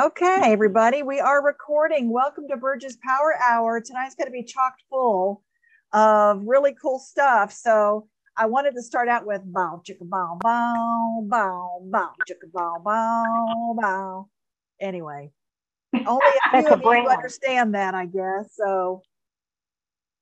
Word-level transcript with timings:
Okay, 0.00 0.40
everybody, 0.44 1.02
we 1.02 1.20
are 1.20 1.44
recording. 1.44 2.10
Welcome 2.10 2.48
to 2.48 2.56
Burge's 2.56 2.96
Power 3.06 3.34
Hour. 3.46 3.82
Tonight's 3.82 4.14
going 4.14 4.28
to 4.28 4.32
be 4.32 4.42
chocked 4.42 4.82
full 4.88 5.42
of 5.92 6.40
really 6.46 6.74
cool 6.80 6.98
stuff. 6.98 7.52
So 7.52 8.08
I 8.34 8.46
wanted 8.46 8.72
to 8.76 8.82
start 8.82 9.08
out 9.10 9.26
with 9.26 9.42
bow, 9.44 9.82
chicka, 9.86 10.08
bow, 10.08 10.38
bow, 10.40 11.26
bow, 11.28 11.80
bow, 11.84 12.12
chicka, 12.26 12.50
bow, 12.50 12.80
bow, 12.82 13.76
bow. 13.78 14.28
Anyway, 14.80 15.32
only 16.06 16.26
a 16.54 16.62
few 16.62 16.72
of 16.72 16.80
you 16.80 17.08
understand 17.10 17.74
that, 17.74 17.94
I 17.94 18.06
guess. 18.06 18.54
So, 18.54 19.02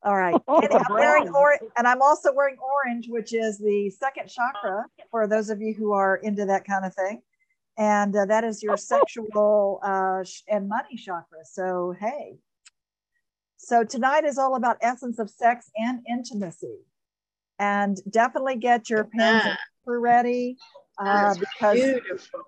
all 0.02 0.16
right. 0.16 0.34
And 0.48 0.72
I'm 0.72 0.82
wearing 0.90 1.28
orange, 1.28 1.62
and 1.76 1.86
I'm 1.86 2.02
also 2.02 2.32
wearing 2.34 2.56
orange, 2.58 3.06
which 3.08 3.32
is 3.32 3.58
the 3.58 3.90
second 3.90 4.28
chakra 4.28 4.86
for 5.12 5.28
those 5.28 5.50
of 5.50 5.60
you 5.60 5.72
who 5.72 5.92
are 5.92 6.16
into 6.16 6.46
that 6.46 6.66
kind 6.66 6.84
of 6.84 6.92
thing 6.96 7.22
and 7.78 8.14
uh, 8.14 8.26
that 8.26 8.42
is 8.42 8.62
your 8.62 8.76
sexual 8.76 9.80
uh, 9.84 10.24
and 10.48 10.68
money 10.68 10.96
chakra. 10.96 11.44
So, 11.44 11.94
hey. 11.98 12.38
So, 13.56 13.84
tonight 13.84 14.24
is 14.24 14.36
all 14.36 14.56
about 14.56 14.76
essence 14.82 15.18
of 15.18 15.30
sex 15.30 15.70
and 15.76 16.00
intimacy. 16.08 16.80
And 17.60 17.96
definitely 18.10 18.56
get 18.56 18.90
your 18.90 19.04
pens 19.04 19.44
and 19.44 19.56
paper 19.84 20.00
ready 20.00 20.56
uh, 20.98 21.34
because 21.34 21.80
beautiful. 21.80 22.40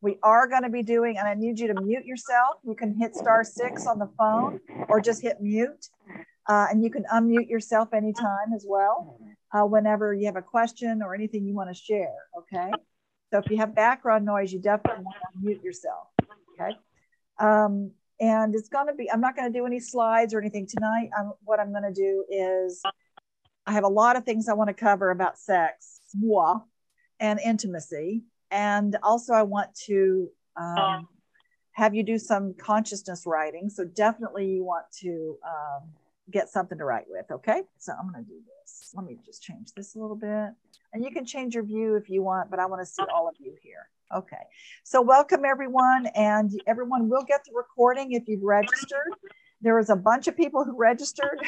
we 0.00 0.18
are 0.22 0.46
going 0.46 0.62
to 0.62 0.68
be 0.68 0.82
doing, 0.82 1.18
and 1.18 1.26
I 1.26 1.34
need 1.34 1.58
you 1.58 1.66
to 1.68 1.74
mute 1.74 2.04
yourself. 2.04 2.58
You 2.64 2.74
can 2.74 2.94
hit 2.94 3.16
star 3.16 3.42
six 3.42 3.86
on 3.86 3.98
the 3.98 4.08
phone 4.18 4.60
or 4.88 5.00
just 5.00 5.22
hit 5.22 5.40
mute. 5.40 5.88
Uh, 6.48 6.66
and 6.70 6.82
you 6.84 6.90
can 6.90 7.04
unmute 7.12 7.48
yourself 7.48 7.92
anytime 7.92 8.52
as 8.54 8.64
well, 8.68 9.18
uh, 9.52 9.64
whenever 9.64 10.14
you 10.14 10.26
have 10.26 10.36
a 10.36 10.42
question 10.42 11.02
or 11.02 11.12
anything 11.12 11.44
you 11.44 11.54
want 11.54 11.68
to 11.68 11.74
share. 11.74 12.14
Okay. 12.38 12.72
So 13.36 13.42
if 13.44 13.50
you 13.50 13.58
have 13.58 13.74
background 13.74 14.24
noise, 14.24 14.50
you 14.50 14.58
definitely 14.58 15.04
want 15.04 15.16
to 15.30 15.38
mute 15.42 15.62
yourself. 15.62 16.06
Okay. 16.58 16.74
Um, 17.38 17.90
and 18.18 18.54
it's 18.54 18.70
going 18.70 18.86
to 18.86 18.94
be, 18.94 19.12
I'm 19.12 19.20
not 19.20 19.36
going 19.36 19.52
to 19.52 19.58
do 19.58 19.66
any 19.66 19.78
slides 19.78 20.32
or 20.32 20.40
anything 20.40 20.66
tonight. 20.66 21.10
I'm, 21.14 21.32
what 21.44 21.60
I'm 21.60 21.70
going 21.70 21.82
to 21.82 21.92
do 21.92 22.24
is 22.30 22.80
I 23.66 23.72
have 23.72 23.84
a 23.84 23.88
lot 23.88 24.16
of 24.16 24.24
things 24.24 24.48
I 24.48 24.54
want 24.54 24.68
to 24.68 24.74
cover 24.74 25.10
about 25.10 25.38
sex 25.38 26.00
moi, 26.14 26.60
and 27.20 27.38
intimacy. 27.44 28.22
And 28.50 28.96
also, 29.02 29.34
I 29.34 29.42
want 29.42 29.74
to 29.84 30.30
um, 30.56 31.06
have 31.72 31.94
you 31.94 32.04
do 32.04 32.18
some 32.18 32.54
consciousness 32.54 33.24
writing. 33.26 33.68
So 33.68 33.84
definitely, 33.84 34.46
you 34.46 34.64
want 34.64 34.86
to 35.00 35.36
um, 35.44 35.90
get 36.30 36.48
something 36.48 36.78
to 36.78 36.84
write 36.84 37.06
with. 37.08 37.26
Okay. 37.30 37.62
So 37.78 37.92
I'm 37.92 38.10
going 38.10 38.24
to 38.24 38.28
do 38.28 38.40
this. 38.62 38.92
Let 38.94 39.06
me 39.06 39.18
just 39.24 39.42
change 39.42 39.72
this 39.76 39.94
a 39.94 39.98
little 39.98 40.16
bit. 40.16 40.50
And 40.92 41.04
you 41.04 41.10
can 41.10 41.24
change 41.24 41.54
your 41.54 41.64
view 41.64 41.96
if 41.96 42.08
you 42.08 42.22
want, 42.22 42.50
but 42.50 42.58
I 42.58 42.66
want 42.66 42.82
to 42.82 42.86
see 42.86 43.02
all 43.12 43.28
of 43.28 43.34
you 43.38 43.54
here. 43.62 43.88
Okay. 44.14 44.36
So 44.84 45.02
welcome 45.02 45.44
everyone. 45.44 46.06
And 46.14 46.50
everyone 46.66 47.08
will 47.08 47.24
get 47.24 47.44
the 47.44 47.52
recording 47.54 48.12
if 48.12 48.24
you've 48.26 48.42
registered. 48.42 49.12
There 49.60 49.76
was 49.76 49.90
a 49.90 49.96
bunch 49.96 50.28
of 50.28 50.36
people 50.36 50.64
who 50.64 50.76
registered 50.76 51.40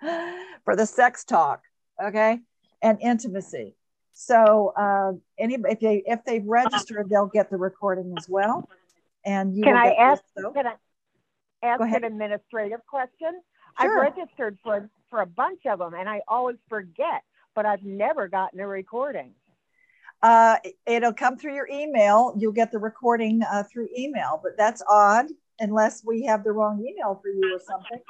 for 0.64 0.76
the 0.76 0.86
sex 0.86 1.24
talk. 1.24 1.62
Okay. 2.02 2.40
And 2.82 2.98
intimacy. 3.00 3.76
So 4.12 4.72
uh, 4.76 5.12
any 5.38 5.54
if 5.54 5.80
they 5.80 6.02
if 6.06 6.24
they've 6.24 6.44
registered, 6.46 7.08
they'll 7.10 7.26
get 7.26 7.50
the 7.50 7.56
recording 7.56 8.14
as 8.16 8.28
well. 8.28 8.68
And 9.24 9.56
you 9.56 9.64
can 9.64 9.76
I 9.76 9.92
ask? 9.92 10.22
Can 10.36 10.66
I, 10.66 10.74
ask 11.64 11.80
an 11.80 12.04
administrative 12.04 12.80
question? 12.86 13.40
Sure. 13.80 14.04
I've 14.04 14.14
registered 14.16 14.58
for 14.62 14.88
for 15.10 15.20
a 15.20 15.26
bunch 15.26 15.66
of 15.66 15.78
them, 15.78 15.94
and 15.94 16.08
I 16.08 16.20
always 16.28 16.56
forget. 16.68 17.22
But 17.54 17.66
I've 17.66 17.84
never 17.84 18.28
gotten 18.28 18.58
a 18.60 18.66
recording. 18.66 19.32
Uh, 20.22 20.56
it'll 20.86 21.12
come 21.12 21.36
through 21.36 21.54
your 21.54 21.68
email. 21.68 22.34
You'll 22.38 22.52
get 22.52 22.72
the 22.72 22.78
recording 22.78 23.42
uh, 23.42 23.62
through 23.70 23.88
email, 23.96 24.40
but 24.42 24.56
that's 24.56 24.82
odd 24.90 25.26
unless 25.60 26.02
we 26.04 26.24
have 26.24 26.42
the 26.44 26.52
wrong 26.52 26.80
email 26.80 27.20
for 27.22 27.28
you 27.28 27.54
or 27.54 27.60
something. 27.60 28.00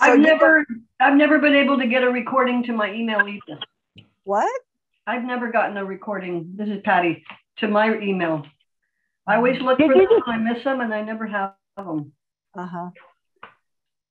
So 0.00 0.12
I've 0.12 0.18
never, 0.18 0.66
I've 0.98 1.14
never 1.14 1.38
been 1.38 1.54
able 1.54 1.78
to 1.78 1.86
get 1.86 2.02
a 2.02 2.10
recording 2.10 2.64
to 2.64 2.72
my 2.72 2.92
email 2.92 3.20
either. 3.20 3.60
What? 4.24 4.60
I've 5.06 5.22
never 5.24 5.52
gotten 5.52 5.76
a 5.76 5.84
recording. 5.84 6.54
This 6.56 6.68
is 6.68 6.80
Patty 6.84 7.24
to 7.58 7.68
my 7.68 7.96
email. 7.98 8.44
I 9.26 9.36
always 9.36 9.60
look 9.62 9.78
Did 9.78 9.92
for 9.92 9.96
them. 9.96 10.22
I 10.26 10.36
miss 10.38 10.64
them, 10.64 10.80
and 10.80 10.92
I 10.92 11.02
never 11.02 11.26
have 11.26 11.54
them. 11.76 12.12
Uh 12.54 12.66
huh. 12.66 12.90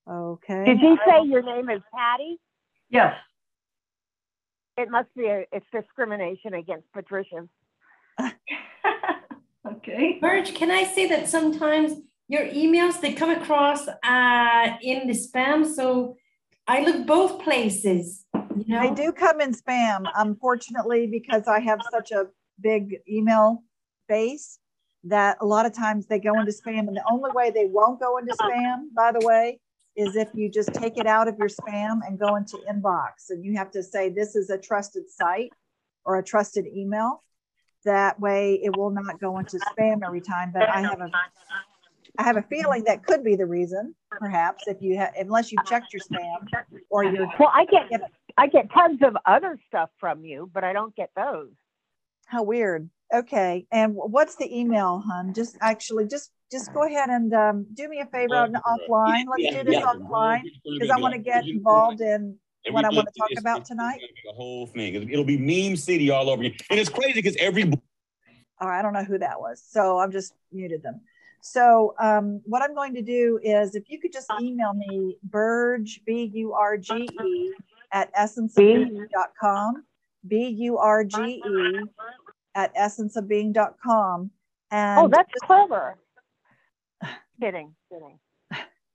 Okay. 0.10 0.66
Did 0.66 0.82
you 0.82 0.98
say 1.06 1.26
your 1.26 1.44
name 1.44 1.70
is 1.70 1.82
Patty? 1.94 2.40
Yes. 2.90 3.16
It 4.78 4.90
must 4.90 5.10
be 5.16 5.26
a 5.26 5.46
it's 5.52 5.66
discrimination 5.72 6.54
against 6.54 6.92
Patricia. 6.92 7.48
okay. 9.68 10.18
Burge, 10.20 10.54
can 10.54 10.72
I 10.72 10.84
say 10.84 11.08
that 11.08 11.30
sometimes 11.30 11.94
your 12.28 12.46
emails 12.48 13.00
they 13.00 13.14
come 13.14 13.30
across 13.30 13.88
uh, 13.88 14.78
in 14.82 15.08
the 15.08 15.14
spam, 15.14 15.66
so 15.66 16.18
I 16.68 16.84
look 16.84 17.06
both 17.06 17.42
places. 17.44 18.26
You 18.34 18.66
know? 18.68 18.82
They 18.82 19.04
do 19.04 19.12
come 19.12 19.42
in 19.42 19.54
spam, 19.54 20.06
unfortunately, 20.16 21.08
because 21.08 21.48
I 21.48 21.60
have 21.60 21.80
such 21.92 22.12
a 22.12 22.28
big 22.60 22.98
email 23.08 23.64
base 24.08 24.60
that 25.06 25.38
a 25.42 25.46
lot 25.46 25.66
of 25.66 25.74
times 25.74 26.06
they 26.06 26.20
go 26.20 26.40
into 26.40 26.52
spam. 26.52 26.88
And 26.88 26.96
the 26.96 27.04
only 27.10 27.32
way 27.34 27.52
they 27.52 27.66
won't 27.66 28.00
go 28.00 28.18
into 28.18 28.34
uh-huh. 28.34 28.50
spam, 28.50 28.84
by 28.96 29.12
the 29.12 29.26
way, 29.26 29.60
is 29.96 30.16
if 30.16 30.30
you 30.34 30.50
just 30.50 30.74
take 30.74 30.98
it 30.98 31.06
out 31.06 31.28
of 31.28 31.38
your 31.38 31.50
spam 31.50 32.00
and 32.06 32.18
go 32.18 32.36
into 32.36 32.58
inbox. 32.70 33.30
And 33.30 33.44
you 33.44 33.56
have 33.58 33.72
to 33.72 33.84
say, 33.84 34.10
this 34.10 34.36
is 34.36 34.50
a 34.50 34.58
trusted 34.58 35.10
site 35.10 35.52
or 36.06 36.18
a 36.18 36.24
trusted 36.24 36.66
email. 36.68 37.24
That 37.86 38.20
way 38.20 38.60
it 38.64 38.78
will 38.78 38.90
not 38.90 39.20
go 39.20 39.38
into 39.40 39.58
spam 39.58 40.02
every 40.06 40.22
time. 40.22 40.52
But 40.54 40.70
I 40.70 40.82
have 40.82 41.02
a 41.02 41.12
I 42.18 42.24
have 42.24 42.38
a 42.38 42.44
feeling 42.44 42.84
that 42.84 43.04
could 43.06 43.24
be 43.24 43.36
the 43.36 43.46
reason, 43.46 43.96
perhaps, 44.12 44.68
if 44.68 44.82
you 44.82 44.98
have, 44.98 45.14
unless 45.18 45.52
you've 45.52 45.66
checked 45.66 45.92
your 45.92 46.02
spam 46.02 46.48
or 46.92 47.04
your. 47.04 47.28
Well, 47.40 47.52
I 47.52 47.66
get 47.66 47.90
I 48.38 48.48
get 48.48 48.72
tons 48.72 49.00
of 49.02 49.18
other 49.26 49.60
stuff 49.68 49.90
from 50.00 50.24
you, 50.24 50.50
but 50.54 50.64
I 50.64 50.74
don't 50.74 50.96
get 50.96 51.10
those. 51.16 51.52
How 52.26 52.44
weird. 52.44 52.90
Okay. 53.14 53.68
And 53.72 53.94
what's 53.96 54.36
the 54.36 54.58
email, 54.58 55.04
hun? 55.06 55.34
Just 55.34 55.58
actually, 55.62 56.08
just 56.08 56.32
just 56.52 56.74
go 56.74 56.84
ahead 56.84 57.10
and 57.10 57.34
um, 57.34 57.66
do 57.74 57.88
me 57.88 58.00
a 58.00 58.06
favor 58.06 58.36
on 58.36 58.54
offline. 58.54 59.26
Let's 59.30 59.44
yeah, 59.44 59.64
do 59.64 59.72
this 59.72 59.80
yeah. 59.80 59.94
offline 59.94 60.44
because 60.66 60.90
I 60.90 61.00
want 61.00 61.14
to 61.14 61.20
get 61.20 61.48
involved 61.48 62.02
in 62.02 62.38
what 62.70 62.86
I 62.86 62.90
want 62.90 63.08
to 63.14 63.20
talk 63.20 63.30
about 63.38 63.66
tonight. 63.66 64.00
The 64.26 64.34
whole 64.34 64.68
thing. 64.68 65.10
It'll 65.12 65.24
be 65.26 65.38
meme 65.38 65.76
city 65.76 66.10
all 66.10 66.30
over 66.30 66.44
you. 66.44 66.54
And 66.70 66.80
it's 66.80 66.90
crazy 66.90 67.14
because 67.14 67.36
every. 67.38 67.64
All 67.64 68.68
right. 68.68 68.80
I 68.80 68.82
don't 68.82 68.94
know 68.94 69.04
who 69.04 69.18
that 69.20 69.40
was. 69.40 69.64
So 69.68 69.98
I've 69.98 70.12
just 70.12 70.34
muted 70.52 70.82
them. 70.84 71.02
So 71.42 71.94
um, 72.00 72.42
what 72.46 72.62
I'm 72.62 72.74
going 72.74 72.94
to 72.96 73.02
do 73.02 73.40
is 73.44 73.76
if 73.76 73.90
you 73.90 74.00
could 74.00 74.14
just 74.14 74.32
email 74.42 74.74
me 74.74 75.18
Burge, 75.24 76.02
B 76.06 76.32
U 76.34 76.54
R 76.54 76.78
G 76.78 77.10
E, 77.24 77.52
at 77.92 78.14
essenceofbeing.com, 78.16 79.84
B 80.28 80.48
U 80.48 80.78
R 80.78 81.04
G 81.04 81.42
E 81.46 81.80
at 82.56 82.76
essenceofbeing.com. 82.76 84.32
And 84.72 85.00
oh, 85.00 85.08
that's 85.08 85.32
just, 85.32 85.46
clever. 85.46 85.98
kidding, 87.42 87.76
kidding. 87.92 88.20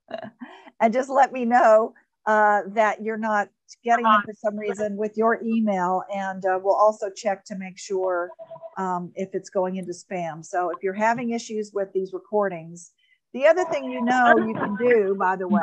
and 0.79 0.93
just 0.93 1.09
let 1.09 1.31
me 1.31 1.45
know 1.45 1.93
uh, 2.25 2.61
that 2.67 3.01
you're 3.01 3.17
not 3.17 3.49
getting 3.83 4.03
them 4.03 4.21
for 4.25 4.33
some 4.33 4.57
reason 4.57 4.97
with 4.97 5.15
your 5.15 5.39
email. 5.43 6.03
And 6.13 6.45
uh, 6.45 6.59
we'll 6.61 6.75
also 6.75 7.09
check 7.09 7.45
to 7.45 7.55
make 7.55 7.77
sure 7.77 8.29
um, 8.77 9.11
if 9.15 9.29
it's 9.33 9.49
going 9.49 9.77
into 9.77 9.93
spam. 9.93 10.43
So 10.43 10.69
if 10.69 10.77
you're 10.83 10.93
having 10.93 11.31
issues 11.31 11.71
with 11.73 11.91
these 11.93 12.13
recordings, 12.13 12.91
the 13.33 13.45
other 13.45 13.63
thing 13.65 13.85
you 13.85 14.03
know 14.03 14.33
you 14.37 14.53
can 14.53 14.75
do, 14.75 15.15
by 15.17 15.35
the 15.35 15.47
way, 15.47 15.61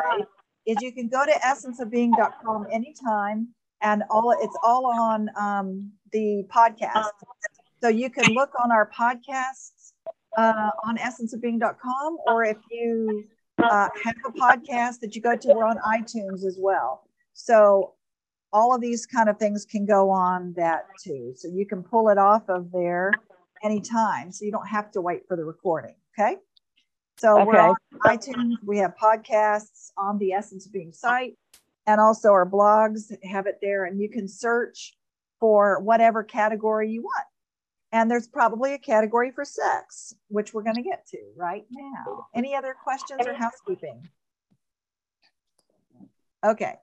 is 0.66 0.76
you 0.80 0.92
can 0.92 1.08
go 1.08 1.24
to 1.24 1.32
essenceofbeing.com 1.32 2.66
anytime 2.72 3.48
and 3.82 4.02
all 4.10 4.34
it's 4.40 4.56
all 4.62 4.86
on 4.86 5.28
um, 5.38 5.92
the 6.12 6.44
podcast 6.48 7.10
so 7.82 7.88
you 7.88 8.10
can 8.10 8.32
look 8.34 8.50
on 8.62 8.72
our 8.72 8.90
podcasts 8.90 9.92
uh, 10.36 10.70
on 10.84 10.96
essenceofbeing.com, 10.98 12.18
or 12.26 12.44
if 12.44 12.58
you 12.70 13.24
uh, 13.58 13.88
have 14.04 14.16
a 14.26 14.32
podcast 14.32 15.00
that 15.00 15.14
you 15.14 15.22
go 15.22 15.36
to, 15.36 15.48
we're 15.54 15.64
on 15.64 15.78
iTunes 15.78 16.44
as 16.44 16.58
well. 16.60 17.08
So 17.32 17.94
all 18.52 18.74
of 18.74 18.80
these 18.80 19.06
kind 19.06 19.28
of 19.28 19.38
things 19.38 19.64
can 19.64 19.84
go 19.86 20.10
on 20.10 20.54
that 20.56 20.86
too. 21.02 21.32
So 21.36 21.48
you 21.48 21.66
can 21.66 21.82
pull 21.82 22.08
it 22.08 22.18
off 22.18 22.48
of 22.48 22.70
there 22.72 23.12
anytime. 23.62 24.32
So 24.32 24.44
you 24.44 24.52
don't 24.52 24.66
have 24.66 24.90
to 24.92 25.00
wait 25.00 25.26
for 25.28 25.36
the 25.36 25.44
recording. 25.44 25.94
Okay. 26.18 26.36
So 27.18 27.40
okay. 27.40 27.44
we're 27.44 27.58
on 27.58 27.76
iTunes. 28.04 28.54
We 28.64 28.78
have 28.78 28.94
podcasts 29.00 29.90
on 29.96 30.18
the 30.18 30.32
Essence 30.32 30.66
of 30.66 30.72
Being 30.72 30.92
site, 30.92 31.34
and 31.86 32.00
also 32.00 32.30
our 32.30 32.48
blogs 32.48 33.12
have 33.24 33.46
it 33.46 33.58
there. 33.62 33.84
And 33.84 34.00
you 34.00 34.08
can 34.08 34.28
search 34.28 34.94
for 35.40 35.80
whatever 35.80 36.22
category 36.22 36.90
you 36.90 37.02
want. 37.02 37.26
And 37.96 38.10
there's 38.10 38.28
probably 38.28 38.74
a 38.74 38.78
category 38.78 39.30
for 39.30 39.42
sex, 39.42 40.14
which 40.28 40.52
we're 40.52 40.62
going 40.62 40.76
to 40.76 40.82
get 40.82 41.06
to 41.12 41.18
right 41.34 41.64
now. 41.70 42.26
Any 42.34 42.54
other 42.54 42.76
questions 42.84 43.22
or 43.26 43.32
housekeeping? 43.32 44.06
Okay. 46.44 46.74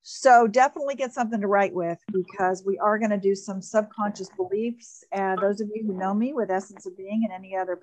So 0.00 0.46
definitely 0.46 0.94
get 0.94 1.12
something 1.12 1.42
to 1.42 1.46
write 1.46 1.74
with 1.74 1.98
because 2.10 2.64
we 2.64 2.78
are 2.78 2.98
going 2.98 3.10
to 3.10 3.18
do 3.18 3.34
some 3.34 3.60
subconscious 3.60 4.30
beliefs. 4.30 5.04
And 5.12 5.38
those 5.38 5.60
of 5.60 5.68
you 5.74 5.84
who 5.86 5.98
know 5.98 6.14
me 6.14 6.32
with 6.32 6.50
Essence 6.50 6.86
of 6.86 6.96
Being 6.96 7.24
and 7.24 7.32
any 7.34 7.54
other 7.54 7.80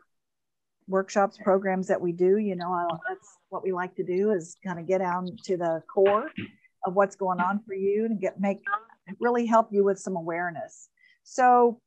workshops, 0.87 1.37
programs 1.43 1.87
that 1.87 2.01
we 2.01 2.13
do, 2.13 2.37
you 2.37 2.55
know, 2.55 2.87
that's 3.07 3.37
what 3.49 3.63
we 3.63 3.71
like 3.73 3.93
to 3.97 4.03
do 4.03 4.31
is 4.31 4.57
kind 4.65 4.79
of 4.79 4.87
get 4.87 5.01
down 5.01 5.37
to 5.43 5.55
the 5.55 5.83
core 5.87 6.31
of 6.83 6.95
what's 6.95 7.15
going 7.15 7.41
on 7.41 7.61
for 7.67 7.75
you 7.75 8.05
and 8.05 8.19
get 8.19 8.39
make 8.39 8.63
really 9.19 9.45
help 9.45 9.67
you 9.71 9.83
with 9.83 9.99
some 9.99 10.15
awareness. 10.15 10.89
So, 11.21 11.79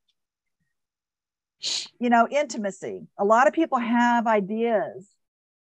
you 1.98 2.10
know, 2.10 2.28
intimacy. 2.30 3.06
A 3.18 3.24
lot 3.24 3.46
of 3.46 3.52
people 3.52 3.78
have 3.78 4.26
ideas 4.26 5.08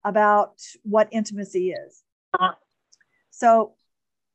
about 0.03 0.59
what 0.83 1.07
intimacy 1.11 1.71
is. 1.71 2.03
So 3.29 3.73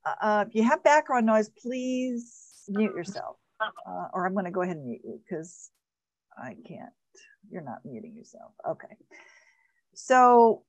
uh, 0.05 0.45
if 0.49 0.55
you 0.55 0.63
have 0.63 0.83
background 0.83 1.27
noise, 1.27 1.49
please 1.49 2.65
mute 2.69 2.95
yourself. 2.95 3.37
Uh, 3.61 4.09
or 4.13 4.27
I'm 4.27 4.35
going 4.35 4.45
to 4.45 4.51
go 4.51 4.63
ahead 4.63 4.77
and 4.77 4.87
mute 4.87 5.01
you 5.05 5.21
because 5.23 5.71
I 6.37 6.57
can't. 6.67 6.93
You're 7.51 7.63
not 7.63 7.79
muting 7.85 8.15
yourself. 8.15 8.53
Okay. 8.69 8.95
So 9.95 10.63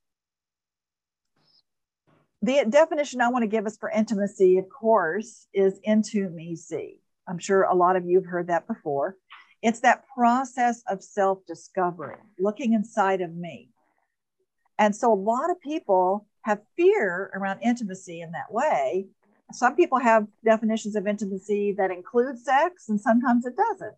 the 2.40 2.64
definition 2.68 3.20
I 3.20 3.28
want 3.28 3.42
to 3.42 3.48
give 3.48 3.66
us 3.66 3.76
for 3.76 3.90
intimacy, 3.90 4.58
of 4.58 4.66
course, 4.68 5.46
is 5.52 5.78
intimacy. 5.84 7.00
I'm 7.28 7.38
sure 7.38 7.62
a 7.62 7.74
lot 7.74 7.96
of 7.96 8.06
you 8.06 8.18
have 8.18 8.26
heard 8.26 8.46
that 8.46 8.66
before. 8.66 9.16
It's 9.62 9.80
that 9.80 10.04
process 10.14 10.82
of 10.88 11.02
self 11.02 11.44
discovery, 11.46 12.16
looking 12.38 12.72
inside 12.74 13.20
of 13.20 13.34
me. 13.34 13.70
And 14.78 14.94
so 14.94 15.12
a 15.12 15.14
lot 15.14 15.50
of 15.50 15.60
people 15.60 16.26
have 16.42 16.60
fear 16.76 17.30
around 17.34 17.60
intimacy 17.62 18.20
in 18.20 18.32
that 18.32 18.52
way 18.52 19.08
some 19.52 19.74
people 19.74 19.98
have 19.98 20.26
definitions 20.44 20.94
of 20.94 21.06
intimacy 21.06 21.72
that 21.72 21.90
include 21.90 22.38
sex 22.38 22.88
and 22.88 23.00
sometimes 23.00 23.46
it 23.46 23.54
doesn't. 23.56 23.94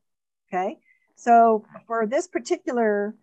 Okay. 0.49 0.79
So 1.17 1.65
for 1.87 2.07
this 2.07 2.29
particular 2.29 3.15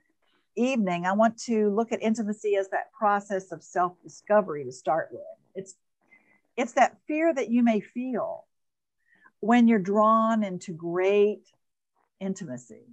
evening, 0.56 1.06
I 1.06 1.14
want 1.14 1.38
to 1.44 1.70
look 1.70 1.92
at 1.92 2.02
intimacy 2.02 2.56
as 2.56 2.70
that 2.70 2.92
process 2.92 3.52
of 3.52 3.64
self-discovery 3.64 4.66
to 4.66 4.72
start 4.72 5.10
with. 5.12 5.22
It's 5.56 5.76
it's 6.58 6.74
that 6.74 6.98
fear 7.08 7.34
that 7.34 7.50
you 7.50 7.64
may 7.64 7.80
feel 7.80 8.46
when 9.40 9.68
you're 9.68 9.80
drawn 9.80 10.44
into 10.44 10.74
great 10.74 11.44
intimacy. 12.20 12.86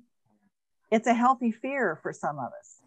It's 0.90 1.06
a 1.06 1.14
healthy 1.14 1.50
fear 1.50 1.98
for 2.02 2.12
some 2.12 2.38
of 2.38 2.52
us. 2.58 2.80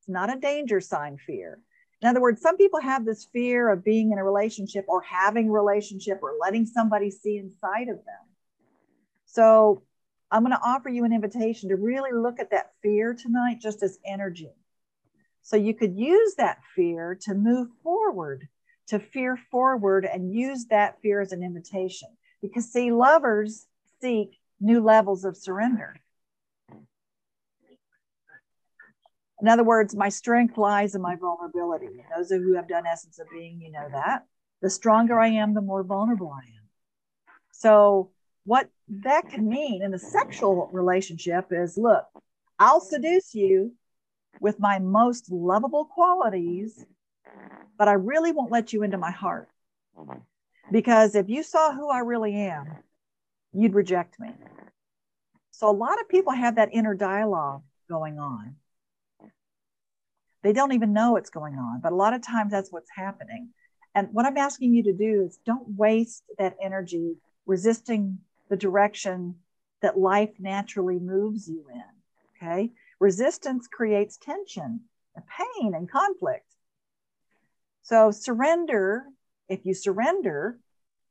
It's 0.00 0.08
not 0.08 0.34
a 0.34 0.38
danger 0.38 0.80
sign 0.80 1.16
fear. 1.16 1.60
In 2.02 2.08
other 2.08 2.20
words, 2.20 2.42
some 2.42 2.56
people 2.56 2.80
have 2.80 3.04
this 3.04 3.26
fear 3.32 3.70
of 3.70 3.84
being 3.84 4.12
in 4.12 4.18
a 4.18 4.24
relationship 4.24 4.84
or 4.88 5.00
having 5.00 5.48
a 5.48 5.52
relationship 5.52 6.18
or 6.22 6.34
letting 6.40 6.66
somebody 6.66 7.10
see 7.10 7.38
inside 7.38 7.88
of 7.88 7.96
them. 7.96 8.24
So 9.24 9.82
I'm 10.30 10.42
going 10.42 10.52
to 10.52 10.62
offer 10.62 10.88
you 10.88 11.04
an 11.04 11.12
invitation 11.14 11.70
to 11.70 11.76
really 11.76 12.12
look 12.12 12.40
at 12.40 12.50
that 12.50 12.72
fear 12.82 13.14
tonight 13.14 13.58
just 13.60 13.82
as 13.82 13.98
energy. 14.04 14.52
So 15.42 15.56
you 15.56 15.74
could 15.74 15.96
use 15.96 16.34
that 16.36 16.58
fear 16.74 17.18
to 17.22 17.34
move 17.34 17.68
forward, 17.82 18.48
to 18.88 18.98
fear 18.98 19.38
forward, 19.50 20.04
and 20.04 20.34
use 20.34 20.66
that 20.66 21.00
fear 21.00 21.20
as 21.20 21.32
an 21.32 21.42
invitation. 21.42 22.08
Because, 22.42 22.70
see, 22.70 22.92
lovers 22.92 23.66
seek 24.00 24.38
new 24.64 24.80
levels 24.80 25.24
of 25.24 25.36
surrender. 25.36 25.94
In 29.40 29.48
other 29.48 29.64
words, 29.64 29.94
my 29.94 30.08
strength 30.08 30.56
lies 30.56 30.94
in 30.94 31.02
my 31.02 31.16
vulnerability. 31.16 32.04
Those 32.16 32.30
of 32.30 32.40
you 32.40 32.48
who 32.48 32.54
have 32.54 32.68
done 32.68 32.86
Essence 32.86 33.18
of 33.18 33.26
Being, 33.30 33.60
you 33.60 33.70
know 33.70 33.86
that. 33.92 34.24
The 34.62 34.70
stronger 34.70 35.20
I 35.20 35.28
am, 35.28 35.52
the 35.52 35.60
more 35.60 35.82
vulnerable 35.82 36.32
I 36.34 36.46
am. 36.46 36.68
So, 37.52 38.10
what 38.44 38.68
that 38.88 39.28
can 39.28 39.48
mean 39.48 39.82
in 39.82 39.92
a 39.92 39.98
sexual 39.98 40.70
relationship 40.72 41.46
is 41.50 41.76
look, 41.76 42.04
I'll 42.58 42.80
seduce 42.80 43.34
you 43.34 43.72
with 44.40 44.60
my 44.60 44.78
most 44.78 45.30
lovable 45.30 45.86
qualities, 45.86 46.84
but 47.78 47.88
I 47.88 47.94
really 47.94 48.32
won't 48.32 48.52
let 48.52 48.72
you 48.72 48.82
into 48.82 48.98
my 48.98 49.10
heart. 49.10 49.48
Because 50.70 51.14
if 51.14 51.28
you 51.28 51.42
saw 51.42 51.74
who 51.74 51.88
I 51.88 52.00
really 52.00 52.34
am, 52.34 52.66
you'd 53.54 53.74
reject 53.74 54.18
me. 54.20 54.30
So, 55.50 55.70
a 55.70 55.72
lot 55.72 56.00
of 56.00 56.08
people 56.08 56.32
have 56.32 56.56
that 56.56 56.70
inner 56.72 56.94
dialogue 56.94 57.62
going 57.88 58.18
on. 58.18 58.56
They 60.42 60.52
don't 60.52 60.72
even 60.72 60.92
know 60.92 61.12
what's 61.12 61.30
going 61.30 61.54
on, 61.54 61.80
but 61.80 61.92
a 61.92 61.96
lot 61.96 62.12
of 62.12 62.22
times 62.22 62.50
that's 62.50 62.70
what's 62.70 62.90
happening. 62.94 63.50
And 63.94 64.08
what 64.12 64.26
I'm 64.26 64.36
asking 64.36 64.74
you 64.74 64.82
to 64.84 64.92
do 64.92 65.24
is 65.26 65.38
don't 65.46 65.76
waste 65.76 66.24
that 66.38 66.56
energy 66.60 67.16
resisting 67.46 68.18
the 68.48 68.56
direction 68.56 69.36
that 69.80 69.98
life 69.98 70.30
naturally 70.38 70.98
moves 70.98 71.48
you 71.48 71.64
in. 71.72 72.46
Okay. 72.48 72.72
Resistance 73.00 73.68
creates 73.68 74.16
tension, 74.16 74.80
and 75.14 75.24
pain, 75.26 75.74
and 75.74 75.90
conflict. 75.90 76.46
So 77.82 78.10
surrender, 78.10 79.04
if 79.48 79.64
you 79.64 79.74
surrender, 79.74 80.58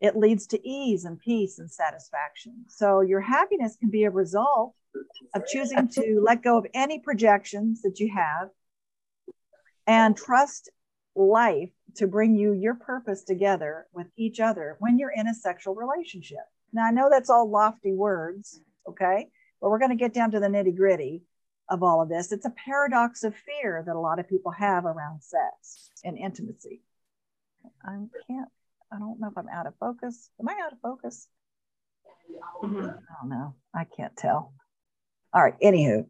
it 0.03 0.17
leads 0.17 0.45
to 0.47 0.67
ease 0.67 1.05
and 1.05 1.17
peace 1.17 1.59
and 1.59 1.71
satisfaction. 1.71 2.65
So 2.67 2.99
your 2.99 3.21
happiness 3.21 3.77
can 3.79 3.89
be 3.89 4.03
a 4.03 4.11
result 4.11 4.75
of 5.33 5.47
choosing 5.47 5.87
to 5.87 6.21
let 6.23 6.43
go 6.43 6.57
of 6.57 6.67
any 6.73 6.99
projections 6.99 7.81
that 7.83 8.01
you 8.01 8.13
have 8.13 8.49
and 9.87 10.15
trust 10.15 10.69
life 11.15 11.71
to 11.95 12.07
bring 12.07 12.35
you 12.35 12.53
your 12.53 12.75
purpose 12.75 13.23
together 13.23 13.87
with 13.93 14.07
each 14.17 14.41
other 14.41 14.75
when 14.79 14.99
you're 14.99 15.09
in 15.15 15.27
a 15.27 15.33
sexual 15.33 15.73
relationship. 15.73 16.45
Now, 16.73 16.85
I 16.85 16.91
know 16.91 17.07
that's 17.09 17.29
all 17.29 17.49
lofty 17.49 17.93
words, 17.93 18.59
okay? 18.87 19.29
But 19.61 19.69
we're 19.69 19.79
going 19.79 19.91
to 19.91 19.95
get 19.95 20.13
down 20.13 20.31
to 20.31 20.39
the 20.41 20.47
nitty 20.47 20.75
gritty 20.75 21.23
of 21.69 21.81
all 21.81 22.01
of 22.01 22.09
this. 22.09 22.33
It's 22.33 22.45
a 22.45 22.53
paradox 22.65 23.23
of 23.23 23.35
fear 23.35 23.81
that 23.85 23.95
a 23.95 23.99
lot 23.99 24.19
of 24.19 24.27
people 24.27 24.51
have 24.51 24.83
around 24.85 25.23
sex 25.23 25.91
and 26.03 26.17
intimacy. 26.17 26.81
I 27.85 27.99
can't, 28.27 28.49
I 28.93 28.99
don't 28.99 29.19
know 29.19 29.27
if 29.27 29.37
I'm 29.37 29.49
out 29.49 29.65
of 29.65 29.73
focus. 29.79 30.29
Am 30.39 30.47
I 30.47 30.55
out 30.63 30.73
of 30.73 30.79
focus? 30.81 31.27
Mm-hmm. 32.63 32.85
I 32.85 33.21
don't 33.21 33.29
know. 33.29 33.55
I 33.73 33.85
can't 33.85 34.15
tell. 34.15 34.53
All 35.33 35.43
right. 35.43 35.59
Anywho, 35.61 36.05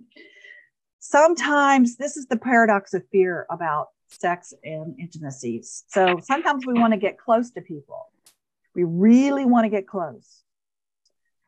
sometimes 1.00 1.96
this 1.96 2.18
is 2.18 2.28
the 2.28 2.38
paradox 2.38 2.94
of 2.94 3.04
fear 3.12 3.46
about 3.50 3.90
sex 4.10 4.54
and 4.64 5.00
intimacies. 5.00 5.86
So 5.88 6.20
sometimes 6.22 6.66
we 6.66 6.74
want 6.74 6.94
to 6.94 7.00
get 7.00 7.18
close 7.18 7.52
to 7.52 7.62
people. 7.62 8.10
We 8.76 8.84
really 8.84 9.46
want 9.46 9.66
to 9.66 9.70
get 9.70 9.88
close. 9.88 10.42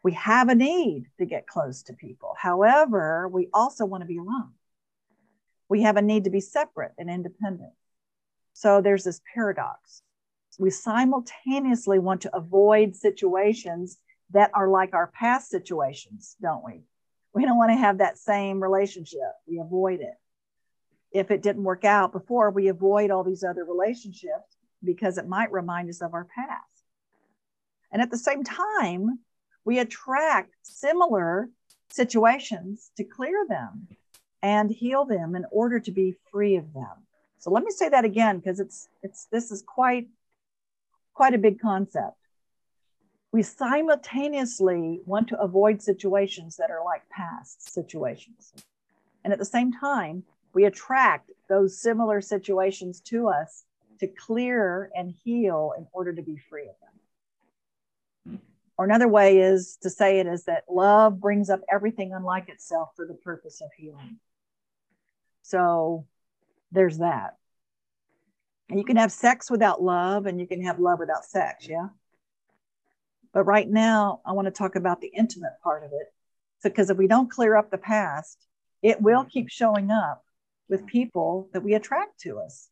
We 0.04 0.14
have 0.14 0.50
a 0.50 0.56
need 0.56 1.08
to 1.18 1.26
get 1.26 1.48
close 1.48 1.84
to 1.84 1.94
people. 1.94 2.36
However, 2.38 3.28
we 3.28 3.50
also 3.54 3.86
want 3.86 4.02
to 4.02 4.08
be 4.08 4.18
alone. 4.18 4.52
We 5.68 5.82
have 5.82 5.98
a 5.98 6.02
need 6.02 6.26
to 6.26 6.30
be 6.30 6.42
separate 6.42 6.94
and 6.98 7.10
independent. 7.10 7.74
So 8.54 8.82
there's 8.82 9.04
this 9.04 9.20
paradox. 9.34 10.02
We 10.58 10.70
simultaneously 10.70 12.00
want 12.00 12.22
to 12.22 12.36
avoid 12.36 12.96
situations 12.96 13.98
that 14.32 14.52
are 14.54 14.70
like 14.70 14.94
our 14.94 15.08
past 15.08 15.50
situations, 15.50 16.36
don't 16.42 16.64
we? 16.66 16.84
we 17.36 17.46
don't 17.46 17.58
want 17.58 17.72
to 17.72 17.78
have 17.78 17.98
that 17.98 18.18
same 18.18 18.64
relationship. 18.64 19.20
We 19.46 19.60
avoid 19.60 20.00
it. 20.00 20.16
If 21.12 21.32
it 21.32 21.44
didn't 21.44 21.66
work 21.66 21.84
out 21.84 22.14
before, 22.14 22.50
we 22.50 22.70
avoid 22.70 23.12
all 23.12 23.26
these 23.26 23.44
other 23.44 23.66
relationships 23.66 24.56
because 24.84 25.18
it 25.18 25.28
might 25.28 25.52
remind 25.52 25.90
us 25.90 26.02
of 26.02 26.14
our 26.14 26.26
past. 26.34 26.64
And 27.92 28.02
at 28.02 28.10
the 28.10 28.18
same 28.18 28.44
time, 28.44 29.20
we 29.66 29.80
attract 29.80 30.56
similar 30.64 31.50
situations 31.92 32.92
to 32.98 33.04
clear 33.04 33.46
them 33.48 33.88
and 34.42 34.72
heal 34.72 35.04
them 35.04 35.36
in 35.36 35.46
order 35.52 35.80
to 35.82 35.92
be 35.92 36.16
free 36.32 36.56
of 36.56 36.74
them. 36.74 37.06
So 37.40 37.52
let 37.52 37.64
me 37.64 37.72
say 37.72 37.90
that 37.90 38.06
again 38.06 38.38
because 38.38 38.60
it's 38.60 38.88
it's 39.04 39.26
this 39.26 39.52
is 39.52 39.62
quite 39.62 40.08
quite 41.16 41.34
a 41.34 41.40
big 41.40 41.60
concept 41.60 42.18
we 43.36 43.44
simultaneously 43.44 45.02
want 45.06 45.28
to 45.28 45.38
avoid 45.42 45.82
situations 45.82 46.56
that 46.56 46.72
are 46.72 46.86
like 46.86 47.02
past 47.10 47.70
situations. 47.70 48.54
And 49.26 49.34
at 49.34 49.40
the 49.40 49.44
same 49.44 49.74
time, 49.74 50.24
we 50.54 50.64
attract 50.64 51.30
those 51.50 51.78
similar 51.78 52.22
situations 52.22 53.02
to 53.02 53.28
us 53.28 53.66
to 54.00 54.08
clear 54.08 54.90
and 54.96 55.14
heal 55.26 55.74
in 55.78 55.86
order 55.92 56.14
to 56.14 56.22
be 56.22 56.38
free 56.50 56.70
of 56.70 56.76
them. 58.26 58.40
Or 58.78 58.86
another 58.86 59.10
way 59.10 59.40
is 59.40 59.78
to 59.82 59.90
say 59.90 60.20
it 60.20 60.28
is 60.28 60.46
that 60.46 60.64
love 60.70 61.20
brings 61.20 61.50
up 61.50 61.60
everything 61.70 62.14
unlike 62.14 62.48
itself 62.48 62.92
for 62.96 63.06
the 63.06 63.16
purpose 63.16 63.60
of 63.60 63.70
healing. 63.76 64.18
So 65.42 66.06
there's 66.72 67.00
that. 67.00 67.36
And 68.70 68.80
you 68.80 68.86
can 68.86 68.98
have 68.98 69.12
sex 69.12 69.52
without 69.52 69.82
love, 69.82 70.26
and 70.26 70.40
you 70.40 70.48
can 70.48 70.64
have 70.64 70.80
love 70.80 71.00
without 71.00 71.26
sex. 71.26 71.66
Mm-hmm. 71.66 71.74
Yeah. 71.74 71.88
But 73.34 73.44
right 73.44 73.70
now, 73.70 74.22
I 74.26 74.32
want 74.32 74.46
to 74.46 74.52
talk 74.52 74.76
about 74.76 75.02
the 75.02 75.12
intimate 75.16 75.54
part 75.64 75.84
of 75.84 75.92
it. 75.92 76.08
So, 76.60 76.70
because 76.70 76.90
if 76.90 76.98
we 76.98 77.08
don't 77.08 77.30
clear 77.30 77.56
up 77.56 77.70
the 77.70 77.78
past, 77.78 78.48
it 78.82 79.02
will 79.02 79.22
mm-hmm. 79.22 79.30
keep 79.30 79.50
showing 79.50 79.92
up 79.92 80.24
with 80.70 80.82
mm-hmm. 80.82 80.90
people 80.90 81.50
that 81.54 81.62
we 81.62 81.74
attract 81.74 82.20
to 82.22 82.40
us. 82.40 82.70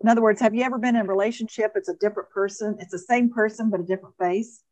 In 0.00 0.08
other 0.08 0.22
words, 0.22 0.40
have 0.40 0.54
you 0.54 0.62
ever 0.62 0.78
been 0.78 0.96
in 0.96 1.02
a 1.02 1.08
relationship? 1.08 1.72
It's 1.74 1.90
a 1.90 1.96
different 1.96 2.30
person, 2.30 2.76
it's 2.80 2.92
the 2.92 2.98
same 2.98 3.30
person, 3.30 3.68
but 3.68 3.80
a 3.80 3.84
different 3.84 4.16
face. 4.18 4.62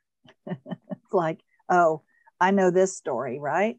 it's 0.46 1.12
like, 1.12 1.40
oh, 1.68 2.02
I 2.40 2.50
know 2.50 2.70
this 2.70 2.96
story, 2.96 3.38
right? 3.38 3.76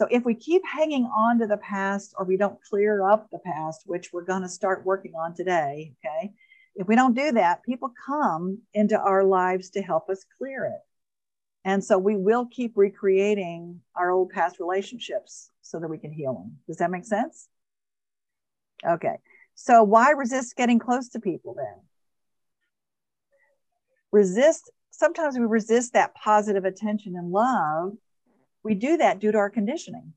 So 0.00 0.08
if 0.10 0.24
we 0.24 0.34
keep 0.34 0.62
hanging 0.64 1.04
on 1.04 1.38
to 1.40 1.46
the 1.46 1.58
past 1.58 2.14
or 2.16 2.24
we 2.24 2.38
don't 2.38 2.58
clear 2.62 3.06
up 3.06 3.28
the 3.30 3.38
past, 3.38 3.82
which 3.84 4.14
we're 4.14 4.24
going 4.24 4.40
to 4.40 4.48
start 4.48 4.86
working 4.86 5.12
on 5.14 5.34
today, 5.34 5.92
okay? 5.98 6.32
If 6.74 6.88
we 6.88 6.96
don't 6.96 7.14
do 7.14 7.32
that, 7.32 7.62
people 7.64 7.92
come 8.06 8.62
into 8.72 8.98
our 8.98 9.24
lives 9.24 9.68
to 9.72 9.82
help 9.82 10.08
us 10.08 10.24
clear 10.38 10.64
it. 10.64 10.80
And 11.66 11.84
so 11.84 11.98
we 11.98 12.16
will 12.16 12.46
keep 12.46 12.78
recreating 12.78 13.82
our 13.94 14.10
old 14.10 14.30
past 14.30 14.58
relationships 14.58 15.50
so 15.60 15.78
that 15.78 15.90
we 15.90 15.98
can 15.98 16.12
heal 16.12 16.32
them. 16.32 16.56
Does 16.66 16.78
that 16.78 16.90
make 16.90 17.04
sense? 17.04 17.48
Okay. 18.88 19.18
So 19.54 19.82
why 19.82 20.12
resist 20.12 20.56
getting 20.56 20.78
close 20.78 21.10
to 21.10 21.20
people 21.20 21.52
then? 21.52 21.82
Resist, 24.12 24.70
sometimes 24.92 25.38
we 25.38 25.44
resist 25.44 25.92
that 25.92 26.14
positive 26.14 26.64
attention 26.64 27.16
and 27.16 27.32
love. 27.32 27.98
We 28.62 28.74
do 28.74 28.96
that 28.98 29.18
due 29.18 29.32
to 29.32 29.38
our 29.38 29.50
conditioning. 29.50 30.12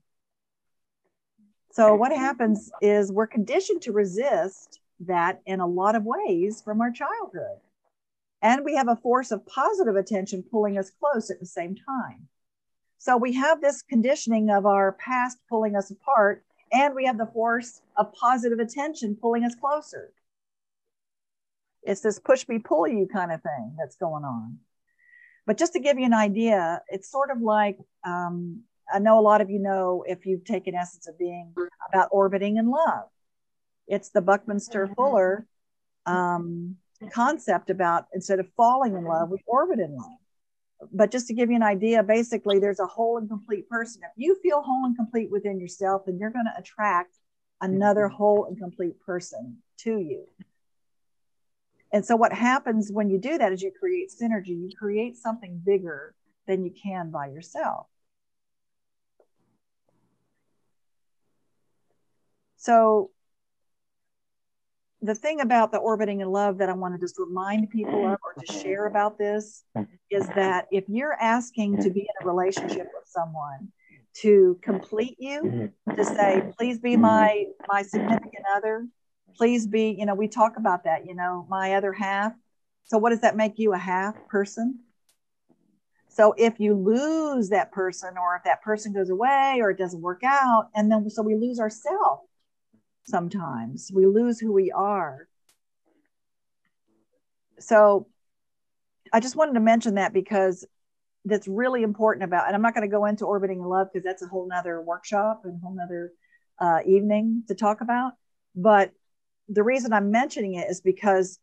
So 1.72 1.94
what 1.94 2.12
happens 2.12 2.70
is 2.80 3.10
we're 3.10 3.26
conditioned 3.26 3.82
to 3.82 3.92
resist 3.92 4.78
that 5.00 5.40
in 5.44 5.60
a 5.60 5.66
lot 5.66 5.96
of 5.96 6.04
ways 6.04 6.62
from 6.62 6.80
our 6.80 6.92
childhood. 6.92 7.58
And 8.42 8.64
we 8.64 8.76
have 8.76 8.88
a 8.88 8.96
force 8.96 9.32
of 9.32 9.44
positive 9.46 9.96
attention 9.96 10.44
pulling 10.48 10.78
us 10.78 10.92
close 11.00 11.30
at 11.30 11.40
the 11.40 11.46
same 11.46 11.74
time. 11.74 12.28
So 12.98 13.16
we 13.16 13.32
have 13.32 13.60
this 13.60 13.82
conditioning 13.82 14.50
of 14.50 14.66
our 14.66 14.92
past 14.92 15.38
pulling 15.48 15.76
us 15.76 15.90
apart 15.90 16.44
and 16.72 16.94
we 16.94 17.06
have 17.06 17.18
the 17.18 17.26
force 17.26 17.82
of 17.96 18.12
positive 18.12 18.58
attention 18.58 19.16
pulling 19.20 19.44
us 19.44 19.54
closer. 19.54 20.12
It's 21.82 22.00
this 22.00 22.18
push 22.18 22.48
me, 22.48 22.58
pull 22.58 22.88
you 22.88 23.08
kind 23.12 23.32
of 23.32 23.42
thing 23.42 23.76
that's 23.78 23.96
going 23.96 24.24
on. 24.24 24.58
But 25.46 25.58
just 25.58 25.74
to 25.74 25.80
give 25.80 25.98
you 25.98 26.06
an 26.06 26.14
idea, 26.14 26.82
it's 26.88 27.10
sort 27.10 27.30
of 27.30 27.40
like 27.40 27.78
um, 28.04 28.62
I 28.92 28.98
know 28.98 29.18
a 29.18 29.22
lot 29.22 29.40
of 29.40 29.50
you 29.50 29.58
know 29.58 30.04
if 30.06 30.26
you've 30.26 30.44
taken 30.44 30.74
Essence 30.74 31.06
of 31.08 31.18
Being 31.18 31.54
about 31.92 32.08
orbiting 32.10 32.56
in 32.56 32.70
love. 32.70 33.08
It's 33.86 34.08
the 34.10 34.22
Buckminster 34.22 34.86
Fuller 34.96 35.46
um, 36.06 36.76
concept 37.12 37.68
about 37.68 38.06
instead 38.14 38.40
of 38.40 38.46
falling 38.56 38.94
in 38.94 39.04
love, 39.04 39.30
we 39.30 39.38
orbit 39.46 39.78
in 39.78 39.94
love 39.94 40.18
but 40.92 41.10
just 41.10 41.26
to 41.28 41.34
give 41.34 41.50
you 41.50 41.56
an 41.56 41.62
idea, 41.62 42.02
basically, 42.02 42.58
there's 42.58 42.80
a 42.80 42.86
whole 42.86 43.18
and 43.18 43.28
complete 43.28 43.68
person. 43.68 44.02
If 44.04 44.12
you 44.16 44.36
feel 44.42 44.62
whole 44.62 44.84
and 44.84 44.96
complete 44.96 45.30
within 45.30 45.60
yourself, 45.60 46.02
then 46.06 46.18
you're 46.18 46.30
going 46.30 46.46
to 46.46 46.60
attract 46.60 47.16
another 47.60 48.06
mm-hmm. 48.06 48.16
whole 48.16 48.44
and 48.46 48.58
complete 48.58 49.00
person 49.00 49.58
to 49.78 49.98
you. 49.98 50.26
And 51.94 52.04
so, 52.04 52.16
what 52.16 52.32
happens 52.32 52.90
when 52.90 53.08
you 53.08 53.18
do 53.18 53.38
that 53.38 53.52
is 53.52 53.62
you 53.62 53.70
create 53.70 54.10
synergy, 54.10 54.48
you 54.48 54.68
create 54.76 55.16
something 55.16 55.62
bigger 55.64 56.12
than 56.48 56.64
you 56.64 56.72
can 56.72 57.12
by 57.12 57.28
yourself. 57.28 57.86
So, 62.56 63.12
the 65.02 65.14
thing 65.14 65.40
about 65.40 65.70
the 65.70 65.78
orbiting 65.78 66.20
in 66.20 66.32
love 66.32 66.58
that 66.58 66.68
I 66.68 66.72
want 66.72 66.94
to 66.94 67.00
just 67.00 67.16
remind 67.16 67.70
people 67.70 68.04
of 68.06 68.18
or 68.24 68.42
to 68.42 68.52
share 68.52 68.86
about 68.86 69.16
this 69.16 69.62
is 70.10 70.26
that 70.34 70.66
if 70.72 70.82
you're 70.88 71.16
asking 71.20 71.76
to 71.84 71.90
be 71.90 72.00
in 72.00 72.26
a 72.26 72.26
relationship 72.26 72.88
with 72.92 73.06
someone 73.06 73.68
to 74.14 74.58
complete 74.62 75.14
you, 75.20 75.70
to 75.94 76.04
say, 76.04 76.42
please 76.58 76.80
be 76.80 76.96
my 76.96 77.44
my 77.68 77.82
significant 77.82 78.44
other, 78.52 78.84
please 79.36 79.66
be, 79.66 79.94
you 79.98 80.06
know, 80.06 80.14
we 80.14 80.28
talk 80.28 80.56
about 80.56 80.84
that, 80.84 81.06
you 81.06 81.14
know, 81.14 81.46
my 81.48 81.74
other 81.74 81.92
half. 81.92 82.32
So 82.84 82.98
what 82.98 83.10
does 83.10 83.20
that 83.20 83.36
make 83.36 83.58
you 83.58 83.72
a 83.72 83.78
half 83.78 84.14
person? 84.28 84.80
So 86.08 86.32
if 86.38 86.60
you 86.60 86.74
lose 86.74 87.48
that 87.48 87.72
person 87.72 88.16
or 88.16 88.36
if 88.36 88.44
that 88.44 88.62
person 88.62 88.92
goes 88.92 89.10
away 89.10 89.58
or 89.60 89.70
it 89.70 89.78
doesn't 89.78 90.00
work 90.00 90.22
out, 90.24 90.68
and 90.74 90.90
then 90.90 91.10
so 91.10 91.22
we 91.22 91.34
lose 91.34 91.58
ourselves 91.58 92.22
sometimes. 93.04 93.90
We 93.92 94.06
lose 94.06 94.38
who 94.38 94.52
we 94.52 94.70
are. 94.70 95.28
So 97.58 98.06
I 99.12 99.20
just 99.20 99.36
wanted 99.36 99.54
to 99.54 99.60
mention 99.60 99.94
that 99.94 100.12
because 100.12 100.66
that's 101.24 101.48
really 101.48 101.82
important 101.82 102.24
about, 102.24 102.46
and 102.46 102.54
I'm 102.54 102.62
not 102.62 102.74
going 102.74 102.88
to 102.88 102.94
go 102.94 103.06
into 103.06 103.24
orbiting 103.24 103.62
love 103.62 103.88
because 103.92 104.04
that's 104.04 104.22
a 104.22 104.26
whole 104.26 104.46
nother 104.46 104.80
workshop 104.80 105.42
and 105.44 105.60
whole 105.60 105.74
nother 105.74 106.12
uh, 106.58 106.80
evening 106.86 107.44
to 107.48 107.54
talk 107.54 107.80
about. 107.80 108.12
But 108.54 108.92
the 109.48 109.62
reason 109.62 109.92
I'm 109.92 110.10
mentioning 110.10 110.54
it 110.54 110.70
is 110.70 110.80
because 110.80 111.38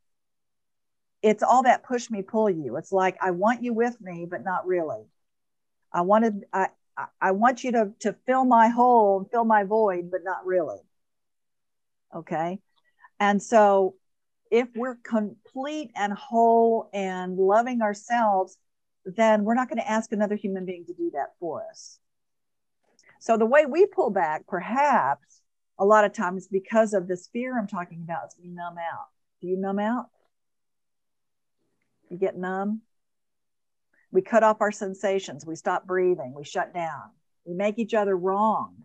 it's 1.22 1.44
all 1.44 1.64
that 1.64 1.84
push 1.84 2.10
me, 2.10 2.22
pull 2.22 2.50
you. 2.50 2.78
It's 2.78 2.92
like, 2.92 3.18
I 3.22 3.32
want 3.32 3.64
you 3.64 3.74
with 3.74 4.00
me, 4.02 4.26
but 4.30 4.44
not 4.44 4.66
really. 4.66 5.06
I 5.94 6.02
wanted, 6.02 6.46
I, 6.52 6.70
I 7.20 7.32
want 7.32 7.64
you 7.64 7.72
to, 7.74 7.92
to 8.00 8.16
fill 8.26 8.46
my 8.46 8.70
hole 8.70 9.20
and 9.20 9.30
fill 9.30 9.46
my 9.46 9.64
void, 9.64 10.10
but 10.10 10.22
not 10.24 10.46
really. 10.46 10.80
Okay. 12.16 12.60
And 13.20 13.42
so 13.42 13.96
if 14.50 14.68
we're 14.76 14.96
complete 14.96 15.92
and 15.96 16.12
whole 16.14 16.90
and 16.94 17.38
loving 17.38 17.82
ourselves, 17.82 18.58
then 19.06 19.44
we're 19.44 19.56
not 19.56 19.70
going 19.70 19.80
to 19.80 19.90
ask 19.90 20.12
another 20.12 20.36
human 20.36 20.66
being 20.66 20.86
to 20.86 20.94
do 20.94 21.12
that 21.14 21.34
for 21.40 21.64
us. 21.70 22.00
So 23.20 23.38
the 23.38 23.46
way 23.46 23.66
we 23.66 23.86
pull 23.86 24.10
back, 24.10 24.48
perhaps 24.48 25.41
a 25.82 25.86
lot 25.86 26.06
of 26.06 26.14
times 26.14 26.48
because 26.48 26.94
of 26.94 27.08
this 27.08 27.28
fear 27.34 27.58
I'm 27.58 27.66
talking 27.66 28.02
about, 28.04 28.28
is 28.28 28.36
we 28.40 28.50
numb 28.50 28.78
out. 28.78 29.08
Do 29.42 29.48
you 29.48 29.58
numb 29.58 29.80
out? 29.80 30.10
You 32.08 32.18
get 32.18 32.38
numb? 32.38 32.82
We 34.12 34.22
cut 34.22 34.44
off 34.44 34.62
our 34.62 34.72
sensations. 34.72 35.44
We 35.44 35.56
stop 35.56 35.88
breathing. 35.88 36.36
We 36.38 36.44
shut 36.44 36.72
down. 36.72 37.10
We 37.46 37.56
make 37.56 37.80
each 37.80 37.96
other 37.96 38.16
wrong. 38.16 38.76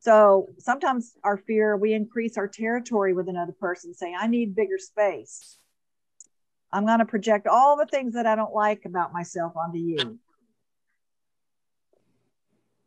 So 0.00 0.50
sometimes 0.58 1.16
our 1.24 1.38
fear, 1.38 1.78
we 1.78 1.94
increase 1.94 2.36
our 2.36 2.46
territory 2.46 3.14
with 3.14 3.30
another 3.30 3.54
person, 3.58 3.94
saying, 3.94 4.16
I 4.20 4.26
need 4.26 4.54
bigger 4.54 4.78
space. 4.78 5.58
I'm 6.70 6.84
going 6.84 6.98
to 6.98 7.06
project 7.06 7.46
all 7.46 7.78
the 7.78 7.86
things 7.86 8.12
that 8.12 8.26
I 8.26 8.36
don't 8.36 8.52
like 8.52 8.84
about 8.84 9.14
myself 9.14 9.56
onto 9.56 9.78
you. 9.78 10.18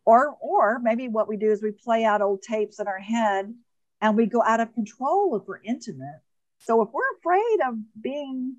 Or, 0.09 0.35
or 0.41 0.79
maybe 0.79 1.07
what 1.07 1.27
we 1.27 1.37
do 1.37 1.51
is 1.51 1.61
we 1.61 1.71
play 1.71 2.03
out 2.03 2.23
old 2.23 2.41
tapes 2.41 2.79
in 2.79 2.87
our 2.87 2.97
head 2.97 3.53
and 4.01 4.17
we 4.17 4.25
go 4.25 4.41
out 4.41 4.59
of 4.59 4.73
control 4.73 5.35
if 5.35 5.47
we're 5.47 5.61
intimate. 5.61 6.21
So 6.57 6.81
if 6.81 6.89
we're 6.91 7.15
afraid 7.19 7.57
of 7.67 7.75
being 8.01 8.55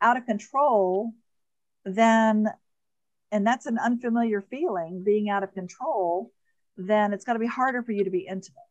out 0.00 0.16
of 0.16 0.24
control, 0.24 1.12
then, 1.84 2.48
and 3.30 3.46
that's 3.46 3.66
an 3.66 3.76
unfamiliar 3.78 4.40
feeling, 4.40 5.02
being 5.04 5.28
out 5.28 5.42
of 5.42 5.52
control, 5.52 6.32
then 6.78 7.12
it's 7.12 7.26
going 7.26 7.34
to 7.34 7.40
be 7.40 7.46
harder 7.48 7.82
for 7.82 7.92
you 7.92 8.04
to 8.04 8.10
be 8.10 8.20
intimate. 8.20 8.70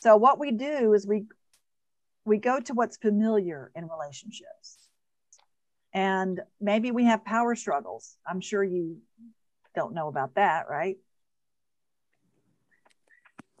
So 0.00 0.16
what 0.16 0.40
we 0.40 0.50
do 0.50 0.92
is 0.92 1.06
we 1.06 1.26
we 2.24 2.38
go 2.38 2.58
to 2.58 2.74
what's 2.74 2.96
familiar 2.96 3.70
in 3.76 3.88
relationships. 3.88 4.88
And 5.94 6.40
maybe 6.60 6.90
we 6.90 7.04
have 7.04 7.24
power 7.24 7.54
struggles. 7.54 8.16
I'm 8.26 8.40
sure 8.40 8.64
you 8.64 8.98
don't 9.74 9.94
know 9.94 10.08
about 10.08 10.34
that, 10.34 10.68
right? 10.68 10.96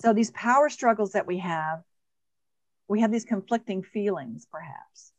So 0.00 0.12
these 0.12 0.30
power 0.30 0.68
struggles 0.70 1.12
that 1.12 1.26
we 1.26 1.38
have, 1.38 1.82
we 2.88 3.00
have 3.00 3.12
these 3.12 3.24
conflicting 3.24 3.82
feelings 3.82 4.46
perhaps. 4.50 5.12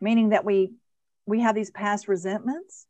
Meaning 0.00 0.30
that 0.30 0.44
we 0.44 0.72
we 1.26 1.40
have 1.40 1.54
these 1.54 1.70
past 1.70 2.08
resentments 2.08 2.86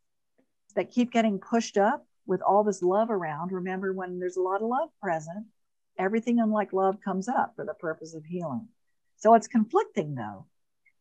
that 0.75 0.91
keep 0.91 1.11
getting 1.11 1.39
pushed 1.39 1.77
up 1.77 2.05
with 2.25 2.41
all 2.41 2.63
this 2.63 2.81
love 2.81 3.09
around, 3.09 3.51
remember 3.51 3.91
when 3.91 4.19
there's 4.19 4.37
a 4.37 4.41
lot 4.41 4.61
of 4.61 4.69
love 4.69 4.89
present, 5.01 5.45
everything 5.97 6.39
unlike 6.39 6.71
love 6.71 7.01
comes 7.03 7.27
up 7.27 7.53
for 7.55 7.65
the 7.65 7.73
purpose 7.73 8.13
of 8.13 8.23
healing. 8.23 8.67
So 9.17 9.33
it's 9.33 9.47
conflicting 9.47 10.15
though. 10.15 10.45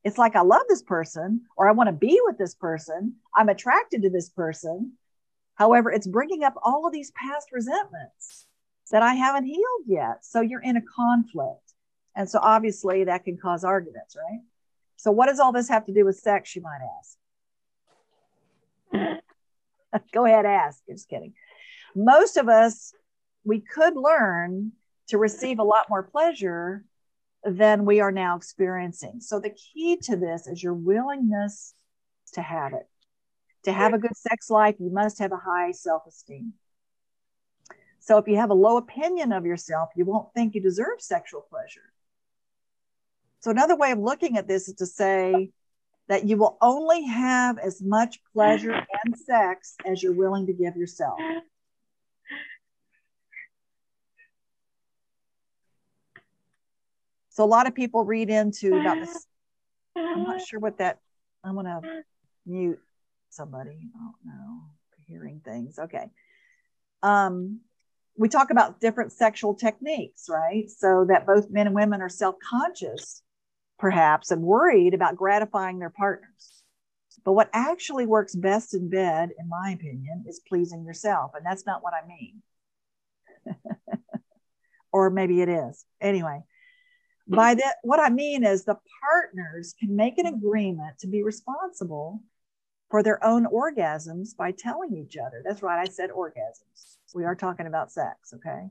It's 0.02 0.18
like 0.18 0.34
I 0.36 0.40
love 0.40 0.62
this 0.68 0.82
person 0.82 1.42
or 1.56 1.68
I 1.68 1.72
want 1.72 1.88
to 1.88 1.92
be 1.92 2.18
with 2.24 2.38
this 2.38 2.54
person. 2.54 3.16
I'm 3.34 3.48
attracted 3.50 4.02
to 4.02 4.10
this 4.10 4.30
person. 4.30 4.92
However, 5.58 5.90
it's 5.90 6.06
bringing 6.06 6.44
up 6.44 6.54
all 6.62 6.86
of 6.86 6.92
these 6.92 7.10
past 7.10 7.48
resentments 7.50 8.46
that 8.92 9.02
I 9.02 9.14
haven't 9.14 9.44
healed 9.44 9.86
yet. 9.86 10.24
So 10.24 10.40
you're 10.40 10.62
in 10.62 10.76
a 10.76 10.82
conflict. 10.82 11.74
And 12.14 12.30
so 12.30 12.38
obviously 12.40 13.02
that 13.04 13.24
can 13.24 13.36
cause 13.36 13.64
arguments, 13.64 14.16
right? 14.16 14.40
So 14.96 15.10
what 15.10 15.26
does 15.26 15.40
all 15.40 15.52
this 15.52 15.68
have 15.68 15.84
to 15.86 15.92
do 15.92 16.04
with 16.04 16.16
sex, 16.16 16.54
you 16.54 16.62
might 16.62 16.78
ask? 18.92 19.20
Go 20.12 20.26
ahead, 20.26 20.46
ask. 20.46 20.80
Just 20.88 21.08
kidding. 21.08 21.34
Most 21.96 22.36
of 22.36 22.48
us, 22.48 22.94
we 23.44 23.60
could 23.60 23.96
learn 23.96 24.72
to 25.08 25.18
receive 25.18 25.58
a 25.58 25.64
lot 25.64 25.90
more 25.90 26.04
pleasure 26.04 26.84
than 27.44 27.84
we 27.84 27.98
are 28.00 28.12
now 28.12 28.36
experiencing. 28.36 29.20
So 29.20 29.40
the 29.40 29.50
key 29.50 29.96
to 30.04 30.16
this 30.16 30.46
is 30.46 30.62
your 30.62 30.74
willingness 30.74 31.74
to 32.34 32.42
have 32.42 32.74
it. 32.74 32.86
To 33.64 33.72
have 33.72 33.92
a 33.92 33.98
good 33.98 34.16
sex 34.16 34.50
life, 34.50 34.76
you 34.78 34.90
must 34.90 35.18
have 35.18 35.32
a 35.32 35.36
high 35.36 35.72
self 35.72 36.02
esteem. 36.06 36.54
So 38.00 38.16
if 38.18 38.26
you 38.28 38.36
have 38.36 38.50
a 38.50 38.54
low 38.54 38.76
opinion 38.76 39.32
of 39.32 39.44
yourself, 39.44 39.90
you 39.96 40.04
won't 40.04 40.32
think 40.32 40.54
you 40.54 40.62
deserve 40.62 41.00
sexual 41.00 41.42
pleasure. 41.42 41.92
So, 43.40 43.50
another 43.50 43.76
way 43.76 43.92
of 43.92 43.98
looking 43.98 44.36
at 44.36 44.48
this 44.48 44.68
is 44.68 44.74
to 44.76 44.86
say 44.86 45.50
that 46.08 46.24
you 46.24 46.36
will 46.36 46.56
only 46.60 47.04
have 47.04 47.58
as 47.58 47.82
much 47.82 48.20
pleasure 48.32 48.72
and 48.72 49.16
sex 49.16 49.76
as 49.86 50.02
you're 50.02 50.14
willing 50.14 50.46
to 50.46 50.52
give 50.52 50.76
yourself. 50.76 51.18
So, 57.28 57.44
a 57.44 57.46
lot 57.46 57.68
of 57.68 57.74
people 57.74 58.04
read 58.04 58.30
into 58.30 58.74
about 58.80 58.98
this. 58.98 59.26
I'm 59.94 60.24
not 60.24 60.40
sure 60.40 60.58
what 60.58 60.78
that, 60.78 60.98
I'm 61.44 61.54
going 61.54 61.66
to 61.66 62.02
mute 62.46 62.80
somebody. 63.30 63.90
Oh, 63.96 64.14
no, 64.24 64.60
hearing 65.06 65.40
things. 65.44 65.78
Okay. 65.78 66.10
Um, 67.02 67.60
we 68.16 68.28
talk 68.28 68.50
about 68.50 68.80
different 68.80 69.12
sexual 69.12 69.54
techniques, 69.54 70.26
right? 70.28 70.68
So 70.68 71.06
that 71.08 71.26
both 71.26 71.50
men 71.50 71.66
and 71.66 71.74
women 71.74 72.02
are 72.02 72.08
self 72.08 72.34
conscious, 72.48 73.22
perhaps, 73.78 74.30
and 74.30 74.42
worried 74.42 74.94
about 74.94 75.16
gratifying 75.16 75.78
their 75.78 75.90
partners. 75.90 76.62
But 77.24 77.32
what 77.34 77.50
actually 77.52 78.06
works 78.06 78.34
best 78.34 78.74
in 78.74 78.88
bed, 78.88 79.30
in 79.38 79.48
my 79.48 79.70
opinion, 79.70 80.24
is 80.26 80.40
pleasing 80.48 80.84
yourself. 80.84 81.32
And 81.34 81.44
that's 81.44 81.66
not 81.66 81.82
what 81.82 81.92
I 81.94 82.06
mean. 82.06 82.42
or 84.92 85.10
maybe 85.10 85.40
it 85.40 85.48
is. 85.48 85.84
Anyway, 86.00 86.42
by 87.28 87.54
that, 87.54 87.76
what 87.82 88.00
I 88.00 88.08
mean 88.08 88.44
is 88.44 88.64
the 88.64 88.78
partners 89.02 89.74
can 89.78 89.94
make 89.94 90.18
an 90.18 90.26
agreement 90.26 90.98
to 91.00 91.06
be 91.06 91.22
responsible 91.22 92.22
for 92.90 93.02
their 93.02 93.22
own 93.24 93.46
orgasms 93.46 94.36
by 94.36 94.52
telling 94.52 94.96
each 94.96 95.16
other. 95.16 95.42
That's 95.44 95.62
right, 95.62 95.86
I 95.86 95.90
said 95.90 96.10
orgasms. 96.10 96.96
We 97.14 97.24
are 97.24 97.34
talking 97.34 97.66
about 97.66 97.92
sex, 97.92 98.34
okay? 98.34 98.68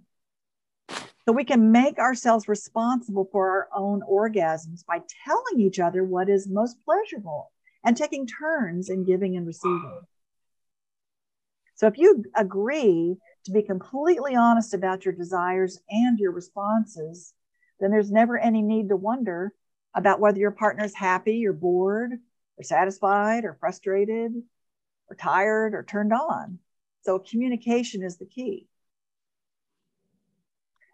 So 1.25 1.33
we 1.33 1.43
can 1.43 1.71
make 1.71 1.99
ourselves 1.99 2.47
responsible 2.47 3.27
for 3.31 3.49
our 3.49 3.67
own 3.75 4.01
orgasms 4.09 4.85
by 4.85 5.01
telling 5.25 5.59
each 5.59 5.79
other 5.79 6.03
what 6.03 6.29
is 6.29 6.47
most 6.47 6.77
pleasurable 6.85 7.51
and 7.83 7.97
taking 7.97 8.25
turns 8.25 8.89
in 8.89 9.03
giving 9.03 9.35
and 9.35 9.45
receiving. 9.45 10.01
So 11.75 11.85
if 11.87 11.97
you 11.97 12.23
agree 12.35 13.17
to 13.45 13.51
be 13.51 13.61
completely 13.61 14.35
honest 14.35 14.73
about 14.73 15.05
your 15.05 15.13
desires 15.13 15.79
and 15.89 16.17
your 16.17 16.31
responses, 16.31 17.33
then 17.79 17.91
there's 17.91 18.11
never 18.11 18.37
any 18.37 18.61
need 18.61 18.89
to 18.89 18.95
wonder 18.95 19.53
about 19.93 20.19
whether 20.19 20.39
your 20.39 20.51
partner 20.51 20.85
is 20.85 20.95
happy 20.95 21.45
or 21.45 21.53
bored 21.53 22.13
or 22.57 22.63
satisfied 22.63 23.45
or 23.45 23.57
frustrated 23.59 24.33
or 25.09 25.15
tired 25.15 25.73
or 25.73 25.83
turned 25.83 26.13
on. 26.13 26.59
So 27.01 27.19
communication 27.19 28.03
is 28.03 28.17
the 28.17 28.25
key. 28.25 28.67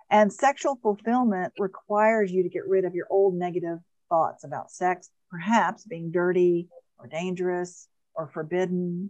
And 0.09 0.31
sexual 0.31 0.77
fulfillment 0.81 1.53
requires 1.57 2.31
you 2.31 2.43
to 2.43 2.49
get 2.49 2.67
rid 2.67 2.85
of 2.85 2.93
your 2.93 3.07
old 3.09 3.33
negative 3.33 3.79
thoughts 4.09 4.43
about 4.43 4.71
sex, 4.71 5.09
perhaps 5.31 5.85
being 5.85 6.11
dirty 6.11 6.67
or 6.99 7.07
dangerous 7.07 7.87
or 8.13 8.27
forbidden 8.27 9.09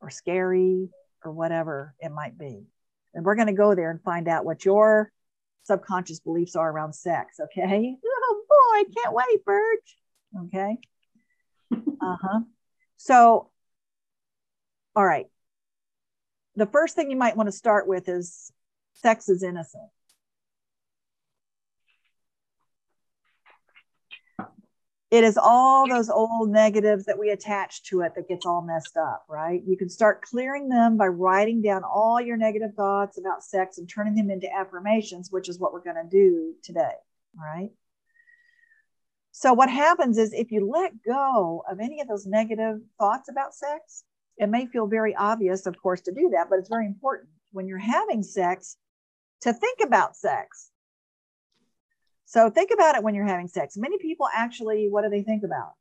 or 0.00 0.08
scary 0.08 0.88
or 1.22 1.32
whatever 1.32 1.94
it 2.00 2.10
might 2.10 2.38
be. 2.38 2.64
And 3.12 3.24
we're 3.24 3.34
going 3.34 3.48
to 3.48 3.52
go 3.52 3.74
there 3.74 3.90
and 3.90 4.02
find 4.02 4.28
out 4.28 4.44
what 4.44 4.64
your 4.64 5.12
subconscious 5.64 6.20
beliefs 6.20 6.56
are 6.56 6.70
around 6.70 6.94
sex. 6.94 7.38
Okay. 7.40 7.96
Oh 8.32 8.84
boy, 8.84 8.92
can't 9.02 9.14
wait, 9.14 9.44
Burge. 9.44 9.96
Okay. 10.46 10.78
Uh 11.72 12.16
huh. 12.22 12.40
So, 12.96 13.50
all 14.96 15.04
right. 15.04 15.26
The 16.56 16.66
first 16.66 16.96
thing 16.96 17.10
you 17.10 17.16
might 17.16 17.36
want 17.36 17.46
to 17.46 17.52
start 17.52 17.86
with 17.86 18.08
is 18.08 18.52
sex 18.94 19.28
is 19.28 19.42
innocent. 19.42 19.88
It 25.10 25.24
is 25.24 25.36
all 25.36 25.88
those 25.88 26.08
old 26.08 26.50
negatives 26.50 27.06
that 27.06 27.18
we 27.18 27.30
attach 27.30 27.82
to 27.84 28.02
it 28.02 28.14
that 28.14 28.28
gets 28.28 28.46
all 28.46 28.62
messed 28.62 28.96
up, 28.96 29.24
right? 29.28 29.60
You 29.66 29.76
can 29.76 29.88
start 29.88 30.22
clearing 30.22 30.68
them 30.68 30.96
by 30.96 31.08
writing 31.08 31.62
down 31.62 31.82
all 31.82 32.20
your 32.20 32.36
negative 32.36 32.74
thoughts 32.76 33.18
about 33.18 33.42
sex 33.42 33.78
and 33.78 33.88
turning 33.88 34.14
them 34.14 34.30
into 34.30 34.52
affirmations, 34.54 35.28
which 35.32 35.48
is 35.48 35.58
what 35.58 35.72
we're 35.72 35.82
going 35.82 35.96
to 35.96 36.08
do 36.08 36.54
today, 36.62 36.92
right? 37.36 37.70
So, 39.40 39.54
what 39.54 39.70
happens 39.70 40.18
is 40.18 40.34
if 40.34 40.52
you 40.52 40.68
let 40.68 41.02
go 41.02 41.64
of 41.66 41.80
any 41.80 42.02
of 42.02 42.08
those 42.08 42.26
negative 42.26 42.82
thoughts 42.98 43.30
about 43.30 43.54
sex, 43.54 44.04
it 44.36 44.50
may 44.50 44.66
feel 44.66 44.86
very 44.86 45.16
obvious, 45.16 45.64
of 45.64 45.80
course, 45.80 46.02
to 46.02 46.12
do 46.12 46.28
that, 46.34 46.50
but 46.50 46.58
it's 46.58 46.68
very 46.68 46.84
important 46.84 47.30
when 47.50 47.66
you're 47.66 47.78
having 47.78 48.22
sex 48.22 48.76
to 49.40 49.54
think 49.54 49.78
about 49.82 50.14
sex. 50.14 50.68
So, 52.26 52.50
think 52.50 52.70
about 52.70 52.96
it 52.96 53.02
when 53.02 53.14
you're 53.14 53.24
having 53.24 53.48
sex. 53.48 53.78
Many 53.78 53.96
people 53.96 54.28
actually, 54.30 54.90
what 54.90 55.04
do 55.04 55.08
they 55.08 55.22
think 55.22 55.42
about? 55.42 55.72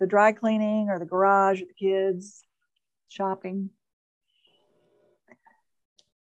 The 0.00 0.06
dry 0.06 0.32
cleaning 0.32 0.90
or 0.90 0.98
the 0.98 1.06
garage 1.06 1.62
or 1.62 1.64
the 1.64 1.72
kids, 1.72 2.44
shopping. 3.08 3.70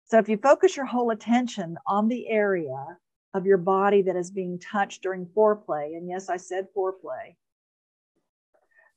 So, 0.06 0.18
if 0.18 0.28
you 0.28 0.38
focus 0.38 0.76
your 0.76 0.88
whole 0.88 1.12
attention 1.12 1.78
on 1.86 2.08
the 2.08 2.28
area 2.28 2.98
of 3.34 3.46
your 3.46 3.58
body 3.58 4.02
that 4.04 4.16
is 4.16 4.32
being 4.32 4.60
touched 4.60 5.02
during 5.02 5.26
foreplay. 5.26 5.98
And 5.98 6.08
yes, 6.08 6.30
I 6.30 6.38
said 6.38 6.68
foreplay. 6.76 7.36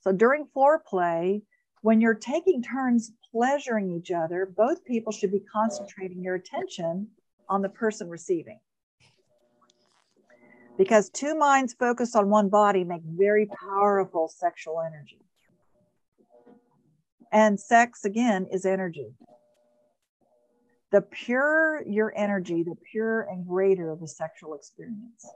So 0.00 0.12
during 0.12 0.46
foreplay, 0.54 1.42
when 1.82 2.00
you're 2.00 2.14
taking 2.14 2.62
turns 2.62 3.12
pleasuring 3.32 3.90
each 3.90 4.10
other, 4.10 4.46
both 4.56 4.84
people 4.84 5.12
should 5.12 5.32
be 5.32 5.40
concentrating 5.40 6.22
your 6.22 6.34
attention 6.34 7.08
on 7.48 7.62
the 7.62 7.68
person 7.68 8.08
receiving. 8.08 8.60
Because 10.76 11.08
two 11.08 11.34
minds 11.34 11.74
focused 11.78 12.14
on 12.14 12.28
one 12.28 12.50
body 12.50 12.84
make 12.84 13.02
very 13.04 13.46
powerful 13.46 14.28
sexual 14.28 14.80
energy. 14.80 15.20
And 17.32 17.58
sex, 17.58 18.04
again, 18.04 18.46
is 18.52 18.66
energy 18.66 19.14
the 20.96 21.02
purer 21.02 21.84
your 21.86 22.10
energy, 22.16 22.62
the 22.62 22.74
purer 22.90 23.28
and 23.30 23.46
greater 23.46 23.94
the 24.00 24.08
sexual 24.08 24.54
experience. 24.54 25.26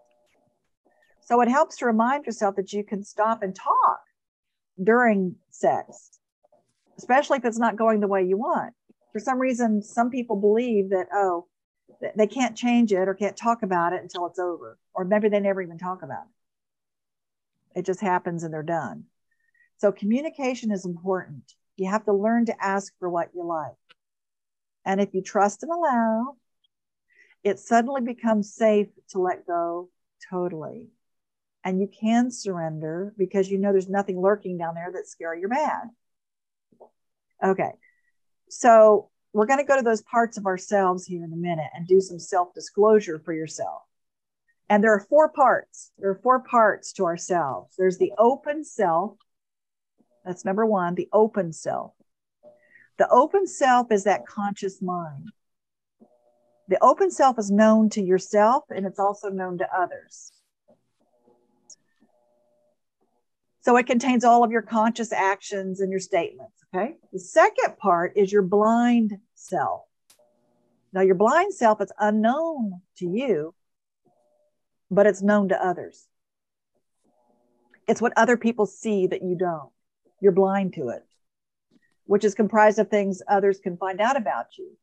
So 1.20 1.42
it 1.42 1.50
helps 1.50 1.76
to 1.76 1.84
remind 1.84 2.24
yourself 2.24 2.56
that 2.56 2.72
you 2.72 2.82
can 2.82 3.04
stop 3.04 3.42
and 3.42 3.54
talk 3.54 4.00
during 4.82 5.36
sex, 5.50 6.18
especially 6.96 7.36
if 7.36 7.44
it's 7.44 7.58
not 7.58 7.76
going 7.76 8.00
the 8.00 8.08
way 8.08 8.24
you 8.24 8.38
want. 8.38 8.72
For 9.12 9.18
some 9.18 9.38
reason, 9.38 9.82
some 9.82 10.08
people 10.08 10.36
believe 10.36 10.88
that, 10.88 11.08
oh, 11.12 11.46
they 12.16 12.26
can't 12.26 12.56
change 12.56 12.90
it 12.90 13.06
or 13.06 13.12
can't 13.12 13.36
talk 13.36 13.62
about 13.62 13.92
it 13.92 14.00
until 14.00 14.24
it's 14.28 14.38
over, 14.38 14.78
or 14.94 15.04
maybe 15.04 15.28
they 15.28 15.40
never 15.40 15.60
even 15.60 15.76
talk 15.76 16.02
about 16.02 16.24
it. 17.74 17.80
It 17.80 17.84
just 17.84 18.00
happens 18.00 18.44
and 18.44 18.54
they're 18.54 18.62
done. 18.62 19.04
So 19.76 19.92
communication 19.92 20.70
is 20.70 20.86
important. 20.86 21.52
You 21.76 21.90
have 21.90 22.06
to 22.06 22.14
learn 22.14 22.46
to 22.46 22.64
ask 22.64 22.94
for 22.98 23.10
what 23.10 23.28
you 23.34 23.44
like. 23.44 23.74
And 24.84 25.00
if 25.00 25.14
you 25.14 25.22
trust 25.22 25.62
and 25.62 25.72
allow, 25.72 26.36
it 27.42 27.58
suddenly 27.58 28.02
becomes 28.02 28.54
safe 28.54 28.88
to 29.10 29.18
let 29.18 29.46
go 29.46 29.90
totally. 30.30 30.88
And 31.64 31.80
you 31.80 31.88
can 31.88 32.30
surrender 32.30 33.14
because 33.18 33.50
you 33.50 33.58
know 33.58 33.72
there's 33.72 33.88
nothing 33.88 34.20
lurking 34.20 34.56
down 34.58 34.74
there 34.74 34.90
that's 34.92 35.10
scary 35.10 35.44
or 35.44 35.48
bad. 35.48 35.88
Okay. 37.42 37.72
So 38.48 39.10
we're 39.32 39.46
going 39.46 39.58
to 39.60 39.66
go 39.66 39.76
to 39.76 39.82
those 39.82 40.02
parts 40.02 40.38
of 40.38 40.46
ourselves 40.46 41.06
here 41.06 41.24
in 41.24 41.32
a 41.32 41.36
minute 41.36 41.70
and 41.74 41.86
do 41.86 42.00
some 42.00 42.18
self 42.18 42.54
disclosure 42.54 43.18
for 43.18 43.32
yourself. 43.32 43.82
And 44.68 44.82
there 44.82 44.94
are 44.94 45.06
four 45.08 45.28
parts. 45.28 45.90
There 45.98 46.10
are 46.10 46.20
four 46.22 46.40
parts 46.40 46.92
to 46.94 47.04
ourselves. 47.04 47.74
There's 47.76 47.98
the 47.98 48.12
open 48.18 48.64
self. 48.64 49.16
That's 50.24 50.44
number 50.44 50.64
one, 50.64 50.94
the 50.94 51.08
open 51.12 51.52
self. 51.52 51.92
The 53.00 53.08
open 53.08 53.46
self 53.46 53.90
is 53.90 54.04
that 54.04 54.26
conscious 54.26 54.82
mind. 54.82 55.30
The 56.68 56.76
open 56.84 57.10
self 57.10 57.38
is 57.38 57.50
known 57.50 57.88
to 57.90 58.02
yourself 58.02 58.64
and 58.68 58.84
it's 58.84 58.98
also 58.98 59.30
known 59.30 59.56
to 59.56 59.68
others. 59.74 60.32
So 63.62 63.78
it 63.78 63.86
contains 63.86 64.22
all 64.22 64.44
of 64.44 64.50
your 64.50 64.60
conscious 64.60 65.14
actions 65.14 65.80
and 65.80 65.90
your 65.90 65.98
statements. 65.98 66.52
Okay. 66.74 66.96
The 67.10 67.18
second 67.20 67.78
part 67.78 68.18
is 68.18 68.30
your 68.30 68.42
blind 68.42 69.16
self. 69.34 69.84
Now, 70.92 71.00
your 71.00 71.14
blind 71.14 71.54
self 71.54 71.80
is 71.80 71.90
unknown 71.98 72.82
to 72.98 73.06
you, 73.06 73.54
but 74.90 75.06
it's 75.06 75.22
known 75.22 75.48
to 75.48 75.66
others. 75.66 76.06
It's 77.88 78.02
what 78.02 78.12
other 78.18 78.36
people 78.36 78.66
see 78.66 79.06
that 79.06 79.22
you 79.22 79.36
don't. 79.36 79.70
You're 80.20 80.32
blind 80.32 80.74
to 80.74 80.90
it 80.90 81.02
which 82.10 82.24
is 82.24 82.34
comprised 82.34 82.80
of 82.80 82.88
things 82.88 83.22
others 83.28 83.60
can 83.60 83.76
find 83.76 84.00
out 84.00 84.16
about 84.16 84.58
you 84.58 84.76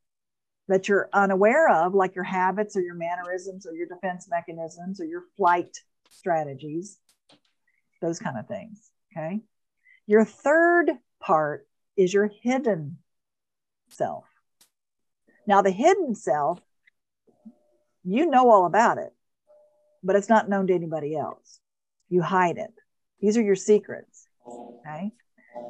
that 0.70 0.88
you're 0.88 1.10
unaware 1.12 1.70
of, 1.70 1.94
like 1.94 2.16
your 2.16 2.24
habits 2.24 2.78
or 2.78 2.80
your 2.80 2.96
mannerisms 2.96 3.66
or 3.66 3.76
your 3.76 3.86
defense 3.86 4.30
mechanisms 4.30 5.02
or 5.02 5.04
your 5.04 5.24
flight 5.36 5.78
strategies, 6.10 7.00
those 8.02 8.18
kind 8.18 8.38
of 8.38 8.48
things. 8.48 8.90
Okay. 9.12 9.42
Your 10.06 10.24
third 10.24 10.90
part 11.20 11.68
is 11.98 12.13
your 12.13 12.32
hidden 12.44 12.98
self. 13.90 14.24
Now, 15.46 15.62
the 15.62 15.72
hidden 15.72 16.16
self, 16.16 16.62
you 18.06 18.28
know 18.28 18.50
all 18.50 18.66
about 18.66 19.00
it, 19.00 19.13
but 20.02 20.16
it's 20.16 20.30
not 20.30 20.48
known 20.48 20.68
to 20.68 20.74
anybody 20.74 21.18
else. 21.18 21.60
you 22.08 22.22
hide 22.22 22.58
it. 22.58 22.74
These 23.20 23.36
are 23.36 23.44
your 23.44 23.58
secrets. 23.58 24.30
Okay. 24.48 25.12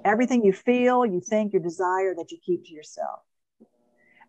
Everything 0.06 0.43
you 0.43 0.54
feel, 0.54 1.06
you 1.06 1.21
think, 1.21 1.54
your 1.54 1.62
desire 1.62 2.15
that 2.15 2.32
you 2.32 2.38
keep 2.45 2.65
to 2.65 2.73
yourself. 2.73 3.19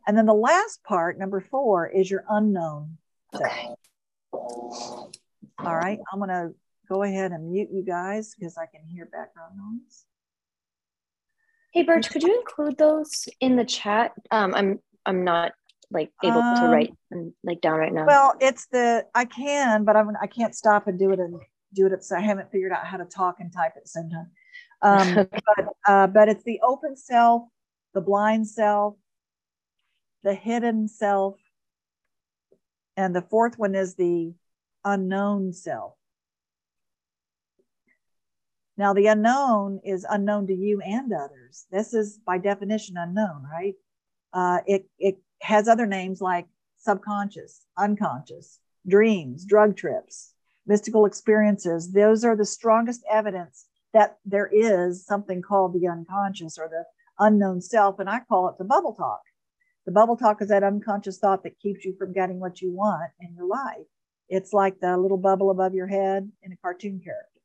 And 0.07 0.17
then 0.17 0.27
the 0.27 0.35
last 0.35 0.83
part, 0.85 1.19
number 1.19 1.41
four, 1.41 1.87
is 1.87 2.11
your 2.11 2.25
unknown 2.29 2.99
okay. 3.35 3.69
All 4.33 5.77
right. 5.77 5.99
I'm 6.13 6.19
going 6.19 6.31
to 6.31 6.55
go 6.89 7.03
ahead 7.03 7.33
and 7.33 7.51
mute 7.51 7.69
you 7.73 7.83
guys 7.83 8.35
because 8.35 8.57
I 8.57 8.67
can 8.67 8.87
hear 8.87 9.07
background 9.07 9.57
noise. 9.57 10.05
Hey, 11.73 11.83
Burge, 11.83 12.09
could 12.09 12.23
you 12.23 12.39
include 12.39 12.79
those 12.79 13.29
in 13.41 13.57
the 13.57 13.65
chat? 13.65 14.13
Um, 14.31 14.55
I'm 14.55 14.81
I'm 15.05 15.23
not 15.23 15.53
like 15.91 16.11
able 16.25 16.41
um, 16.41 16.57
to 16.57 16.67
write 16.69 16.95
and 17.11 17.33
like 17.45 17.61
down 17.61 17.79
right 17.79 17.93
now. 17.93 18.07
Well, 18.07 18.35
it's 18.41 18.67
the 18.73 19.05
I 19.15 19.27
can, 19.27 19.85
but 19.85 19.95
I'm 19.95 20.11
I 20.21 20.27
can't 20.27 20.55
stop 20.55 20.87
and 20.87 20.99
do 20.99 21.13
it 21.13 21.21
and 21.21 21.39
do 21.75 21.87
it. 21.87 22.05
So 22.05 22.17
I 22.17 22.21
haven't 22.21 22.51
figured 22.51 22.73
out 22.73 22.87
how 22.87 22.97
to 22.97 23.05
talk 23.05 23.37
and 23.41 23.53
type 23.53 23.73
at 23.77 23.83
the 23.83 23.89
same 23.89 24.09
time. 24.09 24.31
Um, 24.83 25.15
but 25.31 25.67
uh, 25.87 26.07
but 26.07 26.29
it's 26.29 26.45
the 26.45 26.61
open 26.63 26.97
self, 26.97 27.43
the 27.95 28.01
blind 28.01 28.47
self, 28.49 28.97
the 30.23 30.35
hidden 30.35 30.89
self, 30.89 31.37
and 32.97 33.15
the 33.15 33.23
fourth 33.23 33.59
one 33.59 33.75
is 33.75 33.95
the 33.95 34.35
unknown 34.85 35.53
self. 35.53 35.95
Now, 38.77 38.95
the 38.95 39.09
unknown 39.09 39.81
is 39.83 40.07
unknown 40.09 40.47
to 40.47 40.55
you 40.55 40.81
and 40.81 41.13
others. 41.13 41.67
This 41.71 41.95
is 41.95 42.19
by 42.25 42.39
definition 42.39 42.97
unknown, 42.97 43.45
right? 43.51 43.75
Uh, 44.33 44.61
it, 44.67 44.89
it 44.99 45.19
has 45.43 45.67
other 45.67 45.87
names 45.87 46.21
like 46.21 46.47
subconscious, 46.77 47.67
unconscious, 47.77 48.61
dreams, 48.87 49.45
drug 49.45 49.77
trips, 49.77 50.33
mystical 50.65 51.07
experiences. 51.07 51.93
Those 51.93 52.25
are 52.25 52.37
the 52.37 52.45
strongest 52.45 53.03
evidence 53.11 53.67
that 53.95 54.19
there 54.25 54.51
is 54.53 55.05
something 55.05 55.43
called 55.43 55.75
the 55.75 55.89
unconscious 55.89 56.59
or 56.59 56.69
the 56.69 56.85
unknown 57.19 57.61
self. 57.61 57.99
And 57.99 58.09
I 58.09 58.21
call 58.21 58.49
it 58.49 58.59
the 58.59 58.65
bubble 58.65 58.95
talk. 58.95 59.21
The 59.87 59.93
bubble 59.93 60.17
talk 60.17 60.43
is 60.43 60.49
that 60.49 60.63
unconscious 60.63 61.19
thought 61.19 61.43
that 61.45 61.59
keeps 61.61 61.85
you 61.85 61.95
from 61.99 62.13
getting 62.13 62.41
what 62.41 62.61
you 62.61 62.71
want 62.71 63.11
in 63.21 63.35
your 63.35 63.47
life. 63.47 63.87
It's 64.29 64.53
like 64.53 64.81
the 64.81 64.97
little 64.99 65.17
bubble 65.17 65.51
above 65.51 65.75
your 65.75 65.87
head 65.87 66.31
in 66.43 66.53
a 66.53 66.57
cartoon 66.57 67.01
character. 67.03 67.41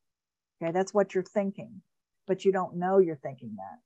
Okay, 0.61 0.71
that's 0.71 0.93
what 0.93 1.13
you're 1.13 1.23
thinking, 1.23 1.81
but 2.27 2.43
you 2.43 2.51
don't 2.51 2.75
know 2.75 2.97
you're 2.99 3.15
thinking 3.15 3.55
that. 3.55 3.79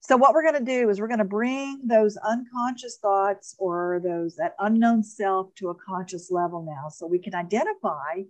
So 0.00 0.16
what 0.16 0.32
we're 0.32 0.42
going 0.42 0.64
to 0.64 0.64
do 0.64 0.88
is 0.88 0.98
we're 1.00 1.06
going 1.06 1.18
to 1.18 1.24
bring 1.24 1.82
those 1.84 2.16
unconscious 2.16 2.96
thoughts 2.96 3.54
or 3.58 4.00
those 4.02 4.36
that 4.36 4.54
unknown 4.58 5.02
self 5.02 5.54
to 5.56 5.68
a 5.68 5.74
conscious 5.74 6.30
level 6.30 6.64
now 6.64 6.88
so 6.88 7.06
we 7.06 7.18
can 7.18 7.34
identify 7.34 8.22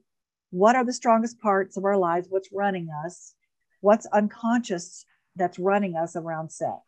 what 0.51 0.77
are 0.77 0.85
the 0.85 0.93
strongest 0.93 1.41
parts 1.41 1.77
of 1.77 1.85
our 1.85 1.97
lives, 1.97 2.29
what's 2.31 2.49
running 2.53 2.89
us, 3.05 3.35
what's 3.81 4.07
unconscious 4.07 5.05
that's 5.37 5.59
running 5.59 5.97
us 5.97 6.17
around 6.17 6.51
sex. 6.51 6.81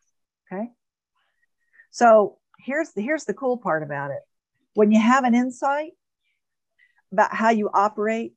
Okay? 0.51 0.69
So 1.91 2.37
here's 2.59 2.91
the 2.91 3.01
here's 3.01 3.25
the 3.25 3.33
cool 3.33 3.57
part 3.57 3.83
about 3.83 4.11
it. 4.11 4.21
When 4.73 4.91
you 4.91 4.99
have 5.01 5.23
an 5.23 5.35
insight 5.35 5.91
about 7.11 7.33
how 7.33 7.49
you 7.49 7.69
operate 7.73 8.33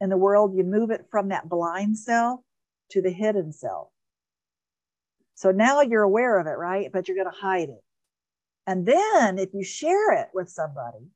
in 0.00 0.10
the 0.10 0.16
world, 0.16 0.56
you 0.56 0.64
move 0.64 0.90
it 0.90 1.06
from 1.10 1.28
that 1.28 1.48
blind 1.48 1.98
self 1.98 2.40
to 2.90 3.00
the 3.00 3.10
hidden 3.10 3.52
self. 3.52 3.88
So 5.34 5.52
now 5.52 5.80
you're 5.80 6.02
aware 6.02 6.38
of 6.38 6.46
it, 6.46 6.58
right? 6.58 6.90
But 6.92 7.08
you're 7.08 7.16
going 7.16 7.32
to 7.32 7.40
hide 7.40 7.68
it. 7.70 7.82
And 8.66 8.84
then 8.84 9.38
if 9.38 9.54
you 9.54 9.64
share 9.64 10.12
it 10.20 10.28
with 10.34 10.50
somebody, 10.50 11.06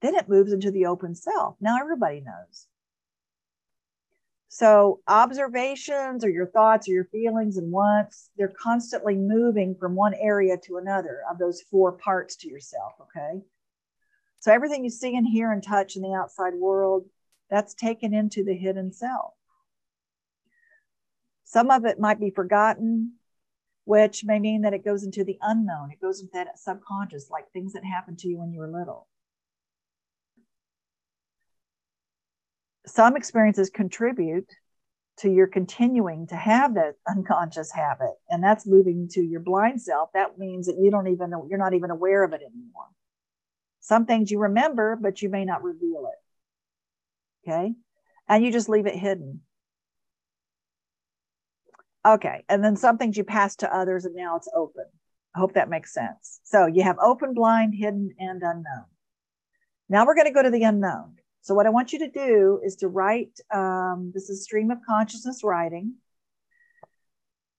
then 0.00 0.14
it 0.14 0.28
moves 0.28 0.52
into 0.52 0.70
the 0.70 0.86
open 0.86 1.14
self. 1.14 1.56
Now 1.60 1.78
everybody 1.80 2.20
knows. 2.20 2.67
So 4.48 5.00
observations 5.06 6.24
or 6.24 6.30
your 6.30 6.46
thoughts 6.46 6.88
or 6.88 6.92
your 6.92 7.04
feelings 7.04 7.58
and 7.58 7.70
wants, 7.70 8.30
they're 8.36 8.48
constantly 8.48 9.14
moving 9.14 9.74
from 9.74 9.94
one 9.94 10.14
area 10.14 10.56
to 10.64 10.78
another 10.78 11.20
of 11.30 11.38
those 11.38 11.60
four 11.60 11.92
parts 11.92 12.36
to 12.36 12.48
yourself. 12.48 12.94
Okay. 13.02 13.42
So 14.40 14.52
everything 14.52 14.84
you 14.84 14.90
see 14.90 15.16
and 15.16 15.26
hear 15.26 15.52
and 15.52 15.62
touch 15.62 15.96
in 15.96 16.02
the 16.02 16.14
outside 16.14 16.54
world, 16.54 17.04
that's 17.50 17.74
taken 17.74 18.14
into 18.14 18.42
the 18.42 18.54
hidden 18.54 18.92
self. 18.92 19.34
Some 21.44 21.70
of 21.70 21.84
it 21.84 21.98
might 21.98 22.20
be 22.20 22.30
forgotten, 22.30 23.14
which 23.84 24.24
may 24.24 24.38
mean 24.38 24.62
that 24.62 24.74
it 24.74 24.84
goes 24.84 25.02
into 25.02 25.24
the 25.24 25.38
unknown. 25.40 25.90
It 25.90 26.00
goes 26.00 26.20
into 26.20 26.32
that 26.34 26.58
subconscious, 26.58 27.30
like 27.30 27.50
things 27.52 27.72
that 27.72 27.84
happened 27.84 28.18
to 28.20 28.28
you 28.28 28.38
when 28.38 28.52
you 28.52 28.60
were 28.60 28.68
little. 28.70 29.08
Some 32.88 33.16
experiences 33.16 33.70
contribute 33.70 34.50
to 35.18 35.30
your 35.30 35.46
continuing 35.46 36.26
to 36.28 36.36
have 36.36 36.74
that 36.74 36.94
unconscious 37.08 37.72
habit, 37.72 38.14
and 38.30 38.42
that's 38.42 38.66
moving 38.66 39.08
to 39.12 39.20
your 39.20 39.40
blind 39.40 39.82
self. 39.82 40.10
That 40.14 40.38
means 40.38 40.66
that 40.66 40.78
you 40.80 40.90
don't 40.90 41.08
even 41.08 41.30
know, 41.30 41.46
you're 41.48 41.58
not 41.58 41.74
even 41.74 41.90
aware 41.90 42.24
of 42.24 42.32
it 42.32 42.40
anymore. 42.40 42.86
Some 43.80 44.06
things 44.06 44.30
you 44.30 44.38
remember, 44.38 44.96
but 45.00 45.22
you 45.22 45.28
may 45.28 45.44
not 45.44 45.62
reveal 45.62 46.10
it. 46.12 47.50
Okay. 47.50 47.74
And 48.28 48.44
you 48.44 48.52
just 48.52 48.68
leave 48.68 48.86
it 48.86 48.94
hidden. 48.94 49.40
Okay. 52.06 52.44
And 52.48 52.62
then 52.62 52.76
some 52.76 52.98
things 52.98 53.16
you 53.16 53.24
pass 53.24 53.56
to 53.56 53.74
others 53.74 54.04
and 54.04 54.14
now 54.14 54.36
it's 54.36 54.50
open. 54.54 54.84
I 55.34 55.38
hope 55.40 55.54
that 55.54 55.70
makes 55.70 55.92
sense. 55.92 56.40
So 56.44 56.66
you 56.66 56.82
have 56.82 56.98
open, 57.02 57.34
blind, 57.34 57.74
hidden, 57.74 58.14
and 58.18 58.42
unknown. 58.42 58.84
Now 59.88 60.06
we're 60.06 60.14
going 60.14 60.26
to 60.26 60.32
go 60.32 60.42
to 60.42 60.50
the 60.50 60.64
unknown. 60.64 61.16
So 61.42 61.54
what 61.54 61.66
I 61.66 61.70
want 61.70 61.92
you 61.92 62.00
to 62.00 62.10
do 62.10 62.60
is 62.64 62.76
to 62.76 62.88
write, 62.88 63.38
um, 63.52 64.12
this 64.14 64.28
is 64.28 64.44
stream 64.44 64.70
of 64.70 64.78
consciousness 64.86 65.42
writing, 65.42 65.94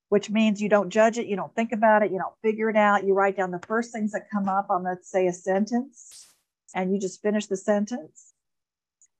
which 0.09 0.29
means 0.29 0.61
you 0.61 0.69
don't 0.69 0.89
judge 0.89 1.17
it, 1.17 1.27
you 1.27 1.35
don't 1.35 1.53
think 1.55 1.71
about 1.71 2.03
it, 2.03 2.11
you 2.11 2.19
don't 2.19 2.33
figure 2.43 2.69
it 2.69 2.75
out. 2.75 3.05
You 3.05 3.13
write 3.13 3.37
down 3.37 3.51
the 3.51 3.61
first 3.67 3.91
things 3.91 4.11
that 4.11 4.29
come 4.31 4.49
up 4.49 4.67
on, 4.69 4.83
let's 4.83 5.09
say, 5.09 5.27
a 5.27 5.33
sentence, 5.33 6.27
and 6.75 6.93
you 6.93 6.99
just 6.99 7.21
finish 7.21 7.47
the 7.47 7.57
sentence 7.57 8.33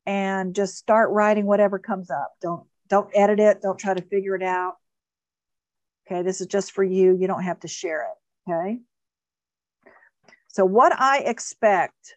and 0.05 0.55
just 0.55 0.75
start 0.75 1.11
writing 1.11 1.45
whatever 1.45 1.79
comes 1.79 2.09
up. 2.09 2.33
Don't 2.41 2.67
don't 2.89 3.09
edit 3.13 3.39
it, 3.39 3.61
don't 3.61 3.77
try 3.77 3.93
to 3.93 4.01
figure 4.01 4.35
it 4.35 4.41
out. 4.41 4.75
Okay, 6.07 6.23
this 6.23 6.41
is 6.41 6.47
just 6.47 6.71
for 6.71 6.83
you. 6.83 7.15
You 7.15 7.27
don't 7.27 7.43
have 7.43 7.59
to 7.59 7.67
share 7.67 8.01
it. 8.01 8.51
Okay. 8.51 8.79
So, 10.47 10.65
what 10.65 10.99
I 10.99 11.19
expect 11.19 12.15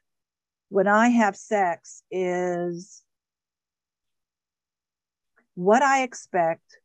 when 0.72 0.88
I 0.88 1.08
have 1.10 1.36
sex 1.36 2.02
is 2.10 3.02
what 5.54 5.82
I 5.82 6.02
expect 6.02 6.78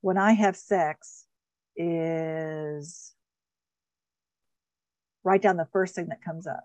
when 0.00 0.18
I 0.18 0.32
have 0.32 0.56
sex 0.56 1.26
is 1.76 3.14
write 5.22 5.42
down 5.42 5.58
the 5.58 5.68
first 5.72 5.94
thing 5.94 6.08
that 6.08 6.24
comes 6.24 6.48
up. 6.48 6.64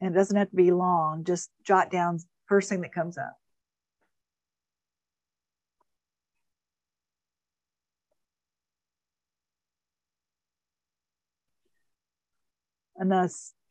And 0.00 0.14
it 0.14 0.18
doesn't 0.18 0.36
have 0.36 0.50
to 0.50 0.56
be 0.56 0.70
long, 0.70 1.24
just 1.24 1.50
jot 1.64 1.90
down 1.90 2.18
first 2.46 2.68
thing 2.68 2.82
that 2.82 2.92
comes 2.94 3.18
up. 3.18 3.36
And 12.96 13.10
then 13.10 13.28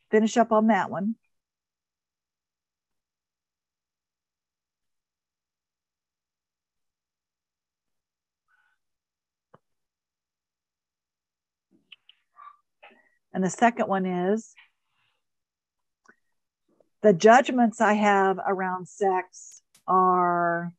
finish 0.10 0.38
up 0.38 0.52
on 0.52 0.68
that 0.68 0.90
one. 0.90 1.16
And 13.34 13.44
the 13.44 13.50
second 13.50 13.88
one 13.88 14.06
is 14.06 14.56
the 17.02 17.14
judgments 17.14 17.82
I 17.82 17.94
have 17.94 18.40
around 18.46 18.88
sex 18.88 19.62
are 19.88 20.74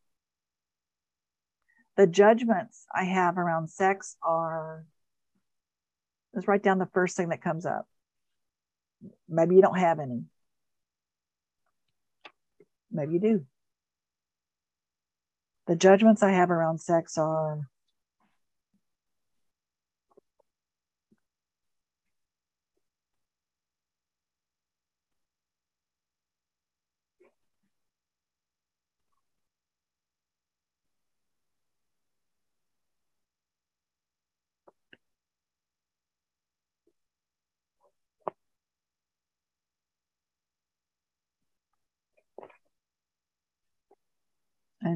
the 1.97 2.07
judgments 2.07 2.87
I 2.95 3.05
have 3.05 3.39
around 3.39 3.71
sex 3.71 4.17
are 4.23 4.85
let's 6.33 6.47
write 6.47 6.63
down 6.63 6.79
the 6.79 6.87
first 6.87 7.17
thing 7.17 7.31
that 7.31 7.43
comes 7.43 7.67
up. 7.67 7.89
Maybe 9.29 9.57
you 9.57 9.63
don't 9.63 9.79
have 9.79 9.99
any. 9.99 10.25
Maybe 12.91 13.15
you 13.15 13.21
do. 13.21 13.47
The 15.67 15.77
judgments 15.77 16.23
I 16.23 16.31
have 16.31 16.51
around 16.51 16.79
sex 16.79 17.19
are 17.19 17.69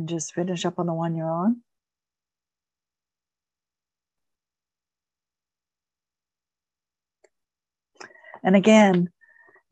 And 0.03 0.09
just 0.09 0.35
finish 0.35 0.65
up 0.65 0.81
on 0.81 0.87
the 0.87 0.93
one 0.93 1.15
you're 1.15 1.31
on. 1.31 1.63
And 8.43 8.57
again, 8.57 9.11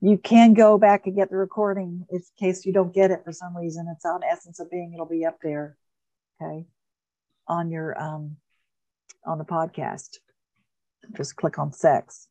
you 0.01 0.19
can 0.19 0.55
go 0.55 0.79
back 0.79 1.07
and 1.07 1.17
get 1.17 1.31
the 1.31 1.37
recording 1.37 2.07
in 2.13 2.23
case 2.39 2.65
you 2.65 2.73
don't 2.73 2.95
get 2.95 3.11
it 3.11 3.23
for 3.25 3.33
some 3.33 3.57
reason. 3.57 3.89
It's 3.93 4.05
on 4.05 4.21
Essence 4.23 4.61
of 4.61 4.71
Being. 4.71 4.93
It'll 4.95 5.05
be 5.05 5.25
up 5.25 5.39
there, 5.43 5.77
okay, 6.41 6.65
on 7.49 7.73
your 7.73 8.01
um, 8.01 8.37
on 9.27 9.39
the 9.39 9.45
podcast. 9.45 10.19
Just 11.17 11.35
click 11.35 11.59
on 11.59 11.73
sex, 11.73 12.29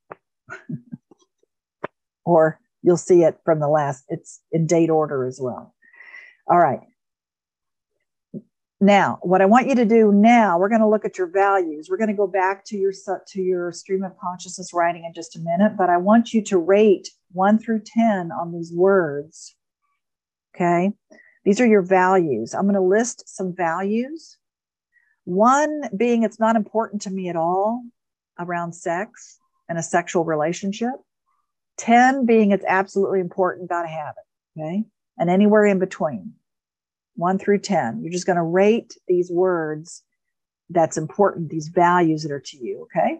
or 2.24 2.62
you'll 2.82 2.96
see 2.96 3.24
it 3.24 3.40
from 3.44 3.60
the 3.60 3.68
last. 3.68 4.06
It's 4.08 4.40
in 4.54 4.68
date 4.68 4.90
order 4.90 5.26
as 5.26 5.38
well. 5.42 5.76
All 6.48 6.60
right. 6.60 6.80
Now, 8.82 9.20
what 9.24 9.42
I 9.42 9.46
want 9.46 9.68
you 9.68 9.76
to 9.76 9.86
do 9.86 10.12
now, 10.13 10.58
we're 10.58 10.70
going 10.70 10.80
to 10.80 10.88
look 10.88 11.04
at 11.04 11.18
your 11.18 11.28
values. 11.28 11.89
We're 11.89 11.98
going 11.98 12.10
to 12.10 12.13
go 12.13 12.28
back 12.28 12.63
to 12.65 12.78
your 12.78 12.94
to 13.28 13.42
your 13.42 13.74
stream 13.74 14.04
of 14.04 14.18
consciousness 14.18 14.74
writing 14.74 15.04
in 15.04 15.13
just 15.13 15.36
a 15.36 15.39
minute, 15.39 15.74
but 15.78 15.89
I 15.89 15.98
want 15.98 16.34
you 16.34 16.42
to 16.44 16.58
rate 16.58 17.10
1 17.34 17.60
through 17.60 17.82
10 17.86 18.32
on 18.32 18.54
these 18.54 18.72
words. 18.74 19.56
Okay? 20.56 20.94
These 21.44 21.60
are 21.60 21.65
your 21.65 21.82
values. 21.82 22.54
I'm 22.54 22.63
going 22.63 22.76
to 22.76 22.82
list 22.82 23.24
some 23.28 23.54
values. 23.54 24.38
One 25.26 25.84
being 25.96 26.24
it's 26.24 26.39
not 26.39 26.56
important 26.56 27.02
to 27.04 27.12
me 27.12 27.28
at 27.28 27.36
all 27.36 27.84
around 28.39 28.74
sex 28.74 29.39
and 29.68 29.78
a 29.78 29.84
sexual 29.84 30.24
relationship. 30.24 30.94
10 31.78 32.26
being 32.26 32.52
it's 32.52 32.65
absolutely 32.65 33.20
important, 33.20 33.70
got 33.70 33.82
to 33.82 33.89
have 33.89 34.15
it. 34.18 34.60
Okay? 34.60 34.84
And 35.18 35.30
anywhere 35.30 35.65
in 35.65 35.80
between 35.80 36.36
one 37.20 37.38
through 37.38 37.60
10. 37.60 38.02
You're 38.02 38.12
just 38.12 38.26
going 38.26 38.38
to 38.38 38.44
rate 38.44 38.96
these 39.08 39.30
words 39.30 40.04
that's 40.70 40.98
important, 40.98 41.50
these 41.50 41.68
values 41.68 42.24
that 42.24 42.32
are 42.32 42.40
to 42.40 42.58
you, 42.58 42.84
okay? 42.84 43.20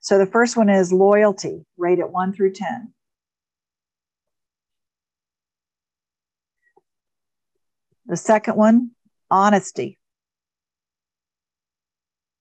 So 0.00 0.18
the 0.18 0.26
first 0.26 0.56
one 0.56 0.68
is 0.68 0.92
loyalty, 0.92 1.64
rate 1.76 1.98
it 1.98 2.10
one 2.10 2.32
through 2.32 2.52
10. 2.52 2.92
The 8.06 8.16
second 8.16 8.56
one, 8.56 8.92
honesty, 9.30 9.98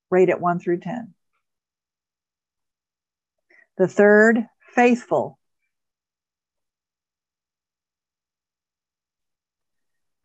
rate 0.09 0.29
it 0.29 0.39
one 0.39 0.59
through 0.59 0.79
10. 0.79 1.13
The 3.77 3.87
third, 3.87 4.47
faithful, 4.73 5.37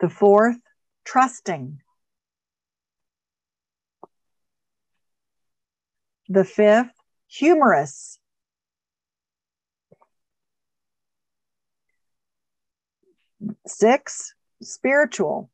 The 0.01 0.09
fourth, 0.09 0.57
trusting. 1.05 1.83
The 6.29 6.45
fifth, 6.45 6.93
humorous. 7.29 8.19
Six, 13.67 14.35
spiritual. 14.63 15.51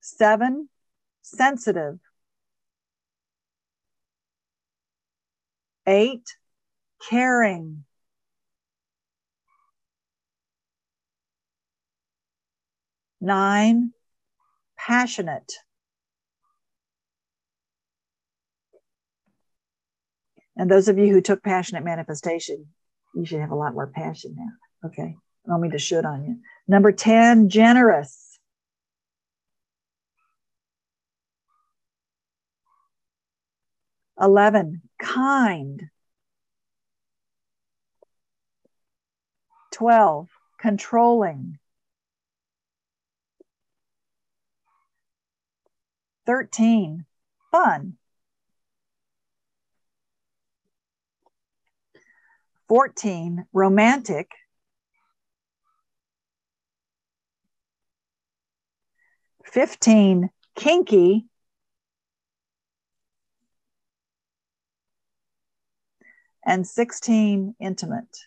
Seven, 0.00 0.70
sensitive. 1.20 1.98
Eight, 5.86 6.36
caring. 7.10 7.84
Nine, 13.22 13.92
passionate. 14.76 15.52
And 20.56 20.68
those 20.68 20.88
of 20.88 20.98
you 20.98 21.12
who 21.12 21.20
took 21.20 21.40
passionate 21.40 21.84
manifestation, 21.84 22.66
you 23.14 23.24
should 23.24 23.38
have 23.38 23.52
a 23.52 23.54
lot 23.54 23.74
more 23.74 23.86
passion 23.86 24.34
now. 24.36 24.88
Okay. 24.88 25.14
I 25.46 25.48
don't 25.48 25.60
mean 25.60 25.70
to 25.70 25.78
should 25.78 26.04
on 26.04 26.24
you. 26.24 26.38
Number 26.66 26.90
10, 26.90 27.48
generous. 27.48 28.40
Eleven, 34.20 34.82
kind. 35.00 35.90
Twelve, 39.72 40.28
controlling. 40.60 41.58
13, 46.26 47.04
fun. 47.50 47.98
14, 52.68 53.46
romantic. 53.52 54.30
15, 59.44 60.30
kinky. 60.54 61.26
And 66.44 66.66
16, 66.66 67.54
intimate. 67.60 68.26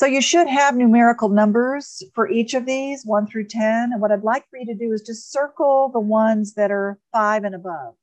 So 0.00 0.06
you 0.06 0.22
should 0.22 0.48
have 0.48 0.76
numerical 0.76 1.28
numbers 1.28 2.02
for 2.14 2.26
each 2.26 2.54
of 2.54 2.64
these, 2.64 3.04
one 3.04 3.26
through 3.26 3.48
10. 3.48 3.92
And 3.92 4.00
what 4.00 4.10
I'd 4.10 4.22
like 4.22 4.48
for 4.48 4.56
you 4.56 4.64
to 4.64 4.74
do 4.74 4.94
is 4.94 5.02
just 5.02 5.30
circle 5.30 5.90
the 5.92 6.00
ones 6.00 6.54
that 6.54 6.70
are 6.70 6.98
five 7.12 7.44
and 7.44 7.54
above. 7.54 7.96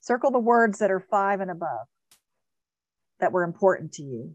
Circle 0.00 0.30
the 0.30 0.38
words 0.38 0.78
that 0.78 0.90
are 0.90 0.98
five 0.98 1.42
and 1.42 1.50
above 1.50 1.86
that 3.20 3.32
were 3.32 3.42
important 3.42 3.92
to 3.92 4.02
you. 4.02 4.34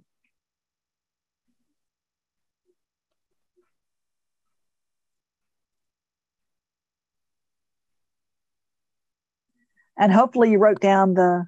And 9.98 10.13
hopefully 10.13 10.52
you 10.52 10.60
wrote 10.60 10.80
down 10.80 11.16
the, 11.16 11.48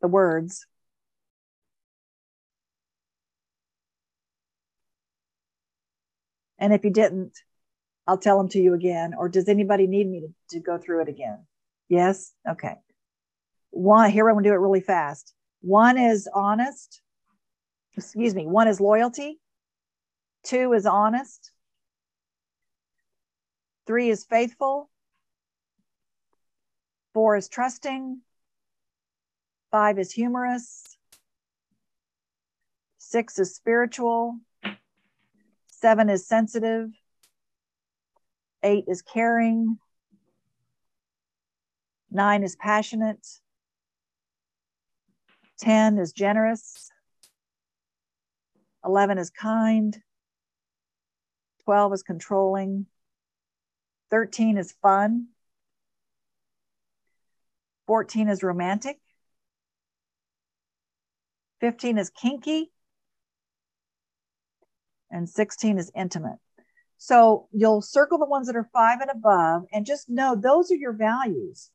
the 0.00 0.06
words. 0.06 0.64
And 6.58 6.72
if 6.72 6.84
you 6.84 6.90
didn't, 6.90 7.38
I'll 8.06 8.18
tell 8.18 8.38
them 8.38 8.48
to 8.50 8.58
you 8.58 8.74
again. 8.74 9.14
Or 9.16 9.28
does 9.28 9.48
anybody 9.48 9.86
need 9.86 10.08
me 10.08 10.20
to, 10.20 10.56
to 10.56 10.60
go 10.60 10.78
through 10.78 11.02
it 11.02 11.08
again? 11.08 11.46
Yes? 11.88 12.32
Okay. 12.48 12.74
One, 13.70 14.10
here 14.10 14.28
I'm 14.28 14.34
going 14.34 14.44
to 14.44 14.50
do 14.50 14.54
it 14.54 14.58
really 14.58 14.80
fast. 14.80 15.34
One 15.60 15.98
is 15.98 16.28
honest. 16.32 17.02
Excuse 17.96 18.34
me. 18.34 18.46
One 18.46 18.68
is 18.68 18.80
loyalty. 18.80 19.38
Two 20.44 20.72
is 20.72 20.86
honest. 20.86 21.50
Three 23.86 24.10
is 24.10 24.24
faithful. 24.24 24.90
Four 27.14 27.36
is 27.36 27.48
trusting. 27.48 28.20
Five 29.70 29.98
is 29.98 30.12
humorous. 30.12 30.96
Six 32.98 33.38
is 33.38 33.54
spiritual. 33.54 34.38
Seven 35.86 36.10
is 36.10 36.26
sensitive. 36.26 36.90
Eight 38.64 38.86
is 38.88 39.02
caring. 39.02 39.78
Nine 42.10 42.42
is 42.42 42.56
passionate. 42.56 43.24
10 45.60 45.98
is 45.98 46.10
generous. 46.10 46.90
11 48.84 49.18
is 49.18 49.30
kind. 49.30 49.96
12 51.62 51.92
is 51.92 52.02
controlling. 52.02 52.86
13 54.10 54.58
is 54.58 54.74
fun. 54.82 55.28
14 57.86 58.28
is 58.28 58.42
romantic. 58.42 58.98
15 61.60 61.98
is 61.98 62.10
kinky 62.10 62.72
and 65.16 65.28
16 65.28 65.78
is 65.78 65.90
intimate. 65.94 66.38
So 66.98 67.48
you'll 67.52 67.82
circle 67.82 68.18
the 68.18 68.26
ones 68.26 68.46
that 68.46 68.56
are 68.56 68.68
five 68.72 69.00
and 69.00 69.10
above 69.10 69.64
and 69.72 69.84
just 69.84 70.08
know 70.08 70.34
those 70.34 70.70
are 70.70 70.76
your 70.76 70.92
values. 70.92 71.70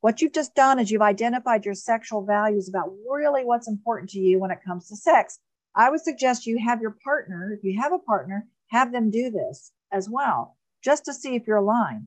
What 0.00 0.20
you've 0.20 0.32
just 0.32 0.54
done 0.54 0.78
is 0.78 0.90
you've 0.90 1.02
identified 1.02 1.64
your 1.64 1.74
sexual 1.74 2.24
values 2.24 2.68
about 2.68 2.92
really 3.10 3.44
what's 3.44 3.68
important 3.68 4.10
to 4.10 4.20
you 4.20 4.38
when 4.38 4.50
it 4.50 4.64
comes 4.64 4.88
to 4.88 4.96
sex. 4.96 5.38
I 5.74 5.90
would 5.90 6.00
suggest 6.00 6.46
you 6.46 6.58
have 6.58 6.80
your 6.80 6.96
partner, 7.02 7.52
if 7.52 7.64
you 7.64 7.80
have 7.80 7.92
a 7.92 7.98
partner, 7.98 8.46
have 8.68 8.92
them 8.92 9.10
do 9.10 9.30
this 9.30 9.72
as 9.90 10.08
well, 10.08 10.56
just 10.82 11.06
to 11.06 11.14
see 11.14 11.34
if 11.34 11.46
you're 11.46 11.56
aligned. 11.56 12.06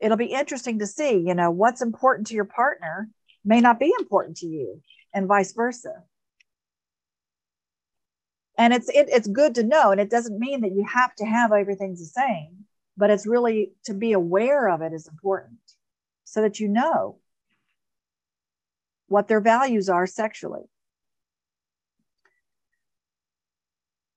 it'll 0.00 0.16
be 0.16 0.26
interesting 0.26 0.78
to 0.78 0.86
see, 0.86 1.18
you 1.18 1.34
know, 1.34 1.50
what's 1.50 1.82
important 1.82 2.28
to 2.28 2.34
your 2.34 2.44
partner 2.44 3.08
may 3.44 3.60
not 3.60 3.80
be 3.80 3.92
important 3.98 4.36
to 4.38 4.46
you 4.46 4.80
and 5.14 5.26
vice 5.26 5.52
versa. 5.52 6.02
And 8.58 8.74
it's 8.74 8.88
it, 8.88 9.08
it's 9.08 9.28
good 9.28 9.54
to 9.54 9.62
know, 9.62 9.92
and 9.92 10.00
it 10.00 10.10
doesn't 10.10 10.38
mean 10.38 10.62
that 10.62 10.72
you 10.72 10.84
have 10.84 11.14
to 11.16 11.24
have 11.24 11.52
everything's 11.52 12.00
the 12.00 12.20
same, 12.20 12.64
but 12.96 13.08
it's 13.08 13.26
really 13.26 13.70
to 13.84 13.94
be 13.94 14.12
aware 14.12 14.68
of 14.68 14.82
it 14.82 14.92
is 14.92 15.06
important 15.06 15.60
so 16.24 16.42
that 16.42 16.58
you 16.58 16.68
know 16.68 17.18
what 19.06 19.28
their 19.28 19.40
values 19.40 19.88
are 19.88 20.06
sexually. 20.06 20.68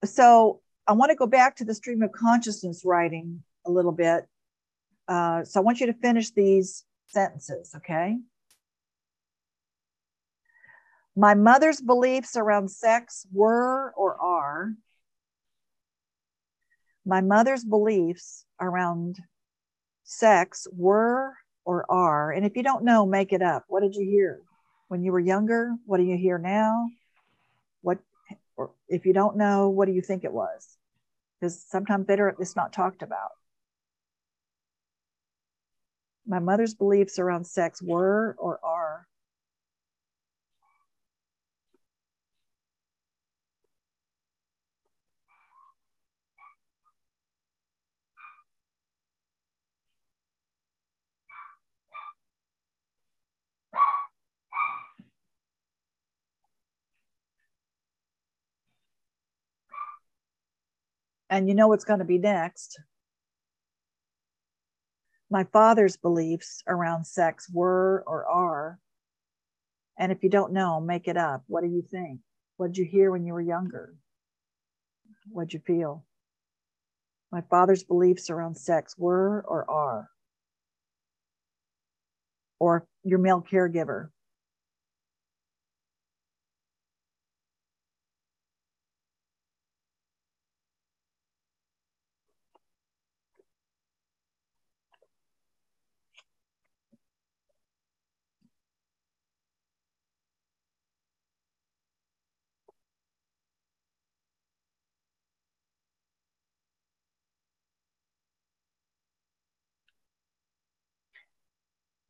So 0.03 0.61
I 0.87 0.93
want 0.93 1.11
to 1.11 1.15
go 1.15 1.27
back 1.27 1.57
to 1.57 1.65
the 1.65 1.75
stream 1.75 2.01
of 2.01 2.11
consciousness 2.11 2.81
writing 2.83 3.43
a 3.65 3.71
little 3.71 3.91
bit. 3.91 4.25
Uh, 5.07 5.43
so 5.43 5.59
I 5.59 5.63
want 5.63 5.79
you 5.79 5.85
to 5.85 5.93
finish 5.93 6.31
these 6.31 6.83
sentences, 7.07 7.73
okay? 7.77 8.17
My 11.15 11.33
mother's 11.33 11.81
beliefs 11.81 12.37
around 12.37 12.69
sex 12.69 13.27
were 13.33 13.91
or 13.97 14.15
are. 14.15 14.73
My 17.05 17.21
mother's 17.21 17.65
beliefs 17.65 18.45
around 18.59 19.17
sex 20.03 20.67
were 20.71 21.33
or 21.65 21.85
are. 21.91 22.31
And 22.31 22.45
if 22.45 22.55
you 22.55 22.63
don't 22.63 22.85
know, 22.85 23.05
make 23.05 23.33
it 23.33 23.41
up. 23.41 23.65
What 23.67 23.81
did 23.81 23.95
you 23.95 24.05
hear 24.05 24.41
when 24.87 25.03
you 25.03 25.11
were 25.11 25.19
younger? 25.19 25.75
What 25.85 25.97
do 25.97 26.03
you 26.03 26.17
hear 26.17 26.37
now? 26.37 26.89
What, 27.81 27.99
or 28.55 28.71
if 28.87 29.05
you 29.05 29.13
don't 29.13 29.37
know, 29.37 29.69
what 29.69 29.87
do 29.87 29.93
you 29.93 30.01
think 30.01 30.23
it 30.23 30.31
was? 30.33 30.77
Because 31.39 31.61
sometimes 31.67 32.05
better 32.05 32.29
it's 32.39 32.55
not 32.55 32.71
talked 32.71 33.01
about. 33.01 33.31
My 36.25 36.39
mother's 36.39 36.75
beliefs 36.75 37.19
around 37.19 37.45
sex 37.45 37.81
were 37.81 38.35
or 38.37 38.59
are. 38.63 38.90
And 61.31 61.47
you 61.47 61.55
know 61.55 61.69
what's 61.69 61.85
going 61.85 61.99
to 61.99 62.05
be 62.05 62.17
next. 62.19 62.79
My 65.31 65.45
father's 65.45 65.95
beliefs 65.95 66.61
around 66.67 67.05
sex 67.05 67.49
were 67.51 68.03
or 68.05 68.27
are. 68.27 68.79
And 69.97 70.11
if 70.11 70.23
you 70.23 70.29
don't 70.29 70.51
know, 70.51 70.81
make 70.81 71.07
it 71.07 71.15
up. 71.15 71.43
What 71.47 71.63
do 71.63 71.69
you 71.69 71.83
think? 71.89 72.19
What 72.57 72.67
did 72.67 72.77
you 72.77 72.85
hear 72.85 73.11
when 73.11 73.25
you 73.25 73.31
were 73.31 73.41
younger? 73.41 73.95
What'd 75.31 75.53
you 75.53 75.61
feel? 75.65 76.03
My 77.31 77.41
father's 77.49 77.85
beliefs 77.85 78.29
around 78.29 78.55
sex 78.55 78.95
were 78.97 79.45
or 79.47 79.69
are. 79.71 80.09
Or 82.59 82.85
your 83.03 83.19
male 83.19 83.41
caregiver. 83.41 84.09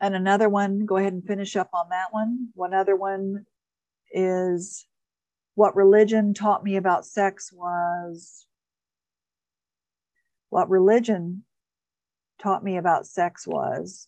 And 0.02 0.16
another 0.16 0.50
one, 0.50 0.86
go 0.88 0.98
ahead 0.98 1.14
and 1.14 1.24
finish 1.24 1.56
up 1.56 1.70
on 1.74 1.90
that 1.90 2.08
one. 2.12 2.50
One 2.56 2.74
other 2.74 2.96
one 2.96 3.46
is 4.12 4.88
what 5.54 5.76
religion 5.76 6.34
taught 6.34 6.64
me 6.64 6.76
about 6.76 7.06
sex 7.06 7.52
was 7.54 8.48
what 10.50 10.70
religion 10.70 11.44
taught 12.42 12.64
me 12.64 12.78
about 12.78 13.06
sex 13.06 13.46
was 13.46 14.08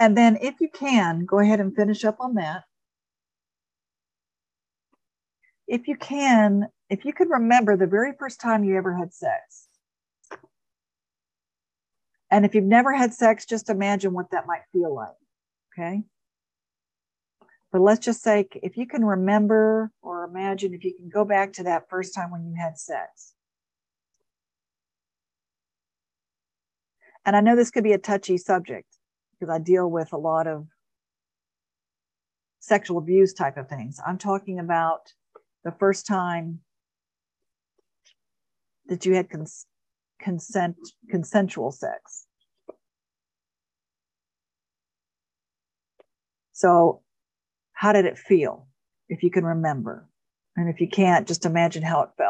And 0.00 0.16
then, 0.16 0.38
if 0.40 0.62
you 0.62 0.70
can, 0.72 1.26
go 1.26 1.40
ahead 1.40 1.60
and 1.60 1.76
finish 1.76 2.06
up 2.06 2.16
on 2.20 2.34
that. 2.36 2.64
If 5.68 5.86
you 5.86 5.94
can, 5.94 6.68
if 6.88 7.04
you 7.04 7.12
can 7.12 7.28
remember 7.28 7.76
the 7.76 7.86
very 7.86 8.14
first 8.18 8.40
time 8.40 8.64
you 8.64 8.78
ever 8.78 8.96
had 8.96 9.12
sex. 9.12 9.68
And 12.30 12.46
if 12.46 12.54
you've 12.54 12.64
never 12.64 12.94
had 12.94 13.12
sex, 13.12 13.44
just 13.44 13.68
imagine 13.68 14.14
what 14.14 14.30
that 14.30 14.46
might 14.46 14.62
feel 14.72 14.94
like. 14.94 15.16
Okay. 15.78 16.02
But 17.70 17.82
let's 17.82 18.04
just 18.04 18.22
say 18.22 18.48
if 18.62 18.78
you 18.78 18.86
can 18.86 19.04
remember 19.04 19.92
or 20.00 20.24
imagine 20.24 20.72
if 20.72 20.82
you 20.82 20.94
can 20.94 21.10
go 21.10 21.26
back 21.26 21.52
to 21.54 21.64
that 21.64 21.90
first 21.90 22.14
time 22.14 22.30
when 22.30 22.46
you 22.46 22.54
had 22.58 22.78
sex. 22.78 23.34
And 27.26 27.36
I 27.36 27.42
know 27.42 27.54
this 27.54 27.70
could 27.70 27.84
be 27.84 27.92
a 27.92 27.98
touchy 27.98 28.38
subject 28.38 28.86
because 29.40 29.52
I 29.52 29.58
deal 29.58 29.90
with 29.90 30.12
a 30.12 30.18
lot 30.18 30.46
of 30.46 30.66
sexual 32.60 32.98
abuse 32.98 33.32
type 33.32 33.56
of 33.56 33.68
things. 33.68 33.98
I'm 34.06 34.18
talking 34.18 34.58
about 34.58 35.12
the 35.64 35.72
first 35.72 36.06
time 36.06 36.60
that 38.86 39.06
you 39.06 39.14
had 39.14 39.30
cons- 39.30 39.66
consent 40.20 40.76
consensual 41.08 41.70
sex. 41.70 42.26
So, 46.52 47.00
how 47.72 47.92
did 47.92 48.04
it 48.04 48.18
feel? 48.18 48.68
If 49.08 49.22
you 49.22 49.30
can 49.30 49.44
remember, 49.44 50.06
and 50.56 50.68
if 50.68 50.80
you 50.80 50.88
can't, 50.88 51.26
just 51.26 51.46
imagine 51.46 51.82
how 51.82 52.02
it 52.02 52.10
felt. 52.18 52.29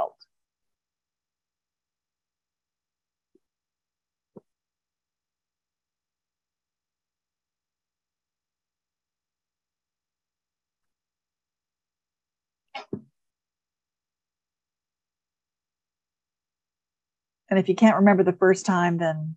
And 17.51 17.59
if 17.59 17.69
you 17.69 17.75
can't 17.75 17.97
remember 17.97 18.23
the 18.23 18.33
first 18.33 18.65
time, 18.65 18.99
then 18.99 19.37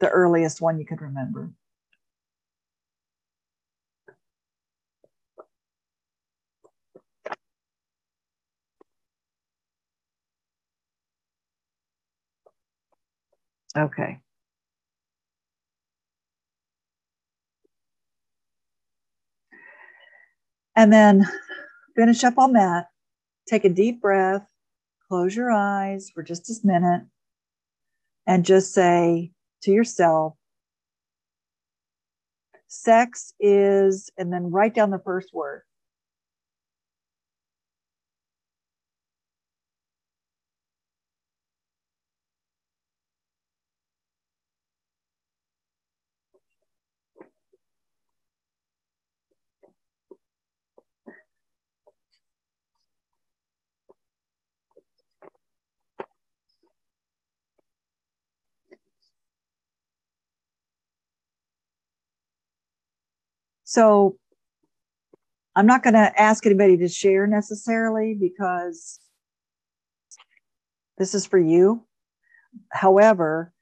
the 0.00 0.08
earliest 0.08 0.60
one 0.60 0.78
you 0.78 0.84
could 0.84 1.00
remember. 1.00 1.50
Okay. 13.76 14.20
And 20.74 20.92
then 20.92 21.28
finish 21.94 22.24
up 22.24 22.38
on 22.38 22.52
that. 22.54 22.86
Take 23.48 23.64
a 23.64 23.68
deep 23.68 24.00
breath, 24.00 24.46
close 25.08 25.36
your 25.36 25.52
eyes 25.52 26.10
for 26.12 26.22
just 26.22 26.50
a 26.50 26.66
minute 26.66 27.02
and 28.28 28.44
just 28.44 28.74
say 28.74 29.32
to 29.62 29.72
yourself, 29.72 30.34
sex 32.68 33.32
is, 33.40 34.10
and 34.18 34.30
then 34.30 34.50
write 34.50 34.74
down 34.74 34.90
the 34.90 34.98
first 34.98 35.30
word. 35.32 35.62
So 63.68 64.16
I'm 65.54 65.66
not 65.66 65.82
going 65.82 65.92
to 65.92 66.10
ask 66.18 66.46
anybody 66.46 66.78
to 66.78 66.88
share 66.88 67.26
necessarily 67.26 68.16
because 68.18 68.98
this 70.96 71.14
is 71.14 71.26
for 71.26 71.38
you. 71.38 71.84
However, 72.72 73.52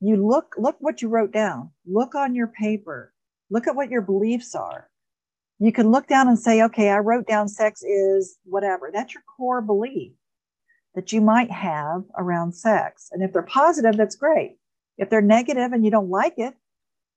you 0.00 0.26
look 0.26 0.54
look 0.56 0.76
what 0.80 1.02
you 1.02 1.08
wrote 1.10 1.30
down. 1.30 1.72
Look 1.86 2.14
on 2.14 2.34
your 2.34 2.46
paper. 2.46 3.12
Look 3.50 3.66
at 3.66 3.76
what 3.76 3.90
your 3.90 4.00
beliefs 4.00 4.54
are. 4.54 4.88
You 5.58 5.72
can 5.72 5.90
look 5.90 6.06
down 6.06 6.26
and 6.26 6.38
say, 6.38 6.62
okay, 6.62 6.88
I 6.88 7.00
wrote 7.00 7.26
down 7.26 7.46
sex 7.46 7.82
is 7.82 8.38
whatever. 8.44 8.88
That's 8.90 9.12
your 9.12 9.24
core 9.36 9.60
belief 9.60 10.12
that 10.94 11.12
you 11.12 11.20
might 11.20 11.50
have 11.50 12.04
around 12.16 12.54
sex. 12.54 13.10
And 13.12 13.22
if 13.22 13.34
they're 13.34 13.42
positive, 13.42 13.98
that's 13.98 14.16
great. 14.16 14.56
If 14.96 15.10
they're 15.10 15.20
negative 15.20 15.72
and 15.72 15.84
you 15.84 15.90
don't 15.90 16.08
like 16.08 16.38
it, 16.38 16.54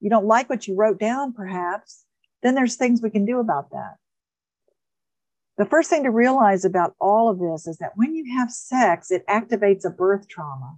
you 0.01 0.09
don't 0.09 0.25
like 0.25 0.49
what 0.49 0.67
you 0.67 0.75
wrote 0.75 0.99
down, 0.99 1.31
perhaps, 1.31 2.02
then 2.43 2.55
there's 2.55 2.75
things 2.75 3.01
we 3.01 3.09
can 3.09 3.25
do 3.25 3.39
about 3.39 3.71
that. 3.71 3.95
The 5.57 5.65
first 5.65 5.89
thing 5.89 6.03
to 6.03 6.11
realize 6.11 6.65
about 6.65 6.95
all 6.99 7.29
of 7.29 7.39
this 7.39 7.67
is 7.67 7.77
that 7.77 7.93
when 7.95 8.15
you 8.15 8.37
have 8.37 8.51
sex, 8.51 9.11
it 9.11 9.25
activates 9.27 9.85
a 9.85 9.89
birth 9.89 10.27
trauma. 10.27 10.77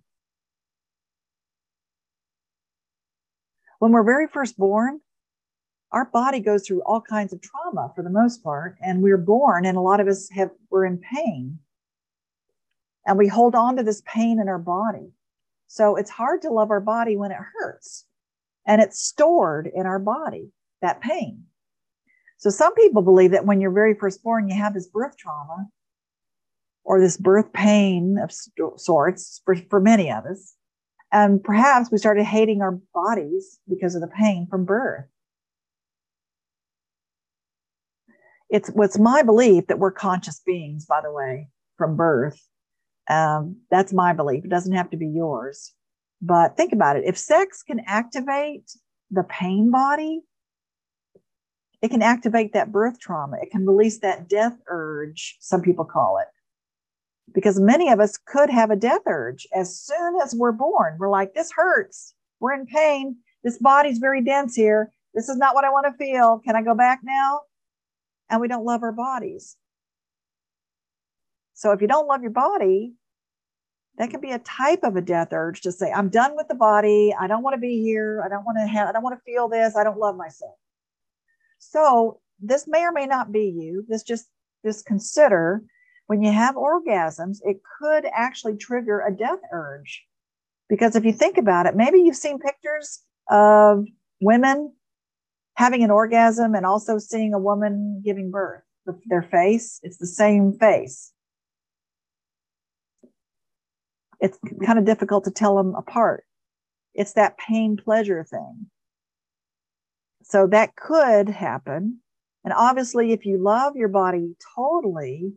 When 3.80 3.92
we're 3.92 4.04
very 4.04 4.28
first 4.28 4.58
born, 4.58 5.02
our 5.92 6.06
body 6.06 6.40
goes 6.40 6.68
through 6.68 6.82
all 6.84 7.02
kinds 7.02 7.32
of 7.32 7.42
trauma 7.42 7.92
for 7.96 8.04
the 8.04 8.10
most 8.10 8.44
part, 8.44 8.76
and 8.82 9.02
we're 9.02 9.18
born, 9.18 9.66
and 9.66 9.78
a 9.78 9.82
lot 9.82 10.00
of 10.00 10.08
us 10.08 10.30
have 10.32 10.52
we're 10.70 10.86
in 10.86 10.98
pain, 10.98 11.60
and 13.06 13.18
we 13.18 13.28
hold 13.28 13.56
on 13.56 13.78
to 13.78 13.84
this 13.84 14.02
pain 14.06 14.40
in 14.40 14.50
our 14.50 14.60
body. 14.60 15.12
So 15.68 15.96
it's 15.96 16.10
hard 16.10 16.42
to 16.42 16.50
love 16.50 16.70
our 16.70 16.82
body 16.82 17.16
when 17.16 17.32
it 17.32 17.38
hurts, 17.38 18.06
and 18.68 18.82
it's 18.82 19.00
stored 19.00 19.70
in 19.74 19.86
our 19.86 20.00
body 20.00 20.52
that 20.82 21.00
pain. 21.02 21.46
So 22.46 22.52
some 22.52 22.76
people 22.76 23.02
believe 23.02 23.32
that 23.32 23.48
when 23.48 23.60
you're 23.60 23.72
very 23.72 23.96
first 23.96 24.22
born, 24.22 24.48
you 24.48 24.54
have 24.56 24.76
this 24.76 24.86
birth 24.88 25.18
trauma 25.18 25.66
or 26.84 27.00
this 27.00 27.18
birth 27.18 27.52
pain 27.54 28.20
of 28.20 28.32
sorts 28.80 29.42
for, 29.44 29.56
for 29.56 29.80
many 29.80 30.12
of 30.12 30.26
us. 30.28 30.54
And 31.12 31.44
perhaps 31.44 31.90
we 31.92 31.98
started 31.98 32.24
hating 32.24 32.62
our 32.62 32.78
bodies 32.94 33.58
because 33.68 33.96
of 33.96 34.02
the 34.02 34.08
pain 34.16 34.46
from 34.48 34.64
birth. 34.64 35.06
It's 38.52 38.70
what's 38.70 39.00
my 39.00 39.24
belief 39.24 39.66
that 39.66 39.80
we're 39.80 39.90
conscious 39.90 40.40
beings, 40.46 40.86
by 40.86 41.02
the 41.02 41.12
way, 41.12 41.50
from 41.80 41.98
birth. 41.98 42.40
Um, 43.10 43.56
that's 43.72 43.92
my 43.92 44.14
belief. 44.14 44.46
It 44.46 44.52
doesn't 44.52 44.76
have 44.76 44.92
to 44.92 44.98
be 44.98 45.08
yours. 45.08 45.74
But 46.22 46.58
think 46.58 46.74
about 46.74 46.96
it. 46.96 47.06
If 47.08 47.18
sex 47.18 47.64
can 47.64 47.82
activate 47.88 48.70
the 49.10 49.24
pain 49.24 49.72
body, 49.72 50.22
it 51.86 51.92
can 51.92 52.02
activate 52.02 52.52
that 52.54 52.72
birth 52.72 53.00
trauma. 53.00 53.38
It 53.44 53.52
can 53.52 53.64
release 53.64 54.00
that 54.00 54.28
death 54.28 54.58
urge, 54.66 55.38
some 55.40 55.62
people 55.62 55.86
call 55.86 56.18
it. 56.18 56.26
Because 57.32 57.60
many 57.60 57.92
of 57.92 58.00
us 58.00 58.18
could 58.18 58.50
have 58.50 58.72
a 58.72 58.76
death 58.76 59.04
urge 59.06 59.46
as 59.54 59.80
soon 59.80 60.16
as 60.24 60.34
we're 60.34 60.52
born. 60.52 60.98
We're 60.98 61.12
like, 61.12 61.36
this 61.36 61.52
hurts. 61.52 62.16
We're 62.40 62.54
in 62.54 62.66
pain. 62.66 63.18
This 63.44 63.60
body's 63.60 64.00
very 64.00 64.24
dense 64.24 64.56
here. 64.56 64.92
This 65.14 65.30
is 65.30 65.38
not 65.38 65.54
what 65.54 65.64
I 65.64 65.70
want 65.70 65.86
to 65.86 65.94
feel. 66.04 66.42
Can 66.44 66.56
I 66.56 66.64
go 66.64 66.74
back 66.74 67.02
now? 67.04 67.42
And 68.32 68.42
we 68.42 68.48
don't 68.48 68.66
love 68.66 68.82
our 68.82 68.92
bodies. 68.92 69.56
So 71.54 71.72
if 71.72 71.82
you 71.82 71.88
don't 71.88 72.08
love 72.08 72.24
your 72.24 72.32
body, 72.32 72.94
that 74.00 74.10
can 74.10 74.22
be 74.22 74.32
a 74.32 74.40
type 74.40 74.80
of 74.82 74.96
a 74.96 75.02
death 75.02 75.28
urge 75.34 75.62
to 75.62 75.72
say, 75.72 75.92
I'm 75.92 76.10
done 76.10 76.36
with 76.36 76.48
the 76.48 76.56
body. 76.56 77.14
I 77.18 77.28
don't 77.28 77.44
want 77.44 77.54
to 77.54 77.62
be 77.62 77.80
here. 77.80 78.24
I 78.26 78.28
don't 78.28 78.44
want 78.44 78.58
to 78.58 78.66
have, 78.66 78.90
I 78.90 78.92
don't 78.92 79.04
want 79.04 79.20
to 79.20 79.24
feel 79.24 79.48
this. 79.48 79.76
I 79.76 79.84
don't 79.84 80.00
love 80.00 80.18
myself. 80.18 80.56
So 81.72 82.20
this 82.40 82.68
may 82.68 82.84
or 82.84 82.92
may 82.92 83.06
not 83.06 83.32
be 83.32 83.46
you. 83.46 83.86
This 83.88 84.04
just 84.04 84.28
just 84.64 84.86
consider 84.86 85.64
when 86.08 86.22
you 86.22 86.32
have 86.32 86.56
orgasms, 86.56 87.40
it 87.44 87.58
could 87.80 88.06
actually 88.14 88.58
trigger 88.58 89.02
a 89.02 89.16
death 89.16 89.40
urge. 89.52 90.04
Because 90.70 90.96
if 90.96 91.04
you 91.04 91.14
think 91.14 91.38
about 91.38 91.66
it, 91.66 91.76
maybe 91.76 92.00
you've 92.00 92.16
seen 92.16 92.40
pictures 92.40 93.02
of 93.30 93.86
women 94.22 94.74
having 95.56 95.84
an 95.84 95.92
orgasm 95.92 96.54
and 96.54 96.66
also 96.66 96.98
seeing 96.98 97.34
a 97.34 97.40
woman 97.40 98.02
giving 98.04 98.32
birth. 98.32 98.62
Their 99.08 99.24
face, 99.24 99.80
it's 99.82 99.98
the 99.98 100.06
same 100.06 100.54
face. 100.54 101.12
It's 104.20 104.38
kind 104.64 104.78
of 104.78 104.86
difficult 104.86 105.24
to 105.24 105.32
tell 105.32 105.56
them 105.56 105.74
apart. 105.74 106.24
It's 106.94 107.14
that 107.14 107.38
pain 107.38 107.78
pleasure 107.78 108.24
thing. 108.24 108.68
So 110.28 110.48
that 110.48 110.76
could 110.76 111.30
happen. 111.30 112.00
And 112.44 112.54
obviously, 112.54 113.12
if 113.12 113.26
you 113.26 113.38
love 113.38 113.76
your 113.76 113.90
body 113.90 114.36
totally, 114.56 115.34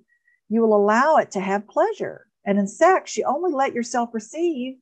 you 0.49 0.63
will 0.63 0.75
allow 0.75 1.17
it 1.17 1.31
to 1.33 1.41
have 1.41 1.69
pleasure. 1.69 2.27
And 2.47 2.59
in 2.59 2.67
sex, 2.67 3.17
you 3.17 3.25
only 3.27 3.53
let 3.53 3.75
yourself 3.75 4.11
receive 4.15 4.77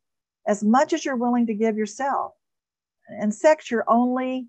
as 0.46 0.62
much 0.62 0.92
as 0.92 1.04
you're 1.04 1.16
willing 1.16 1.46
to 1.46 1.54
give 1.54 1.76
yourself. 1.76 2.32
In 3.20 3.32
sex, 3.32 3.70
you're 3.70 3.84
only 3.88 4.46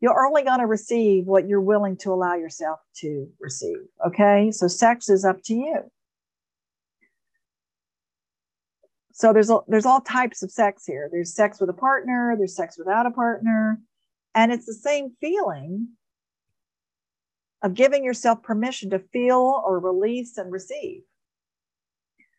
you're 0.00 0.26
only 0.26 0.42
going 0.42 0.58
to 0.58 0.66
receive 0.66 1.26
what 1.26 1.46
you're 1.46 1.60
willing 1.60 1.96
to 1.98 2.12
allow 2.12 2.34
yourself 2.34 2.80
to 2.96 3.28
receive. 3.40 3.78
Okay, 4.04 4.50
so 4.50 4.66
sex 4.66 5.08
is 5.08 5.24
up 5.24 5.42
to 5.44 5.54
you. 5.54 5.78
So 9.12 9.32
there's 9.32 9.50
there's 9.66 9.86
all 9.86 10.00
types 10.00 10.42
of 10.44 10.52
sex 10.52 10.84
here. 10.86 11.08
There's 11.10 11.34
sex 11.34 11.60
with 11.60 11.70
a 11.70 11.74
partner. 11.74 12.36
There's 12.38 12.54
sex 12.54 12.78
without 12.78 13.06
a 13.06 13.10
partner. 13.10 13.80
And 14.34 14.52
it's 14.52 14.66
the 14.66 14.74
same 14.74 15.12
feeling 15.20 15.88
of 17.62 17.74
giving 17.74 18.04
yourself 18.04 18.42
permission 18.42 18.90
to 18.90 18.98
feel 18.98 19.62
or 19.64 19.78
release 19.78 20.36
and 20.36 20.50
receive. 20.50 21.02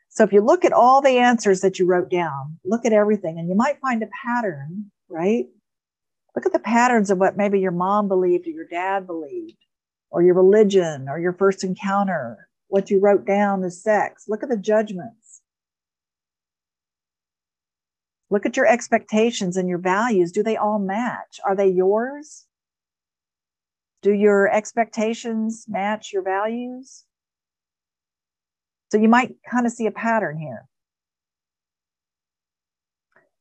So 0.09 0.23
if 0.23 0.31
you 0.31 0.41
look 0.41 0.63
at 0.63 0.73
all 0.73 1.01
the 1.01 1.17
answers 1.17 1.61
that 1.61 1.79
you 1.79 1.87
wrote 1.87 2.11
down, 2.11 2.59
look 2.63 2.85
at 2.85 2.93
everything, 2.93 3.39
and 3.39 3.49
you 3.49 3.55
might 3.55 3.79
find 3.79 4.03
a 4.03 4.09
pattern, 4.23 4.91
right? 5.09 5.45
Look 6.35 6.45
at 6.45 6.53
the 6.53 6.59
patterns 6.59 7.09
of 7.09 7.17
what 7.17 7.37
maybe 7.37 7.59
your 7.59 7.71
mom 7.71 8.07
believed 8.07 8.47
or 8.47 8.51
your 8.51 8.67
dad 8.67 9.07
believed, 9.07 9.57
or 10.11 10.21
your 10.21 10.35
religion, 10.35 11.07
or 11.09 11.19
your 11.19 11.33
first 11.33 11.63
encounter, 11.63 12.47
what 12.67 12.91
you 12.91 12.99
wrote 12.99 13.25
down 13.25 13.63
as 13.63 13.81
sex. 13.81 14.25
Look 14.27 14.43
at 14.43 14.49
the 14.49 14.57
judgment. 14.57 15.13
Look 18.33 18.47
at 18.47 18.57
your 18.57 18.65
expectations 18.65 19.57
and 19.57 19.69
your 19.69 19.77
values. 19.77 20.31
Do 20.31 20.41
they 20.41 20.57
all 20.57 20.79
match? 20.79 21.39
Are 21.45 21.55
they 21.55 21.67
yours? 21.67 22.47
Do 24.01 24.11
your 24.11 24.51
expectations 24.51 25.65
match 25.67 26.11
your 26.11 26.23
values? 26.23 27.03
So 28.91 28.97
you 28.97 29.07
might 29.07 29.35
kind 29.47 29.67
of 29.67 29.71
see 29.71 29.85
a 29.85 29.91
pattern 29.91 30.39
here. 30.39 30.67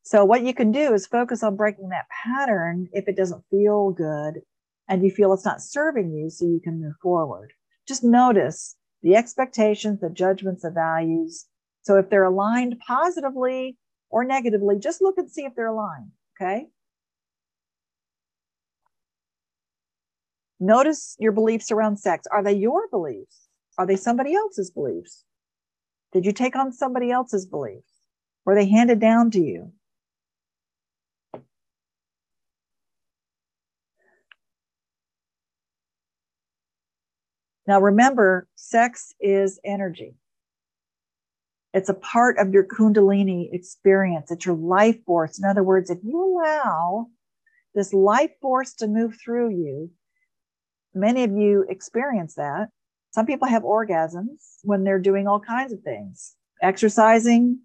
So, 0.02 0.26
what 0.26 0.42
you 0.42 0.52
can 0.52 0.72
do 0.72 0.92
is 0.92 1.06
focus 1.06 1.42
on 1.42 1.56
breaking 1.56 1.88
that 1.88 2.04
pattern 2.24 2.88
if 2.92 3.08
it 3.08 3.16
doesn't 3.16 3.46
feel 3.50 3.92
good 3.92 4.42
and 4.88 5.02
you 5.02 5.10
feel 5.10 5.32
it's 5.32 5.46
not 5.46 5.62
serving 5.62 6.12
you 6.12 6.28
so 6.28 6.44
you 6.44 6.60
can 6.62 6.82
move 6.82 6.96
forward. 7.00 7.54
Just 7.88 8.04
notice 8.04 8.76
the 9.00 9.16
expectations, 9.16 10.00
the 10.00 10.10
judgments, 10.10 10.64
the 10.64 10.70
values. 10.70 11.46
So, 11.80 11.96
if 11.96 12.10
they're 12.10 12.24
aligned 12.24 12.76
positively, 12.86 13.78
or 14.12 14.22
negatively, 14.22 14.78
just 14.78 15.02
look 15.02 15.18
and 15.18 15.28
see 15.28 15.42
if 15.42 15.54
they're 15.56 15.66
aligned. 15.66 16.12
Okay. 16.40 16.66
Notice 20.60 21.16
your 21.18 21.32
beliefs 21.32 21.72
around 21.72 21.96
sex. 21.96 22.26
Are 22.30 22.44
they 22.44 22.52
your 22.52 22.88
beliefs? 22.88 23.48
Are 23.78 23.86
they 23.86 23.96
somebody 23.96 24.34
else's 24.34 24.70
beliefs? 24.70 25.24
Did 26.12 26.24
you 26.24 26.32
take 26.32 26.54
on 26.54 26.72
somebody 26.72 27.10
else's 27.10 27.46
beliefs? 27.46 27.90
Were 28.44 28.54
they 28.54 28.68
handed 28.68 29.00
down 29.00 29.30
to 29.32 29.40
you? 29.40 29.72
Now 37.66 37.80
remember, 37.80 38.46
sex 38.54 39.14
is 39.20 39.58
energy. 39.64 40.14
It's 41.74 41.88
a 41.88 41.94
part 41.94 42.38
of 42.38 42.52
your 42.52 42.64
Kundalini 42.64 43.48
experience. 43.52 44.30
It's 44.30 44.44
your 44.44 44.56
life 44.56 45.02
force. 45.06 45.38
In 45.38 45.44
other 45.48 45.62
words, 45.62 45.88
if 45.90 45.98
you 46.02 46.22
allow 46.22 47.06
this 47.74 47.94
life 47.94 48.30
force 48.42 48.74
to 48.74 48.86
move 48.86 49.16
through 49.22 49.50
you, 49.50 49.90
many 50.94 51.24
of 51.24 51.32
you 51.32 51.64
experience 51.68 52.34
that. 52.34 52.68
Some 53.12 53.26
people 53.26 53.48
have 53.48 53.62
orgasms 53.62 54.58
when 54.62 54.84
they're 54.84 54.98
doing 54.98 55.26
all 55.26 55.40
kinds 55.40 55.72
of 55.72 55.80
things, 55.82 56.34
exercising, 56.60 57.60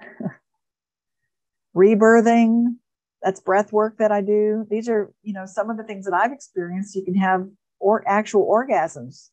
rebirthing. 1.76 2.76
That's 3.22 3.40
breath 3.40 3.72
work 3.72 3.98
that 3.98 4.12
I 4.12 4.20
do. 4.20 4.66
These 4.70 4.88
are, 4.88 5.12
you 5.22 5.32
know, 5.32 5.44
some 5.44 5.70
of 5.70 5.76
the 5.76 5.82
things 5.82 6.04
that 6.04 6.14
I've 6.14 6.32
experienced. 6.32 6.94
You 6.94 7.04
can 7.04 7.16
have 7.16 7.48
or 7.80 8.06
actual 8.06 8.46
orgasms 8.46 9.30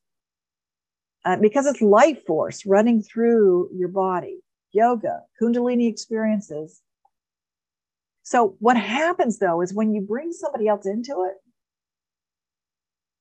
uh, 1.26 1.38
because 1.38 1.66
it's 1.66 1.82
life 1.82 2.26
force 2.26 2.66
running 2.66 3.02
through 3.02 3.70
your 3.74 3.90
body, 3.90 4.40
yoga, 4.72 5.22
Kundalini 5.42 5.90
experiences. 5.90 6.82
So, 8.24 8.56
what 8.60 8.78
happens 8.78 9.40
though 9.40 9.62
is 9.62 9.74
when 9.74 9.94
you 9.94 10.02
bring 10.02 10.32
somebody 10.32 10.68
else 10.68 10.86
into 10.86 11.26
it, 11.30 11.38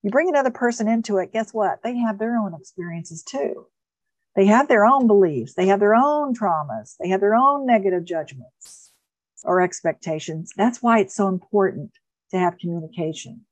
You 0.05 0.11
bring 0.11 0.29
another 0.29 0.51
person 0.51 0.87
into 0.87 1.17
it, 1.19 1.33
guess 1.33 1.55
what? 1.55 1.83
They 1.83 1.97
have 1.97 2.19
their 2.19 2.37
own 2.37 2.55
experiences 2.55 3.23
too. 3.23 3.67
They 4.37 4.47
have 4.47 4.69
their 4.69 4.85
own 4.85 5.07
beliefs, 5.07 5.55
they 5.55 5.67
have 5.69 5.81
their 5.81 5.95
own 5.95 6.35
traumas, 6.35 6.97
they 7.01 7.09
have 7.09 7.21
their 7.21 7.35
own 7.35 7.67
negative 7.67 8.05
judgments 8.05 8.93
or 9.45 9.63
expectations. 9.63 10.53
That's 10.57 10.83
why 10.83 10.99
it's 10.99 11.15
so 11.17 11.29
important 11.29 11.93
to 12.33 12.39
have 12.39 12.59
communication. 12.59 13.47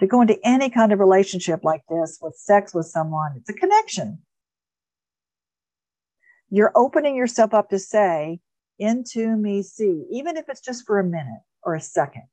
To 0.00 0.06
go 0.06 0.20
into 0.20 0.38
any 0.44 0.70
kind 0.70 0.92
of 0.92 1.00
relationship 1.00 1.64
like 1.64 1.82
this 1.88 2.18
with 2.22 2.36
sex 2.36 2.72
with 2.72 2.86
someone, 2.86 3.32
it's 3.36 3.50
a 3.50 3.52
connection. 3.52 4.18
You're 6.50 6.72
opening 6.74 7.16
yourself 7.16 7.52
up 7.52 7.70
to 7.70 7.78
say, 7.78 8.40
into 8.78 9.36
me 9.36 9.62
see, 9.62 10.04
even 10.10 10.36
if 10.36 10.48
it's 10.48 10.60
just 10.60 10.86
for 10.86 11.00
a 11.00 11.04
minute 11.04 11.42
or 11.64 11.74
a 11.74 11.80
second. 11.80 12.28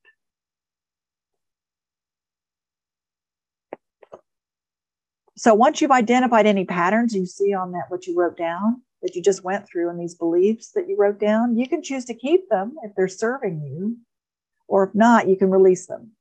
So 5.37 5.53
once 5.53 5.81
you've 5.81 5.91
identified 5.91 6.45
any 6.45 6.65
patterns 6.65 7.13
you 7.13 7.25
see 7.25 7.53
on 7.53 7.71
that, 7.71 7.85
what 7.89 8.07
you 8.07 8.15
wrote 8.15 8.37
down, 8.37 8.83
that 9.01 9.15
you 9.15 9.21
just 9.21 9.43
went 9.43 9.67
through 9.67 9.89
and 9.89 9.99
these 9.99 10.15
beliefs 10.15 10.71
that 10.71 10.87
you 10.87 10.95
wrote 10.97 11.19
down, 11.19 11.57
you 11.57 11.67
can 11.67 11.83
choose 11.83 12.05
to 12.05 12.13
keep 12.13 12.47
them 12.49 12.75
if 12.83 12.95
they're 12.95 13.07
serving 13.07 13.61
you, 13.61 13.97
or 14.67 14.85
if 14.85 14.95
not, 14.95 15.27
you 15.27 15.35
can 15.35 15.49
release 15.49 15.87
them 15.87 16.14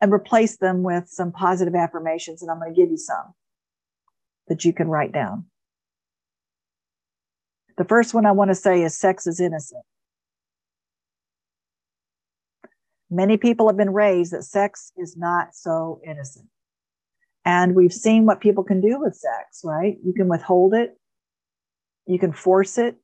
and 0.00 0.12
replace 0.12 0.56
them 0.56 0.82
with 0.82 1.08
some 1.08 1.32
positive 1.32 1.74
affirmations. 1.74 2.42
And 2.42 2.50
I'm 2.50 2.58
going 2.58 2.74
to 2.74 2.80
give 2.80 2.90
you 2.90 2.96
some 2.96 3.34
that 4.48 4.64
you 4.64 4.72
can 4.72 4.88
write 4.88 5.12
down. 5.12 5.46
The 7.76 7.84
first 7.84 8.14
one 8.14 8.26
I 8.26 8.32
want 8.32 8.50
to 8.50 8.54
say 8.54 8.82
is 8.82 8.96
sex 8.96 9.26
is 9.26 9.40
innocent. 9.40 9.84
Many 13.10 13.36
people 13.36 13.68
have 13.68 13.76
been 13.76 13.92
raised 13.92 14.32
that 14.32 14.44
sex 14.44 14.92
is 14.96 15.16
not 15.16 15.54
so 15.54 16.00
innocent. 16.06 16.46
And 17.44 17.74
we've 17.74 17.92
seen 17.92 18.26
what 18.26 18.40
people 18.40 18.64
can 18.64 18.80
do 18.80 19.00
with 19.00 19.14
sex, 19.14 19.62
right? 19.64 19.96
You 20.04 20.12
can 20.12 20.28
withhold 20.28 20.74
it, 20.74 20.96
you 22.06 22.18
can 22.18 22.32
force 22.32 22.76
it, 22.78 22.96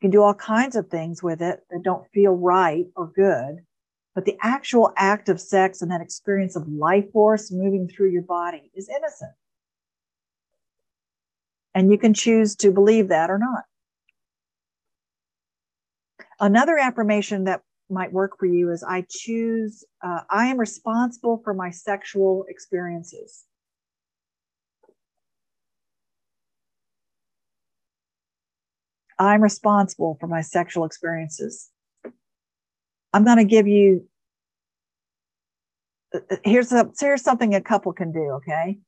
you 0.00 0.08
can 0.08 0.10
do 0.10 0.22
all 0.22 0.34
kinds 0.34 0.74
of 0.74 0.88
things 0.88 1.22
with 1.22 1.40
it 1.40 1.60
that 1.70 1.82
don't 1.82 2.06
feel 2.12 2.32
right 2.32 2.86
or 2.96 3.06
good. 3.06 3.58
But 4.14 4.26
the 4.26 4.36
actual 4.42 4.92
act 4.96 5.28
of 5.28 5.40
sex 5.40 5.80
and 5.80 5.90
that 5.90 6.02
experience 6.02 6.54
of 6.54 6.68
life 6.68 7.10
force 7.12 7.50
moving 7.50 7.88
through 7.88 8.10
your 8.10 8.22
body 8.22 8.70
is 8.74 8.88
innocent. 8.88 9.32
And 11.74 11.90
you 11.90 11.96
can 11.96 12.12
choose 12.12 12.54
to 12.56 12.70
believe 12.70 13.08
that 13.08 13.30
or 13.30 13.38
not. 13.38 13.64
Another 16.38 16.76
affirmation 16.76 17.44
that 17.44 17.62
might 17.88 18.12
work 18.12 18.38
for 18.38 18.46
you 18.46 18.70
is 18.70 18.82
I 18.82 19.06
choose, 19.08 19.84
uh, 20.02 20.20
I 20.28 20.46
am 20.46 20.58
responsible 20.58 21.40
for 21.42 21.54
my 21.54 21.70
sexual 21.70 22.44
experiences. 22.48 23.44
I'm 29.18 29.42
responsible 29.42 30.16
for 30.20 30.26
my 30.26 30.40
sexual 30.40 30.84
experiences. 30.84 31.71
I'm 33.12 33.24
going 33.24 33.38
to 33.38 33.44
give 33.44 33.66
you 33.66 34.06
uh, 36.14 36.20
uh, 36.30 36.36
here's 36.44 36.72
a 36.72 36.90
here's 36.98 37.22
something 37.22 37.54
a 37.54 37.60
couple 37.60 37.92
can 37.92 38.12
do. 38.12 38.30
Okay, 38.38 38.78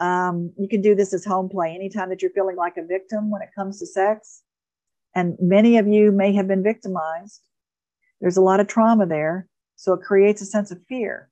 um, 0.00 0.52
you 0.58 0.68
can 0.68 0.80
do 0.80 0.94
this 0.94 1.12
as 1.12 1.24
home 1.24 1.48
play 1.48 1.74
anytime 1.74 2.08
that 2.10 2.22
you're 2.22 2.30
feeling 2.32 2.56
like 2.56 2.76
a 2.76 2.84
victim 2.84 3.30
when 3.30 3.42
it 3.42 3.50
comes 3.54 3.78
to 3.78 3.86
sex, 3.86 4.42
and 5.14 5.36
many 5.40 5.78
of 5.78 5.86
you 5.86 6.12
may 6.12 6.32
have 6.32 6.48
been 6.48 6.62
victimized. 6.62 7.42
There's 8.20 8.36
a 8.36 8.42
lot 8.42 8.60
of 8.60 8.66
trauma 8.66 9.06
there. 9.06 9.46
So 9.76 9.94
it 9.94 10.02
creates 10.02 10.42
a 10.42 10.44
sense 10.44 10.70
of 10.70 10.84
fear 10.90 11.30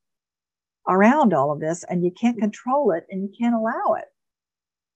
around 0.89 1.35
all 1.35 1.53
of 1.53 1.61
this, 1.61 1.85
and 1.85 2.03
you 2.03 2.11
can't 2.11 2.39
control 2.39 2.93
it 2.93 3.07
and 3.11 3.23
you 3.23 3.31
can't 3.39 3.55
allow 3.55 3.93
it. 3.99 4.07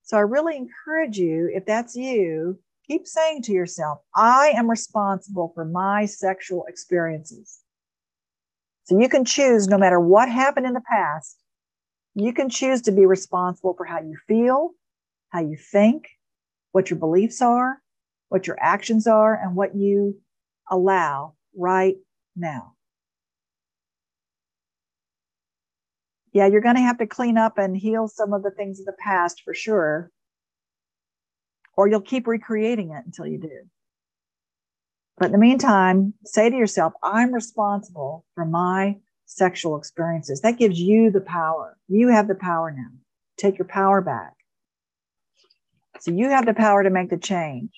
So 0.02 0.16
I 0.16 0.20
really 0.20 0.56
encourage 0.56 1.18
you, 1.18 1.50
if 1.52 1.66
that's 1.66 1.94
you, 1.94 2.58
keep 2.86 3.06
saying 3.06 3.42
to 3.42 3.52
yourself, 3.52 3.98
I 4.14 4.52
am 4.56 4.68
responsible 4.68 5.52
for 5.54 5.64
my 5.64 6.06
sexual 6.06 6.64
experiences. 6.66 7.60
So 8.84 8.98
you 9.00 9.08
can 9.08 9.24
choose, 9.24 9.68
no 9.68 9.78
matter 9.78 10.00
what 10.00 10.28
happened 10.28 10.66
in 10.66 10.72
the 10.74 10.82
past, 10.88 11.38
you 12.14 12.32
can 12.32 12.50
choose 12.50 12.82
to 12.82 12.92
be 12.92 13.06
responsible 13.06 13.74
for 13.74 13.86
how 13.86 14.00
you 14.00 14.16
feel, 14.26 14.70
how 15.30 15.40
you 15.40 15.56
think, 15.56 16.08
what 16.72 16.90
your 16.90 16.98
beliefs 16.98 17.40
are, 17.40 17.80
what 18.28 18.46
your 18.46 18.56
actions 18.60 19.06
are, 19.06 19.34
and 19.34 19.54
what 19.54 19.74
you 19.74 20.20
allow 20.70 21.34
right 21.56 21.96
now. 22.34 22.74
Yeah, 26.32 26.46
you're 26.46 26.62
going 26.62 26.76
to 26.76 26.82
have 26.82 26.98
to 26.98 27.06
clean 27.06 27.36
up 27.36 27.58
and 27.58 27.76
heal 27.76 28.08
some 28.08 28.32
of 28.32 28.42
the 28.42 28.50
things 28.50 28.80
of 28.80 28.86
the 28.86 28.96
past 28.98 29.42
for 29.44 29.54
sure, 29.54 30.10
or 31.76 31.88
you'll 31.88 32.00
keep 32.00 32.26
recreating 32.26 32.90
it 32.90 33.04
until 33.04 33.26
you 33.26 33.38
do. 33.38 33.68
But 35.18 35.26
in 35.26 35.32
the 35.32 35.38
meantime, 35.38 36.14
say 36.24 36.50
to 36.50 36.56
yourself, 36.56 36.94
I'm 37.02 37.32
responsible 37.32 38.24
for 38.34 38.44
my 38.44 38.96
sexual 39.26 39.76
experiences. 39.76 40.40
That 40.40 40.58
gives 40.58 40.78
you 40.78 41.10
the 41.10 41.20
power. 41.20 41.76
You 41.88 42.08
have 42.08 42.28
the 42.28 42.34
power 42.34 42.70
now. 42.70 42.90
Take 43.36 43.58
your 43.58 43.68
power 43.68 44.00
back. 44.00 44.34
So 46.00 46.10
you 46.10 46.28
have 46.30 46.46
the 46.46 46.54
power 46.54 46.82
to 46.82 46.90
make 46.90 47.10
the 47.10 47.18
change 47.18 47.70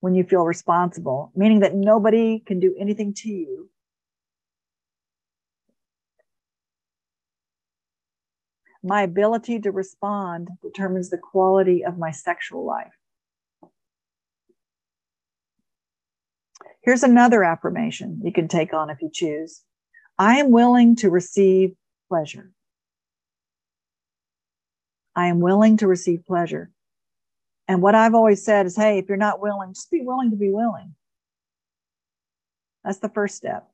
when 0.00 0.14
you 0.14 0.24
feel 0.24 0.42
responsible, 0.42 1.32
meaning 1.36 1.60
that 1.60 1.74
nobody 1.74 2.40
can 2.40 2.58
do 2.58 2.74
anything 2.78 3.14
to 3.14 3.28
you. 3.28 3.68
My 8.82 9.02
ability 9.02 9.60
to 9.60 9.70
respond 9.70 10.48
determines 10.62 11.10
the 11.10 11.18
quality 11.18 11.84
of 11.84 11.98
my 11.98 12.10
sexual 12.10 12.64
life. 12.64 12.92
Here's 16.82 17.04
another 17.04 17.44
affirmation 17.44 18.20
you 18.24 18.32
can 18.32 18.48
take 18.48 18.74
on 18.74 18.90
if 18.90 19.00
you 19.00 19.10
choose. 19.12 19.62
I 20.18 20.38
am 20.38 20.50
willing 20.50 20.96
to 20.96 21.10
receive 21.10 21.74
pleasure. 22.08 22.50
I 25.14 25.26
am 25.26 25.40
willing 25.40 25.76
to 25.78 25.86
receive 25.86 26.26
pleasure. 26.26 26.70
And 27.68 27.82
what 27.82 27.94
I've 27.94 28.14
always 28.14 28.44
said 28.44 28.66
is, 28.66 28.76
hey, 28.76 28.98
if 28.98 29.08
you're 29.08 29.16
not 29.16 29.40
willing, 29.40 29.74
just 29.74 29.90
be 29.90 30.02
willing 30.02 30.30
to 30.30 30.36
be 30.36 30.50
willing. 30.50 30.94
That's 32.84 32.98
the 32.98 33.08
first 33.08 33.36
step. 33.36 33.71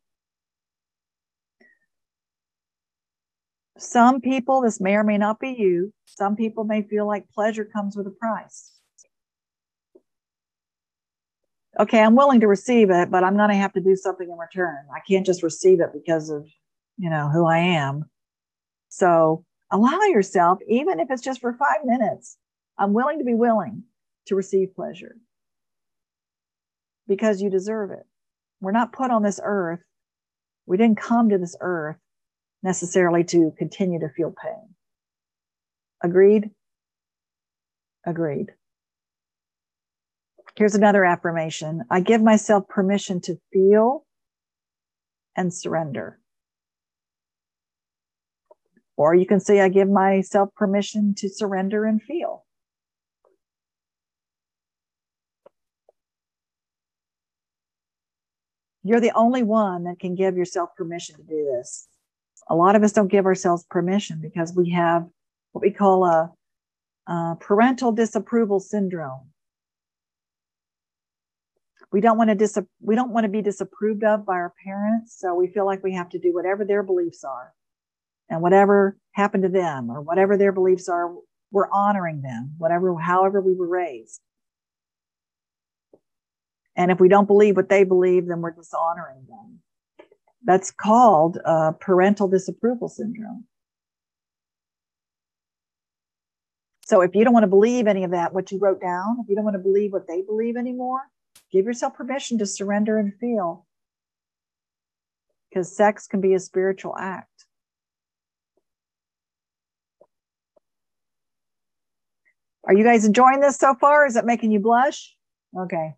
Some 3.78 4.20
people, 4.20 4.60
this 4.60 4.80
may 4.80 4.96
or 4.96 5.04
may 5.04 5.18
not 5.18 5.38
be 5.38 5.50
you, 5.50 5.92
some 6.04 6.34
people 6.34 6.64
may 6.64 6.82
feel 6.82 7.06
like 7.06 7.30
pleasure 7.30 7.64
comes 7.64 7.96
with 7.96 8.08
a 8.08 8.10
price. 8.10 8.72
Okay, 11.78 12.02
I'm 12.02 12.16
willing 12.16 12.40
to 12.40 12.48
receive 12.48 12.90
it, 12.90 13.08
but 13.08 13.22
I'm 13.22 13.36
going 13.36 13.50
to 13.50 13.54
have 13.54 13.72
to 13.74 13.80
do 13.80 13.94
something 13.94 14.28
in 14.28 14.36
return. 14.36 14.78
I 14.92 14.98
can't 15.08 15.24
just 15.24 15.44
receive 15.44 15.80
it 15.80 15.90
because 15.92 16.28
of, 16.28 16.48
you 16.96 17.08
know, 17.08 17.28
who 17.28 17.46
I 17.46 17.58
am. 17.58 18.10
So 18.88 19.44
allow 19.70 20.00
yourself, 20.08 20.58
even 20.66 20.98
if 20.98 21.08
it's 21.08 21.22
just 21.22 21.40
for 21.40 21.52
five 21.52 21.84
minutes, 21.84 22.36
I'm 22.78 22.92
willing 22.92 23.20
to 23.20 23.24
be 23.24 23.34
willing 23.34 23.84
to 24.26 24.34
receive 24.34 24.74
pleasure 24.74 25.14
because 27.06 27.40
you 27.40 27.48
deserve 27.48 27.92
it. 27.92 28.06
We're 28.60 28.72
not 28.72 28.92
put 28.92 29.12
on 29.12 29.22
this 29.22 29.38
earth. 29.40 29.84
We 30.66 30.76
didn't 30.76 30.98
come 30.98 31.28
to 31.28 31.38
this 31.38 31.54
earth 31.60 31.96
necessarily 32.62 33.24
to 33.24 33.52
continue 33.56 34.00
to 34.00 34.08
feel 34.08 34.34
pain. 34.42 34.74
Agreed? 36.02 36.50
Agreed. 38.06 38.52
Here's 40.56 40.74
another 40.74 41.04
affirmation 41.04 41.84
I 41.90 42.00
give 42.00 42.22
myself 42.22 42.68
permission 42.68 43.20
to 43.22 43.38
feel 43.52 44.04
and 45.36 45.54
surrender. 45.54 46.18
Or 48.96 49.14
you 49.14 49.26
can 49.26 49.38
say, 49.38 49.60
I 49.60 49.68
give 49.68 49.88
myself 49.88 50.52
permission 50.56 51.14
to 51.18 51.28
surrender 51.28 51.84
and 51.84 52.02
feel. 52.02 52.44
You're 58.82 59.00
the 59.00 59.12
only 59.14 59.44
one 59.44 59.84
that 59.84 60.00
can 60.00 60.16
give 60.16 60.36
yourself 60.36 60.70
permission 60.76 61.16
to 61.16 61.22
do 61.22 61.44
this. 61.56 61.86
A 62.50 62.54
lot 62.54 62.76
of 62.76 62.82
us 62.82 62.92
don't 62.92 63.08
give 63.08 63.26
ourselves 63.26 63.64
permission 63.68 64.20
because 64.20 64.54
we 64.54 64.70
have 64.70 65.06
what 65.52 65.62
we 65.62 65.70
call 65.70 66.04
a, 66.04 66.32
a 67.06 67.36
parental 67.38 67.92
disapproval 67.92 68.60
syndrome. 68.60 69.30
We 71.90 72.00
don't 72.00 72.18
want 72.18 72.30
to 72.30 72.34
dis- 72.34 72.58
we 72.80 72.94
don't 72.94 73.12
want 73.12 73.24
to 73.24 73.30
be 73.30 73.42
disapproved 73.42 74.04
of 74.04 74.26
by 74.26 74.34
our 74.34 74.52
parents, 74.64 75.18
so 75.18 75.34
we 75.34 75.48
feel 75.48 75.64
like 75.64 75.82
we 75.82 75.94
have 75.94 76.10
to 76.10 76.18
do 76.18 76.34
whatever 76.34 76.64
their 76.64 76.82
beliefs 76.82 77.24
are, 77.24 77.54
and 78.28 78.42
whatever 78.42 78.98
happened 79.12 79.44
to 79.44 79.48
them 79.48 79.90
or 79.90 80.02
whatever 80.02 80.36
their 80.36 80.52
beliefs 80.52 80.88
are, 80.88 81.14
we're 81.50 81.70
honoring 81.70 82.20
them, 82.20 82.54
whatever 82.58 82.94
however 82.98 83.40
we 83.40 83.54
were 83.54 83.66
raised. 83.66 84.20
And 86.76 86.90
if 86.90 87.00
we 87.00 87.08
don't 87.08 87.26
believe 87.26 87.56
what 87.56 87.70
they 87.70 87.84
believe, 87.84 88.26
then 88.26 88.40
we're 88.40 88.52
dishonoring 88.52 89.26
them. 89.28 89.60
That's 90.44 90.70
called 90.70 91.38
uh, 91.44 91.72
parental 91.72 92.28
disapproval 92.28 92.88
syndrome. 92.88 93.44
So 96.86 97.02
if 97.02 97.14
you 97.14 97.22
don't 97.22 97.34
want 97.34 97.44
to 97.44 97.48
believe 97.48 97.86
any 97.86 98.04
of 98.04 98.12
that, 98.12 98.32
what 98.32 98.50
you 98.50 98.58
wrote 98.58 98.80
down, 98.80 99.18
if 99.20 99.28
you 99.28 99.34
don't 99.34 99.44
want 99.44 99.56
to 99.56 99.62
believe 99.62 99.92
what 99.92 100.08
they 100.08 100.22
believe 100.22 100.56
anymore, 100.56 101.00
give 101.52 101.66
yourself 101.66 101.94
permission 101.94 102.38
to 102.38 102.46
surrender 102.46 102.98
and 102.98 103.12
feel. 103.20 103.66
Because 105.50 105.76
sex 105.76 106.06
can 106.06 106.22
be 106.22 106.32
a 106.34 106.40
spiritual 106.40 106.96
act. 106.96 107.28
Are 112.64 112.74
you 112.74 112.84
guys 112.84 113.04
enjoying 113.04 113.40
this 113.40 113.56
so 113.56 113.74
far? 113.74 114.06
Is 114.06 114.16
it 114.16 114.24
making 114.24 114.50
you 114.50 114.60
blush? 114.60 115.14
Okay. 115.58 115.94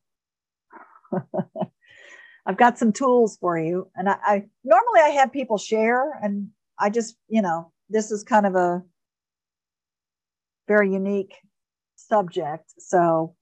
I've 2.46 2.56
got 2.56 2.78
some 2.78 2.92
tools 2.92 3.36
for 3.40 3.58
you. 3.58 3.88
And 3.96 4.08
I, 4.08 4.16
I, 4.22 4.44
normally 4.64 5.00
I 5.00 5.10
have 5.10 5.32
people 5.32 5.58
share, 5.58 6.12
and 6.22 6.48
I 6.78 6.90
just, 6.90 7.16
you 7.28 7.42
know, 7.42 7.72
this 7.88 8.10
is 8.10 8.24
kind 8.24 8.46
of 8.46 8.54
a 8.54 8.82
very 10.68 10.92
unique 10.92 11.34
subject. 11.96 12.72
So 12.78 13.34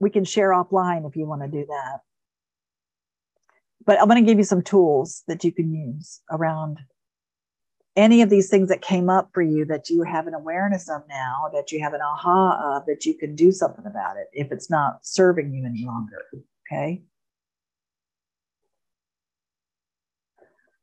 we 0.00 0.10
can 0.10 0.24
share 0.24 0.50
offline 0.50 1.08
if 1.08 1.16
you 1.16 1.26
want 1.26 1.42
to 1.42 1.48
do 1.48 1.66
that. 1.66 2.00
But 3.84 4.00
I'm 4.00 4.08
going 4.08 4.22
to 4.22 4.30
give 4.30 4.38
you 4.38 4.44
some 4.44 4.62
tools 4.62 5.22
that 5.28 5.44
you 5.44 5.52
can 5.52 5.72
use 5.72 6.20
around 6.30 6.78
any 7.96 8.22
of 8.22 8.30
these 8.30 8.48
things 8.48 8.68
that 8.68 8.80
came 8.80 9.10
up 9.10 9.30
for 9.32 9.42
you 9.42 9.64
that 9.64 9.90
you 9.90 10.04
have 10.04 10.28
an 10.28 10.34
awareness 10.34 10.88
of 10.88 11.02
now, 11.08 11.50
that 11.52 11.72
you 11.72 11.80
have 11.80 11.94
an 11.94 12.00
aha 12.00 12.76
of, 12.76 12.86
that 12.86 13.04
you 13.04 13.14
can 13.14 13.34
do 13.34 13.50
something 13.50 13.86
about 13.86 14.16
it 14.16 14.28
if 14.32 14.52
it's 14.52 14.70
not 14.70 15.04
serving 15.04 15.52
you 15.52 15.66
any 15.66 15.84
longer. 15.84 16.24
Okay. 16.70 17.02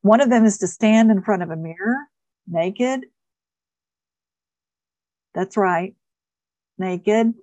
One 0.01 0.21
of 0.21 0.29
them 0.29 0.45
is 0.45 0.57
to 0.59 0.67
stand 0.67 1.11
in 1.11 1.21
front 1.21 1.43
of 1.43 1.49
a 1.49 1.55
mirror 1.55 1.97
naked. 2.47 3.05
That's 5.33 5.57
right. 5.57 5.95
Naked. 6.77 7.33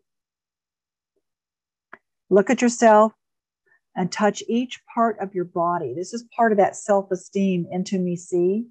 Look 2.31 2.51
at 2.51 2.63
yourself 2.63 3.13
and 3.95 4.11
touch 4.11 4.43
each 4.49 4.81
part 4.95 5.19
of 5.21 5.35
your 5.35 5.45
body. 5.45 5.93
This 5.95 6.15
is 6.15 6.25
part 6.37 6.53
of 6.53 6.59
that 6.59 6.77
self 6.77 7.11
esteem 7.11 7.67
into 7.71 7.99
me 7.99 8.17
see 8.17 8.67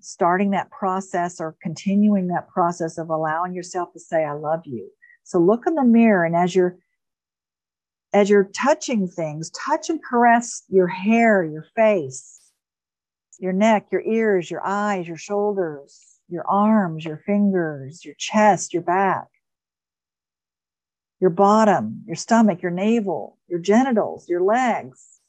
starting 0.00 0.50
that 0.50 0.70
process 0.70 1.40
or 1.40 1.56
continuing 1.62 2.28
that 2.28 2.48
process 2.48 2.98
of 2.98 3.10
allowing 3.10 3.54
yourself 3.54 3.92
to 3.92 4.00
say 4.00 4.24
i 4.24 4.32
love 4.32 4.62
you 4.64 4.90
so 5.24 5.38
look 5.38 5.64
in 5.66 5.74
the 5.74 5.84
mirror 5.84 6.24
and 6.24 6.34
as 6.34 6.54
you're 6.54 6.76
as 8.12 8.28
you're 8.28 8.50
touching 8.54 9.08
things 9.08 9.50
touch 9.50 9.90
and 9.90 10.00
caress 10.02 10.62
your 10.68 10.86
hair 10.86 11.44
your 11.44 11.64
face 11.74 12.40
your 13.38 13.52
neck 13.52 13.86
your 13.90 14.02
ears 14.02 14.50
your 14.50 14.64
eyes 14.64 15.06
your 15.06 15.16
shoulders 15.16 16.18
your 16.28 16.46
arms 16.46 17.04
your 17.04 17.18
fingers 17.18 18.04
your 18.04 18.14
chest 18.18 18.72
your 18.72 18.82
back 18.82 19.26
your 21.20 21.30
bottom 21.30 22.02
your 22.06 22.16
stomach 22.16 22.62
your 22.62 22.70
navel 22.70 23.38
your 23.48 23.60
genitals 23.60 24.28
your 24.28 24.42
legs 24.42 25.20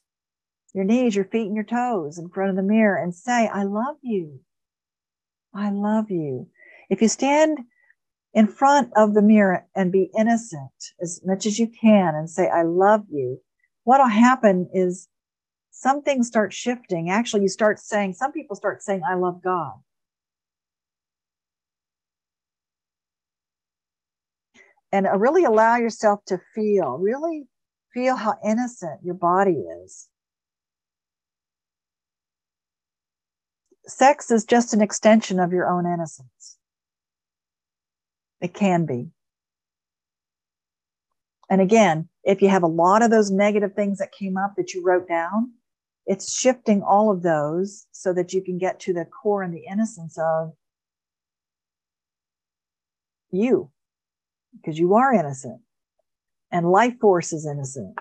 your 0.74 0.84
knees 0.84 1.14
your 1.14 1.24
feet 1.24 1.46
and 1.46 1.54
your 1.54 1.64
toes 1.64 2.18
in 2.18 2.28
front 2.28 2.50
of 2.50 2.56
the 2.56 2.62
mirror 2.62 2.96
and 2.96 3.14
say 3.14 3.48
i 3.48 3.62
love 3.62 3.96
you 4.02 4.40
I 5.54 5.70
love 5.70 6.10
you. 6.10 6.48
If 6.90 7.00
you 7.00 7.08
stand 7.08 7.60
in 8.34 8.46
front 8.46 8.92
of 8.96 9.14
the 9.14 9.22
mirror 9.22 9.66
and 9.74 9.92
be 9.92 10.10
innocent 10.18 10.92
as 11.00 11.20
much 11.24 11.46
as 11.46 11.58
you 11.58 11.68
can 11.68 12.14
and 12.14 12.28
say, 12.28 12.48
I 12.48 12.62
love 12.62 13.04
you, 13.10 13.40
what'll 13.84 14.08
happen 14.08 14.68
is 14.74 15.08
some 15.70 16.02
things 16.02 16.26
start 16.26 16.52
shifting. 16.52 17.10
Actually, 17.10 17.42
you 17.42 17.48
start 17.48 17.78
saying, 17.78 18.14
some 18.14 18.32
people 18.32 18.56
start 18.56 18.82
saying, 18.82 19.02
I 19.08 19.14
love 19.14 19.42
God. 19.42 19.74
And 24.92 25.06
uh, 25.06 25.16
really 25.16 25.44
allow 25.44 25.76
yourself 25.76 26.24
to 26.26 26.40
feel, 26.54 26.98
really 26.98 27.44
feel 27.92 28.16
how 28.16 28.36
innocent 28.44 29.00
your 29.02 29.14
body 29.14 29.64
is. 29.84 30.08
sex 33.86 34.30
is 34.30 34.44
just 34.44 34.74
an 34.74 34.80
extension 34.80 35.38
of 35.38 35.52
your 35.52 35.68
own 35.68 35.86
innocence. 35.86 36.58
It 38.44 38.52
can 38.52 38.84
be. 38.84 39.08
And 41.48 41.62
again, 41.62 42.10
if 42.24 42.42
you 42.42 42.50
have 42.50 42.62
a 42.62 42.66
lot 42.66 43.00
of 43.00 43.10
those 43.10 43.30
negative 43.30 43.72
things 43.72 44.00
that 44.00 44.12
came 44.12 44.36
up 44.36 44.52
that 44.58 44.74
you 44.74 44.84
wrote 44.84 45.08
down, 45.08 45.54
it's 46.04 46.30
shifting 46.38 46.82
all 46.82 47.10
of 47.10 47.22
those 47.22 47.86
so 47.92 48.12
that 48.12 48.34
you 48.34 48.42
can 48.42 48.58
get 48.58 48.78
to 48.80 48.92
the 48.92 49.06
core 49.06 49.42
and 49.42 49.54
the 49.54 49.64
innocence 49.66 50.18
of 50.18 50.52
you, 53.30 53.70
because 54.56 54.78
you 54.78 54.92
are 54.92 55.14
innocent 55.14 55.62
and 56.52 56.70
life 56.70 57.00
force 57.00 57.32
is 57.32 57.46
innocent. 57.46 57.98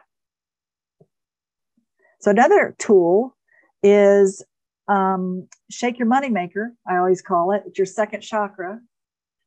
So, 2.19 2.31
another 2.31 2.75
tool 2.79 3.37
is 3.81 4.43
um, 4.89 5.47
shake 5.71 5.99
your 5.99 6.09
moneymaker, 6.09 6.71
I 6.85 6.97
always 6.97 7.21
call 7.21 7.53
it. 7.53 7.63
It's 7.65 7.79
your 7.79 7.85
second 7.85 8.19
chakra. 8.19 8.81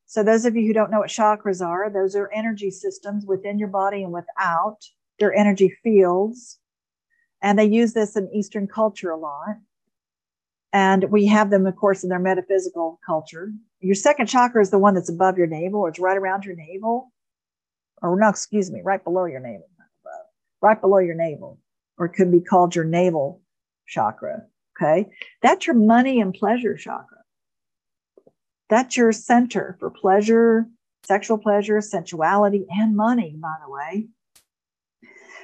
So, 0.07 0.23
those 0.23 0.45
of 0.45 0.55
you 0.55 0.67
who 0.67 0.73
don't 0.73 0.91
know 0.91 1.01
what 1.01 1.09
chakras 1.09 1.65
are, 1.65 1.91
those 1.91 2.15
are 2.15 2.31
energy 2.33 2.71
systems 2.71 3.27
within 3.27 3.59
your 3.59 3.69
body 3.69 4.03
and 4.03 4.13
without. 4.13 4.79
They're 5.19 5.35
energy 5.35 5.77
fields. 5.83 6.59
And 7.43 7.59
they 7.59 7.65
use 7.65 7.93
this 7.93 8.17
in 8.17 8.31
Eastern 8.33 8.67
culture 8.67 9.11
a 9.11 9.17
lot. 9.17 9.57
And 10.73 11.05
we 11.11 11.27
have 11.27 11.51
them, 11.51 11.67
of 11.67 11.77
course, 11.77 12.03
in 12.03 12.09
their 12.09 12.19
metaphysical 12.19 13.01
culture. 13.05 13.53
Your 13.81 13.95
second 13.95 14.27
chakra 14.27 14.63
is 14.63 14.71
the 14.71 14.79
one 14.79 14.95
that's 14.95 15.09
above 15.09 15.39
your 15.39 15.47
navel, 15.47 15.81
or 15.81 15.89
it's 15.89 15.99
right 15.99 16.17
around 16.17 16.45
your 16.45 16.57
navel. 16.57 17.13
Or, 18.03 18.19
no, 18.19 18.29
excuse 18.29 18.71
me, 18.71 18.83
right 18.85 19.03
below 19.03 19.25
your 19.25 19.41
navel. 19.41 19.69
Right 20.61 20.81
below 20.81 20.99
your 20.99 21.15
navel. 21.15 21.59
Or 21.99 22.07
it 22.07 22.13
could 22.13 22.31
be 22.31 22.41
called 22.41 22.75
your 22.75 22.85
navel 22.85 23.41
chakra. 23.87 24.43
Okay. 24.77 25.09
That's 25.43 25.67
your 25.67 25.77
money 25.77 26.21
and 26.21 26.35
pleasure 26.35 26.77
chakra. 26.77 27.16
That's 28.69 28.97
your 28.97 29.13
center 29.13 29.77
for 29.79 29.91
pleasure, 29.91 30.67
sexual 31.05 31.39
pleasure, 31.39 31.81
sensuality, 31.81 32.67
and 32.71 32.97
money, 32.97 33.37
by 33.39 33.55
the 33.65 33.71
way. 33.71 34.09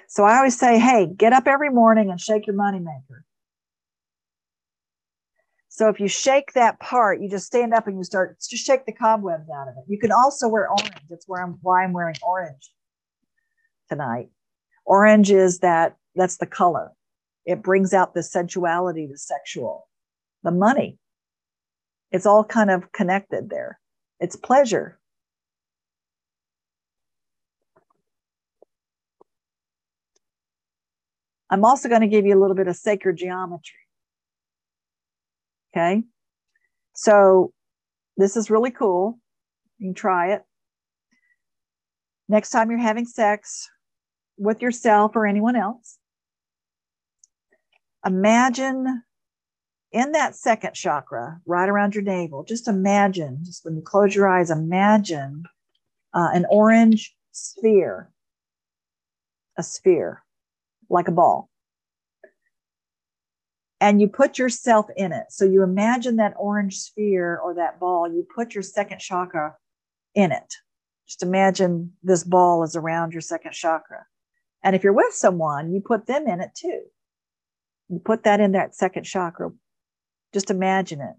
So 0.09 0.25
I 0.25 0.37
always 0.37 0.59
say, 0.59 0.79
hey, 0.79 1.07
get 1.07 1.33
up 1.33 1.47
every 1.47 1.70
morning 1.70 2.11
and 2.11 2.20
shake 2.20 2.47
your 2.47 2.57
money 2.57 2.81
maker. 2.81 3.25
So 5.68 5.89
if 5.89 5.99
you 6.01 6.07
shake 6.07 6.53
that 6.53 6.79
part, 6.81 7.23
you 7.23 7.31
just 7.31 7.47
stand 7.47 7.73
up 7.73 7.87
and 7.87 7.97
you 7.97 8.05
start 8.05 8.37
just 8.47 8.66
shake 8.66 8.85
the 8.85 8.93
cobwebs 8.93 9.49
out 9.49 9.68
of 9.68 9.75
it. 9.79 9.85
You 9.89 9.99
can 9.99 10.12
also 10.12 10.47
wear 10.47 10.68
orange. 10.68 10.93
That's 11.09 11.27
where 11.27 11.43
I'm 11.43 11.59
why 11.62 11.83
I'm 11.83 11.95
wearing 11.95 12.16
orange 12.23 12.70
tonight. 13.89 14.29
Orange 14.85 15.31
is 15.31 15.61
that 15.61 15.97
that's 16.14 16.37
the 16.37 16.47
color. 16.47 16.93
It 17.47 17.62
brings 17.62 17.95
out 17.95 18.12
the 18.12 18.23
sensuality, 18.23 19.07
the 19.07 19.16
sexual, 19.16 19.89
the 20.43 20.51
money. 20.51 20.99
It's 22.13 22.27
all 22.27 22.45
kind 22.45 22.71
of 22.71 22.93
connected 22.93 23.49
there. 23.49 23.81
It's 24.21 24.37
pleasure. 24.37 24.99
I'm 31.51 31.65
also 31.65 31.89
going 31.89 32.03
to 32.03 32.07
give 32.07 32.25
you 32.25 32.39
a 32.39 32.41
little 32.41 32.57
bit 32.57 32.69
of 32.69 32.77
sacred 32.77 33.17
geometry. 33.17 33.75
Okay. 35.75 36.03
So 36.95 37.53
this 38.17 38.37
is 38.37 38.51
really 38.51 38.71
cool. 38.71 39.19
You 39.79 39.89
can 39.89 39.95
try 39.95 40.35
it. 40.35 40.43
Next 42.29 42.51
time 42.51 42.71
you're 42.71 42.79
having 42.79 43.07
sex 43.07 43.69
with 44.39 44.63
yourself 44.63 45.17
or 45.17 45.27
anyone 45.27 45.57
else, 45.57 45.99
imagine 48.05 49.03
in 49.93 50.12
that 50.12 50.34
second 50.34 50.74
chakra, 50.74 51.40
right 51.47 51.68
around 51.68 51.95
your 51.95 52.05
navel, 52.05 52.45
just 52.45 52.68
imagine, 52.68 53.40
just 53.45 53.64
when 53.64 53.76
you 53.76 53.82
close 53.82 54.14
your 54.14 54.28
eyes, 54.28 54.51
imagine 54.51 55.45
uh, 56.14 56.30
an 56.32 56.47
orange 56.49 57.14
sphere, 57.32 58.11
a 59.59 59.62
sphere, 59.62 60.22
like 60.88 61.09
a 61.09 61.12
ball. 61.12 61.51
And 63.80 64.01
you 64.01 64.09
put 64.09 64.38
yourself 64.38 64.86
in 64.97 65.12
it. 65.12 65.26
So 65.30 65.45
you 65.45 65.62
imagine 65.62 66.16
that 66.16 66.34
orange 66.38 66.78
sphere 66.78 67.38
or 67.38 67.55
that 67.55 67.80
ball, 67.80 68.09
you 68.09 68.26
put 68.34 68.55
your 68.55 68.62
second 68.62 69.01
chakra 69.01 69.57
in 70.14 70.32
it. 70.32 70.55
Just 71.07 71.22
imagine 71.22 71.93
this 72.03 72.24
ball 72.24 72.62
is 72.62 72.76
around 72.76 73.12
your 73.12 73.20
second 73.20 73.53
chakra. 73.53 74.07
And 74.62 74.76
if 74.76 74.84
you're 74.84 74.93
with 74.93 75.12
someone, 75.12 75.72
you 75.72 75.80
put 75.80 76.07
them 76.07 76.28
in 76.28 76.40
it 76.40 76.51
too. 76.55 76.82
You 77.88 77.99
put 77.99 78.22
that 78.22 78.40
in 78.40 78.53
that 78.53 78.74
second 78.74 79.05
chakra. 79.05 79.51
Just 80.33 80.51
imagine 80.51 81.01
it. 81.01 81.14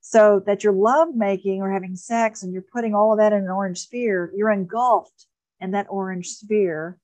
So 0.00 0.42
that 0.46 0.64
you're 0.64 0.72
love 0.72 1.14
making 1.14 1.62
or 1.62 1.70
having 1.70 1.96
sex 1.96 2.42
and 2.42 2.52
you're 2.52 2.64
putting 2.72 2.94
all 2.94 3.12
of 3.12 3.18
that 3.18 3.32
in 3.32 3.44
an 3.44 3.50
orange 3.50 3.78
sphere, 3.78 4.32
you're 4.34 4.50
engulfed 4.50 5.26
in 5.60 5.70
that 5.72 5.86
orange 5.88 6.28
sphere 6.28 6.98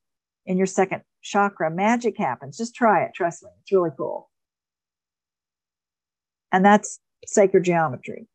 in 0.46 0.57
your 0.57 0.66
second 0.66 1.03
chakra, 1.22 1.70
magic 1.70 2.16
happens. 2.18 2.57
Just 2.57 2.74
try 2.74 3.05
it. 3.05 3.12
Trust 3.14 3.42
me, 3.42 3.51
it's 3.61 3.72
really 3.72 3.90
cool. 3.96 4.30
And 6.51 6.64
that's 6.64 7.01
sacred 7.26 7.64
geometry. 7.64 8.26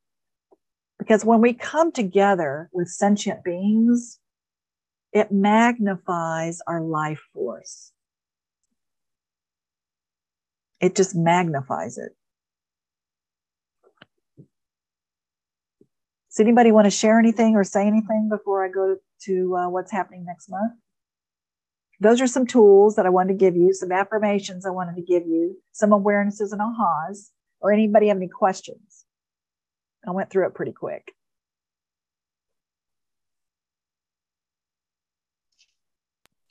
Because 0.99 1.25
when 1.25 1.41
we 1.41 1.53
come 1.53 1.91
together 1.91 2.69
with 2.71 2.87
sentient 2.87 3.43
beings, 3.43 4.19
it 5.11 5.31
magnifies 5.31 6.61
our 6.67 6.81
life 6.81 7.21
force. 7.33 7.91
It 10.79 10.95
just 10.95 11.15
magnifies 11.15 11.97
it. 11.97 12.15
Does 16.33 16.39
anybody 16.39 16.71
want 16.71 16.85
to 16.85 16.89
share 16.89 17.19
anything 17.19 17.55
or 17.55 17.63
say 17.63 17.85
anything 17.85 18.27
before 18.27 18.65
I 18.65 18.69
go 18.69 18.97
to 19.25 19.55
uh, 19.55 19.69
what's 19.69 19.91
happening 19.91 20.25
next 20.25 20.49
month? 20.49 20.73
Those 21.99 22.21
are 22.21 22.27
some 22.27 22.47
tools 22.47 22.95
that 22.95 23.05
I 23.05 23.09
wanted 23.09 23.33
to 23.33 23.37
give 23.37 23.55
you, 23.55 23.71
some 23.71 23.91
affirmations 23.91 24.65
I 24.65 24.71
wanted 24.71 24.95
to 24.95 25.03
give 25.03 25.27
you, 25.27 25.61
some 25.73 25.91
awarenesses 25.91 26.51
and 26.51 26.59
ahas. 26.59 27.29
Or 27.59 27.71
anybody 27.71 28.07
have 28.07 28.17
any 28.17 28.29
questions? 28.29 29.05
I 30.07 30.09
went 30.09 30.31
through 30.31 30.47
it 30.47 30.55
pretty 30.55 30.71
quick. 30.71 31.13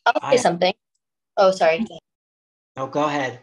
I'll 0.07 0.15
say 0.31 0.35
I, 0.35 0.37
something. 0.37 0.75
Oh, 1.37 1.51
sorry. 1.51 1.85
No, 2.77 2.87
go 2.87 3.03
ahead. 3.03 3.41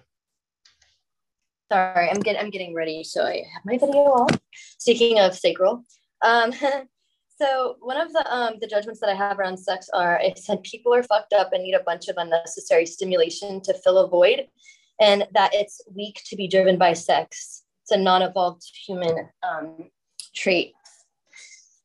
Sorry, 1.70 2.10
I'm 2.10 2.22
getting 2.22 2.42
I'm 2.42 2.50
getting 2.50 2.74
ready, 2.74 3.04
so 3.04 3.26
I 3.26 3.44
have 3.54 3.66
my 3.66 3.78
video 3.78 4.06
off. 4.06 4.40
Speaking 4.80 5.20
of 5.20 5.36
sacral, 5.36 5.84
um, 6.22 6.54
so 7.42 7.78
one 7.80 8.00
of 8.00 8.12
the 8.14 8.34
um, 8.34 8.56
the 8.60 8.68
judgments 8.68 9.00
that 9.00 9.10
I 9.10 9.16
have 9.16 9.40
around 9.40 9.58
sex 9.58 9.90
are 9.94 10.20
it 10.22 10.38
said 10.38 10.64
people 10.64 10.94
are 10.94 11.04
fucked 11.04 11.34
up 11.34 11.54
and 11.54 11.64
need 11.64 11.76
a 11.76 11.84
bunch 11.84 12.08
of 12.08 12.18
unnecessary 12.18 12.86
stimulation 12.86 13.62
to 13.62 13.74
fill 13.74 13.98
a 14.00 14.08
void, 14.08 14.48
and 15.00 15.28
that 15.34 15.52
it's 15.54 15.82
weak 15.96 16.22
to 16.26 16.36
be 16.36 16.48
driven 16.48 16.78
by 16.78 16.94
sex. 16.94 17.64
It's 17.84 17.92
a 17.92 17.98
non-evolved 17.98 18.64
human 18.86 19.30
um, 19.44 19.90
trait, 20.36 20.74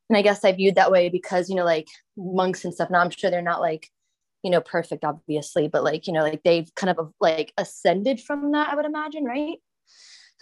and 0.08 0.16
I 0.16 0.22
guess 0.22 0.44
I 0.44 0.52
viewed 0.52 0.74
that 0.74 0.90
way 0.90 1.08
because 1.08 1.48
you 1.48 1.56
know 1.56 1.64
like 1.64 1.88
monks 2.16 2.64
and 2.64 2.74
stuff. 2.74 2.90
Now 2.90 3.00
I'm 3.00 3.10
sure 3.10 3.30
they're 3.30 3.42
not 3.42 3.60
like 3.60 3.88
you 4.42 4.50
know 4.50 4.60
perfect 4.60 5.04
obviously 5.04 5.68
but 5.68 5.82
like 5.82 6.06
you 6.06 6.12
know 6.12 6.22
like 6.22 6.42
they've 6.44 6.72
kind 6.74 6.96
of 6.96 7.12
like 7.18 7.52
ascended 7.56 8.20
from 8.20 8.52
that 8.52 8.68
i 8.70 8.76
would 8.76 8.84
imagine 8.84 9.24
right 9.24 9.56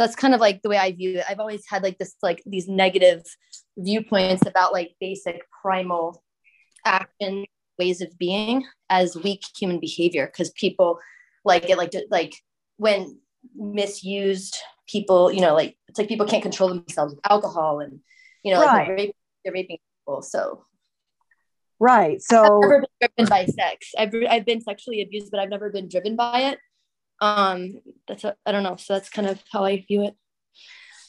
that's 0.03 0.17
kind 0.17 0.35
of 0.35 0.41
like 0.41 0.63
the 0.63 0.69
way 0.69 0.77
i 0.77 0.93
view 0.93 1.19
it 1.19 1.25
i've 1.29 1.41
always 1.41 1.65
had 1.69 1.83
like 1.83 1.99
this 1.99 2.15
like 2.23 2.43
these 2.47 2.69
negative 2.69 3.23
viewpoints 3.79 4.47
about 4.47 4.73
like 4.73 4.95
basic 5.01 5.41
primal 5.63 6.23
action 6.85 7.45
ways 7.79 8.01
of 8.01 8.17
being 8.19 8.65
as 8.91 9.17
weak 9.17 9.43
human 9.57 9.81
behavior 9.81 10.27
because 10.27 10.51
people 10.51 10.99
like 11.45 11.69
it 11.71 11.79
like 11.79 11.93
like 12.11 12.35
when 12.77 13.19
misused 13.55 14.59
people 14.89 15.33
you 15.33 15.41
know 15.41 15.55
like 15.55 15.77
it's 15.89 15.99
like 15.99 16.09
people 16.09 16.27
can't 16.27 16.43
control 16.43 16.69
themselves 16.69 17.15
with 17.15 17.31
alcohol 17.31 17.81
and 17.81 18.01
you 18.43 18.53
know 18.53 18.61
right. 18.61 18.67
like 18.67 18.87
they're, 18.87 18.97
raping, 18.97 19.15
they're 19.45 19.53
raping 19.55 19.79
people 20.01 20.23
so 20.23 20.65
Right. 21.83 22.23
So 22.23 22.45
I've 22.45 22.61
never 22.61 22.81
been 22.81 23.09
driven 23.17 23.29
by 23.29 23.45
sex. 23.47 23.89
I've 23.99 24.15
I've 24.31 24.47
been 24.47 24.61
sexually 24.61 25.03
abused, 25.03 25.33
but 25.33 25.41
I've 25.41 25.49
never 25.49 25.69
been 25.69 25.89
driven 25.89 26.15
by 26.15 26.43
it. 26.43 26.61
Um, 27.21 27.81
that's 28.09 28.25
I 28.25 28.53
don't 28.53 28.63
know. 28.63 28.77
So 28.77 28.95
that's 28.95 29.09
kind 29.09 29.29
of 29.29 29.43
how 29.53 29.65
I 29.65 29.85
view 29.87 30.05
it. 30.05 30.15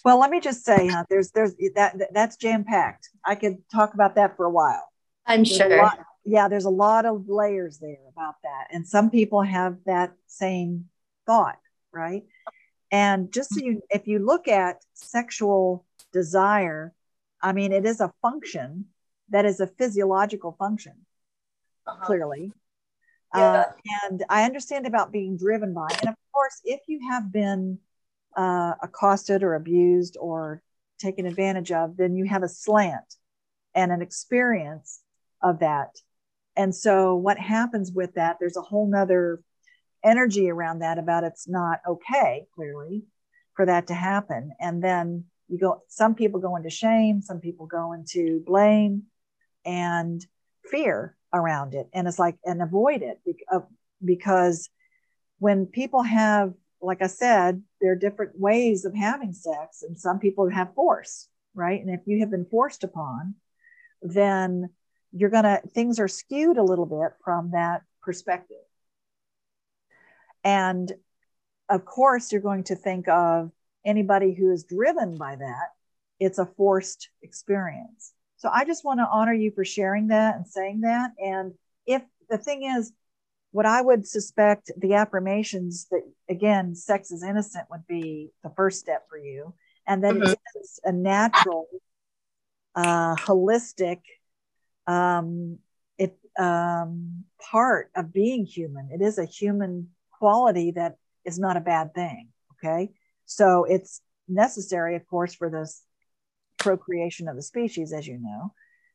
Well, 0.05 0.19
let 0.19 0.29
me 0.29 0.41
just 0.41 0.65
say, 0.65 0.87
huh, 0.87 1.05
there's 1.09 1.31
there's 1.31 1.53
that 1.75 1.95
that's 2.13 2.35
jam 2.37 2.65
packed. 2.65 3.09
I 3.25 3.35
could 3.35 3.57
talk 3.69 3.93
about 3.93 4.15
that 4.15 4.35
for 4.37 4.45
a 4.45 4.51
while. 4.51 4.87
I'm 5.25 5.43
there's 5.43 5.55
sure. 5.55 5.77
Lot, 5.77 5.99
yeah, 6.25 6.47
there's 6.47 6.65
a 6.65 6.69
lot 6.69 7.05
of 7.05 7.27
layers 7.27 7.79
there 7.79 7.97
about 8.11 8.35
that, 8.43 8.67
and 8.71 8.87
some 8.87 9.09
people 9.09 9.41
have 9.41 9.77
that 9.85 10.13
same 10.27 10.85
thought, 11.25 11.57
right? 11.91 12.23
And 12.91 13.33
just 13.33 13.55
so 13.55 13.59
you, 13.59 13.81
if 13.89 14.07
you 14.07 14.19
look 14.19 14.47
at 14.47 14.83
sexual 14.93 15.83
desire, 16.11 16.93
I 17.41 17.51
mean, 17.51 17.71
it 17.71 17.85
is 17.85 17.99
a 18.01 18.13
function 18.21 18.85
that 19.29 19.45
is 19.45 19.59
a 19.59 19.67
physiological 19.67 20.55
function, 20.59 20.93
uh-huh. 21.87 22.05
clearly. 22.05 22.51
Yeah. 23.35 23.41
Uh, 23.41 23.65
and 24.09 24.23
I 24.29 24.43
understand 24.43 24.85
about 24.85 25.11
being 25.11 25.37
driven 25.37 25.73
by, 25.73 25.87
and 25.99 26.09
of 26.09 26.15
course, 26.31 26.61
if 26.63 26.81
you 26.87 26.99
have 27.09 27.31
been 27.31 27.79
uh, 28.35 28.73
accosted 28.81 29.43
or 29.43 29.55
abused 29.55 30.17
or 30.19 30.61
taken 30.99 31.25
advantage 31.25 31.71
of, 31.71 31.97
then 31.97 32.15
you 32.15 32.25
have 32.25 32.43
a 32.43 32.49
slant 32.49 33.15
and 33.75 33.91
an 33.91 34.01
experience 34.01 35.01
of 35.41 35.59
that. 35.59 35.89
And 36.55 36.73
so, 36.75 37.15
what 37.15 37.39
happens 37.39 37.91
with 37.91 38.13
that? 38.13 38.37
There's 38.39 38.57
a 38.57 38.61
whole 38.61 38.87
nother 38.87 39.41
energy 40.03 40.49
around 40.49 40.79
that 40.79 40.99
about 40.99 41.23
it's 41.23 41.47
not 41.47 41.79
okay, 41.87 42.45
clearly, 42.53 43.03
for 43.55 43.65
that 43.65 43.87
to 43.87 43.93
happen. 43.93 44.51
And 44.59 44.83
then 44.83 45.25
you 45.47 45.57
go, 45.57 45.81
some 45.87 46.13
people 46.15 46.39
go 46.39 46.55
into 46.55 46.69
shame, 46.69 47.21
some 47.21 47.39
people 47.39 47.65
go 47.65 47.93
into 47.93 48.43
blame, 48.45 49.03
and 49.65 50.25
fear 50.69 51.15
around 51.33 51.73
it. 51.73 51.87
And 51.93 52.07
it's 52.07 52.19
like 52.19 52.37
and 52.45 52.61
avoid 52.61 53.01
it 53.01 53.19
uh, 53.51 53.59
because 54.03 54.69
when 55.39 55.65
people 55.65 56.03
have 56.03 56.53
like 56.81 57.01
i 57.01 57.07
said 57.07 57.63
there 57.79 57.93
are 57.93 57.95
different 57.95 58.37
ways 58.37 58.83
of 58.83 58.93
having 58.93 59.33
sex 59.33 59.83
and 59.83 59.97
some 59.97 60.19
people 60.19 60.49
have 60.49 60.73
force 60.73 61.29
right? 61.55 61.79
And 61.79 61.93
if 61.93 62.01
you 62.05 62.19
have 62.19 62.31
been 62.31 62.45
forced 62.45 62.83
upon 62.83 63.35
then 64.01 64.69
you're 65.11 65.29
gonna 65.29 65.61
things 65.73 65.99
are 65.99 66.07
skewed 66.07 66.57
a 66.57 66.63
little 66.63 66.85
bit 66.85 67.13
from 67.23 67.51
that 67.51 67.83
perspective. 68.01 68.57
And 70.43 70.91
of 71.69 71.85
course 71.85 72.31
you're 72.31 72.41
going 72.41 72.65
to 72.65 72.75
think 72.75 73.07
of 73.07 73.51
anybody 73.85 74.33
who 74.33 74.51
is 74.51 74.63
driven 74.63 75.17
by 75.17 75.35
that 75.35 75.69
it's 76.19 76.39
a 76.39 76.45
forced 76.45 77.09
experience 77.21 78.13
so 78.43 78.49
I 78.53 78.65
just 78.65 78.83
want 78.83 78.99
to 78.99 79.07
honor 79.09 79.31
you 79.31 79.51
for 79.51 79.63
sharing 79.63 80.07
that 80.07 80.35
and 80.35 80.45
saying 80.45 80.81
that. 80.81 81.11
And 81.17 81.53
if 81.85 82.01
the 82.29 82.37
thing 82.37 82.63
is, 82.63 82.91
what 83.51 83.65
I 83.65 83.81
would 83.81 84.05
suspect 84.05 84.69
the 84.77 84.95
affirmations 84.95 85.87
that 85.91 86.01
again, 86.27 86.75
sex 86.75 87.09
is 87.11 87.23
innocent 87.23 87.67
would 87.71 87.87
be 87.87 88.31
the 88.43 88.49
first 88.49 88.81
step 88.81 89.05
for 89.09 89.17
you. 89.17 89.53
And 89.87 90.03
then 90.03 90.15
mm-hmm. 90.15 90.33
it's 90.55 90.81
a 90.83 90.91
natural, 90.91 91.67
uh, 92.75 93.15
holistic, 93.15 94.01
um, 94.87 95.59
it, 95.97 96.17
um, 96.37 97.23
part 97.49 97.91
of 97.95 98.11
being 98.11 98.45
human. 98.45 98.89
It 98.91 99.01
is 99.01 99.19
a 99.19 99.25
human 99.25 99.87
quality 100.19 100.71
that 100.71 100.97
is 101.23 101.39
not 101.39 101.55
a 101.55 101.61
bad 101.61 101.93
thing. 101.93 102.27
Okay. 102.55 102.91
So 103.25 103.63
it's 103.63 104.01
necessary, 104.27 104.97
of 104.97 105.07
course, 105.07 105.33
for 105.33 105.49
this 105.49 105.81
procreation 106.63 107.27
of 107.27 107.35
the 107.35 107.41
species, 107.41 107.93
as 107.93 108.07
you 108.07 108.17
know. 108.17 108.53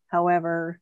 However, 0.09 0.81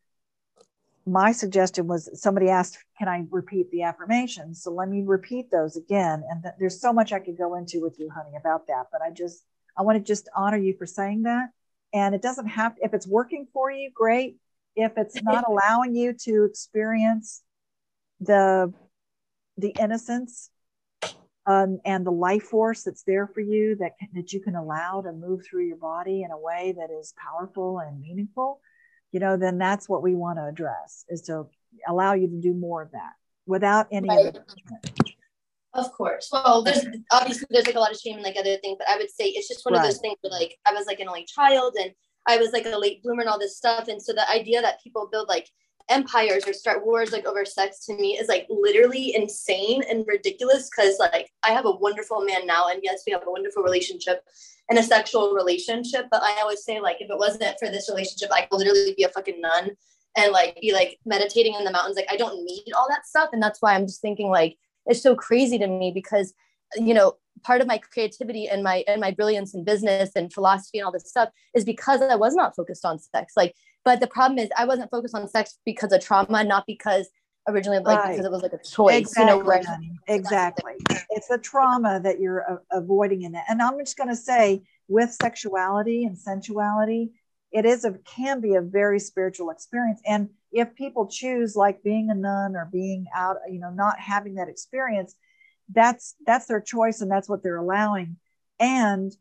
my 1.07 1.32
suggestion 1.32 1.87
was 1.87 2.09
somebody 2.20 2.49
asked, 2.49 2.78
Can 2.99 3.09
I 3.09 3.24
repeat 3.30 3.70
the 3.70 3.82
affirmations? 3.82 4.62
So 4.62 4.72
let 4.72 4.89
me 4.89 5.03
repeat 5.05 5.51
those 5.51 5.76
again. 5.76 6.24
And 6.28 6.43
th- 6.43 6.55
there's 6.59 6.80
so 6.80 6.93
much 6.93 7.12
I 7.12 7.20
could 7.20 7.39
go 7.39 7.55
into 7.55 7.80
with 7.80 7.99
you, 7.99 8.11
honey, 8.11 8.37
about 8.37 8.66
that. 8.66 8.87
But 8.91 9.03
I 9.03 9.11
just, 9.11 9.45
I 9.76 9.82
want 9.82 9.99
to 9.99 10.05
just 10.05 10.28
honor 10.34 10.57
you 10.57 10.74
for 10.76 10.87
saying 10.87 11.22
that. 11.22 11.51
And 11.93 12.14
it 12.14 12.22
doesn't 12.22 12.49
have, 12.49 12.74
if 12.80 12.93
it's 12.93 13.07
working 13.07 13.47
for 13.53 13.70
you, 13.70 13.91
great. 13.95 14.37
If 14.74 14.93
it's 14.97 15.22
not 15.22 15.45
allowing 15.49 15.95
you 15.95 16.12
to 16.24 16.45
experience 16.45 17.43
the, 18.20 18.72
the 19.57 19.74
innocence 19.78 20.51
um, 21.47 21.78
and 21.84 22.05
the 22.05 22.11
life 22.11 22.44
force 22.44 22.82
that's 22.82 23.03
there 23.05 23.26
for 23.26 23.40
you 23.40 23.76
that 23.76 23.92
that 24.14 24.32
you 24.32 24.40
can 24.40 24.57
allow 24.57 25.01
to 25.01 25.12
move 25.12 25.44
through 25.44 25.66
your 25.66 25.76
body 25.76 26.22
in 26.22 26.30
a 26.30 26.38
way 26.38 26.74
that 26.76 26.90
is 26.90 27.14
powerful 27.16 27.78
and 27.80 28.01
meaningful 28.01 28.61
you 29.12 29.20
know 29.20 29.36
then 29.36 29.59
that's 29.59 29.88
what 29.88 30.03
we 30.03 30.14
want 30.14 30.38
to 30.38 30.44
address 30.44 31.05
is 31.09 31.22
to 31.22 31.47
allow 31.88 32.14
you 32.14 32.28
to 32.28 32.40
do 32.40 32.55
more 32.55 32.82
of 32.82 32.90
that 32.92 33.12
without 33.47 33.86
any 33.90 34.09
right. 34.09 34.26
of 34.26 34.34
the 34.34 35.14
of 35.76 35.92
course. 35.92 36.30
Well, 36.32 36.62
there's 36.62 36.86
obviously 37.12 37.47
there's 37.51 37.66
like 37.66 37.76
a 37.76 37.80
lot 37.80 37.92
of 37.92 37.99
shame 37.99 38.14
and 38.14 38.24
like 38.24 38.36
other 38.38 38.57
things, 38.57 38.76
but 38.78 38.88
I 38.88 38.97
would 38.97 39.11
say 39.11 39.26
it's 39.26 39.47
just 39.47 39.64
one 39.64 39.74
right. 39.74 39.80
of 39.80 39.86
those 39.86 40.01
things 40.01 40.16
where 40.22 40.32
like 40.32 40.57
I 40.66 40.72
was 40.72 40.86
like 40.86 41.01
an 41.01 41.09
only 41.09 41.26
child 41.26 41.74
and 41.78 41.92
I 42.26 42.38
was 42.38 42.53
like 42.53 42.64
a 42.66 42.78
late 42.78 43.03
bloomer 43.03 43.20
and 43.20 43.28
all 43.28 43.38
this 43.38 43.57
stuff. 43.57 43.88
And 43.88 44.01
so 44.01 44.12
the 44.12 44.28
idea 44.30 44.62
that 44.62 44.82
people 44.82 45.09
build 45.12 45.28
like 45.28 45.49
empires 45.89 46.47
or 46.47 46.53
start 46.53 46.84
wars 46.84 47.12
like 47.12 47.26
over 47.26 47.45
sex 47.45 47.84
to 47.87 47.95
me 47.95 48.18
is 48.18 48.28
like 48.28 48.47
literally 48.51 49.14
insane 49.14 49.82
and 49.89 50.05
ridiculous 50.07 50.68
because 50.68 50.99
like 50.99 51.30
I 51.45 51.51
have 51.51 51.64
a 51.64 51.70
wonderful 51.70 52.24
man 52.24 52.47
now 52.47 52.68
and 52.68 52.80
yes 52.82 53.05
we 53.07 53.12
have 53.12 53.22
a 53.26 53.30
wonderful 53.30 53.62
relationship 53.62 54.24
and 54.68 54.78
a 54.78 54.82
sexual 54.82 55.32
relationship 55.32 56.07
but 56.11 56.22
I 56.22 56.41
always 56.41 56.64
say 56.64 56.80
like 56.80 56.97
if 57.01 57.09
it 57.09 57.18
wasn't 57.18 57.57
for 57.61 57.68
this 57.68 57.89
relationship 57.89 58.30
I 58.32 58.43
could 58.43 58.59
literally 58.59 58.95
be 58.97 59.05
a 59.05 59.09
fucking 59.11 59.41
nun 59.41 59.76
and 60.16 60.32
like 60.32 60.59
be 60.61 60.72
like 60.72 60.99
meditating 61.05 61.55
in 61.55 61.64
the 61.64 61.70
mountains. 61.70 61.97
Like 61.97 62.11
I 62.11 62.16
don't 62.16 62.45
need 62.45 62.72
all 62.76 62.89
that 62.89 63.07
stuff 63.07 63.28
and 63.32 63.43
that's 63.43 63.61
why 63.61 63.74
I'm 63.74 63.87
just 63.87 64.01
thinking 64.01 64.28
like 64.28 64.57
it's 64.87 65.03
so 65.03 65.14
crazy 65.14 65.59
to 65.59 65.66
me 65.66 65.93
because 65.95 66.32
you 66.76 66.95
know 66.95 67.16
part 67.43 67.61
of 67.61 67.66
my 67.66 67.78
creativity 67.78 68.49
and 68.49 68.62
my 68.62 68.82
and 68.89 69.01
my 69.01 69.11
brilliance 69.11 69.55
in 69.55 69.62
business 69.62 70.11
and 70.16 70.32
philosophy 70.32 70.78
and 70.78 70.87
all 70.87 70.93
this 70.93 71.09
stuff 71.09 71.28
is 71.55 71.64
because 71.64 72.01
I 72.03 72.16
was 72.16 72.34
not 72.34 72.57
focused 72.57 72.84
on 72.84 72.99
sex. 72.99 73.34
Like 73.37 73.55
but 73.87 74.01
the 74.01 74.09
problem 74.09 74.41
is 74.41 74.51
I 74.59 74.64
wasn't 74.64 74.91
focused 74.91 75.14
on 75.14 75.26
sex 75.28 75.59
because 75.64 75.93
of 75.93 76.05
trauma, 76.05 76.43
not 76.43 76.66
because 76.66 77.09
originally, 77.47 77.78
like 77.78 78.01
Right. 78.01 78.11
because 78.11 78.26
it 78.26 78.32
was 78.32 78.43
like 78.43 78.53
a 78.53 78.59
choice. 78.59 78.97
Exactly, 78.97 79.37
You 79.37 79.45
know, 79.45 79.62
honey. 79.62 79.93
exactly. 80.09 80.72
It's 81.11 81.30
a 81.30 81.39
trauma 81.39 82.01
that 82.03 82.18
you're 82.18 82.61
avoiding 82.72 83.22
in 83.22 83.37
it. 83.37 83.45
And 83.49 83.62
I'm 83.62 83.78
just 83.78 83.97
going 83.97 84.09
to 84.11 84.16
say, 84.16 84.62
with 84.89 85.12
sexuality 85.12 86.05
and 86.05 86.18
sensuality, 86.18 87.12
it 87.53 87.64
is 87.64 87.84
a 87.84 87.93
can 88.05 88.41
be 88.41 88.57
a 88.57 88.61
very 88.61 88.99
spiritual 88.99 89.51
experience. 89.51 90.01
And 90.05 90.30
if 90.51 90.74
people 90.74 91.07
choose 91.07 91.55
like 91.55 91.84
being 91.84 92.11
a 92.11 92.14
nun 92.14 92.57
or 92.57 92.68
being 92.70 93.07
out, 93.14 93.37
you 93.49 93.61
know, 93.61 93.70
not 93.70 94.01
having 94.01 94.34
that 94.34 94.49
experience, 94.49 95.14
that's 95.72 96.16
that's 96.26 96.47
their 96.47 96.61
choice 96.61 97.01
and 97.01 97.11
that's 97.11 97.28
what 97.28 97.45
they're 97.45 97.57
allowing. 97.57 98.16
And 98.59 99.16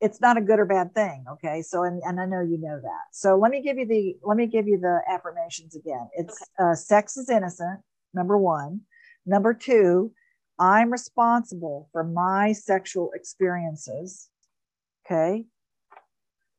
it's 0.00 0.20
not 0.20 0.36
a 0.36 0.40
good 0.40 0.58
or 0.58 0.64
bad 0.64 0.94
thing. 0.94 1.24
Okay. 1.32 1.62
So 1.62 1.82
and, 1.84 2.00
and 2.04 2.20
I 2.20 2.26
know 2.26 2.40
you 2.40 2.58
know 2.58 2.80
that. 2.80 3.04
So 3.12 3.36
let 3.36 3.50
me 3.50 3.62
give 3.62 3.78
you 3.78 3.86
the 3.86 4.16
let 4.22 4.36
me 4.36 4.46
give 4.46 4.66
you 4.68 4.78
the 4.78 5.00
affirmations 5.08 5.74
again. 5.74 6.08
It's 6.14 6.38
uh, 6.58 6.74
sex 6.74 7.16
is 7.16 7.28
innocent, 7.28 7.80
number 8.14 8.38
one. 8.38 8.82
Number 9.26 9.52
two, 9.54 10.12
I'm 10.58 10.90
responsible 10.90 11.88
for 11.92 12.04
my 12.04 12.52
sexual 12.52 13.10
experiences. 13.14 14.28
Okay. 15.06 15.44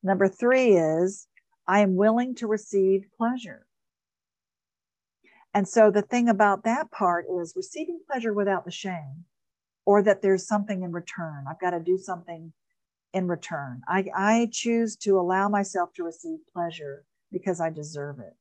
Number 0.03 0.27
three 0.27 0.77
is 0.77 1.27
I 1.67 1.81
am 1.81 1.95
willing 1.95 2.35
to 2.35 2.47
receive 2.47 3.05
pleasure. 3.17 3.65
And 5.53 5.67
so 5.67 5.91
the 5.91 6.01
thing 6.01 6.29
about 6.29 6.63
that 6.63 6.91
part 6.91 7.25
is 7.41 7.53
receiving 7.55 7.99
pleasure 8.09 8.33
without 8.33 8.65
the 8.65 8.71
shame 8.71 9.25
or 9.85 10.03
that 10.03 10.21
there's 10.21 10.47
something 10.47 10.83
in 10.83 10.91
return. 10.91 11.45
I've 11.49 11.59
got 11.59 11.71
to 11.71 11.79
do 11.79 11.97
something 11.97 12.53
in 13.13 13.27
return. 13.27 13.81
I, 13.87 14.05
I 14.15 14.49
choose 14.51 14.95
to 14.97 15.19
allow 15.19 15.49
myself 15.49 15.93
to 15.95 16.03
receive 16.03 16.39
pleasure 16.53 17.05
because 17.31 17.59
I 17.59 17.69
deserve 17.69 18.19
it. 18.19 18.35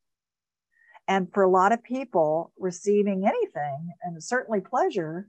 And 1.07 1.33
for 1.33 1.43
a 1.43 1.51
lot 1.51 1.73
of 1.73 1.83
people, 1.83 2.53
receiving 2.59 3.27
anything 3.27 3.93
and 4.03 4.23
certainly 4.23 4.61
pleasure 4.61 5.29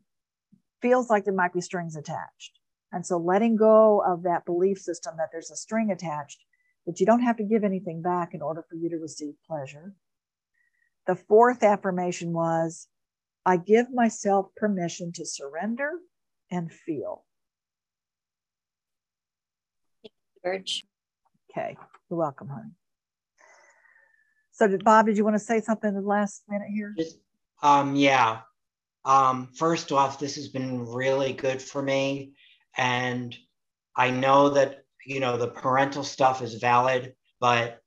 feels 0.82 1.10
like 1.10 1.24
there 1.24 1.34
might 1.34 1.54
be 1.54 1.62
strings 1.62 1.96
attached. 1.96 2.60
And 2.92 3.06
so 3.06 3.18
letting 3.18 3.56
go 3.56 4.04
of 4.06 4.24
that 4.24 4.46
belief 4.46 4.80
system 4.80 5.16
that 5.18 5.30
there's 5.32 5.52
a 5.52 5.56
string 5.56 5.92
attached, 5.92 6.44
that 6.86 7.00
you 7.00 7.06
don't 7.06 7.22
have 7.22 7.38
to 7.38 7.44
give 7.44 7.64
anything 7.64 8.02
back 8.02 8.34
in 8.34 8.42
order 8.42 8.66
for 8.70 8.76
you 8.76 8.90
to 8.90 8.98
receive 8.98 9.36
pleasure. 9.48 9.94
The 11.08 11.16
fourth 11.16 11.64
affirmation 11.64 12.34
was 12.34 12.88
I 13.46 13.58
give 13.58 13.92
myself 13.94 14.48
permission 14.58 15.12
to 15.14 15.26
surrender 15.26 15.92
and 16.52 16.72
feel. 16.72 17.26
Urge. 20.46 20.86
Okay, 21.52 21.76
you're 22.10 22.20
welcome, 22.20 22.48
honey. 22.48 22.72
So, 24.52 24.68
did, 24.68 24.84
Bob, 24.84 25.06
did 25.06 25.18
you 25.18 25.24
want 25.24 25.36
to 25.36 25.40
say 25.40 25.62
something 25.62 25.90
in 25.90 25.96
the 25.96 26.02
last 26.02 26.44
minute 26.48 26.68
here? 26.74 26.94
Just, 26.98 27.18
um, 27.64 27.96
yeah. 27.96 28.42
Um, 29.06 29.50
first 29.56 29.92
off, 29.92 30.20
this 30.20 30.36
has 30.36 30.50
been 30.50 30.86
really 30.86 31.34
good 31.34 31.62
for 31.62 31.82
me. 31.82 32.34
And 32.78 33.36
I 33.96 34.12
know 34.12 34.50
that, 34.50 34.84
you 35.06 35.20
know, 35.20 35.38
the 35.38 35.48
parental 35.48 36.04
stuff 36.04 36.42
is 36.42 36.56
valid, 36.56 37.14
but 37.40 37.82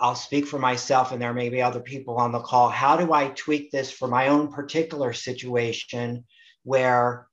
I'll 0.00 0.14
speak 0.14 0.46
for 0.46 0.58
myself 0.58 1.12
and 1.12 1.20
there 1.20 1.34
may 1.34 1.48
be 1.48 1.62
other 1.62 1.80
people 1.80 2.16
on 2.16 2.32
the 2.32 2.40
call. 2.40 2.68
How 2.68 2.96
do 2.96 3.12
I 3.12 3.28
tweak 3.28 3.70
this 3.70 3.90
for 3.90 4.08
my 4.08 4.28
own 4.28 4.52
particular 4.52 5.12
situation 5.12 6.24
where, 6.62 7.28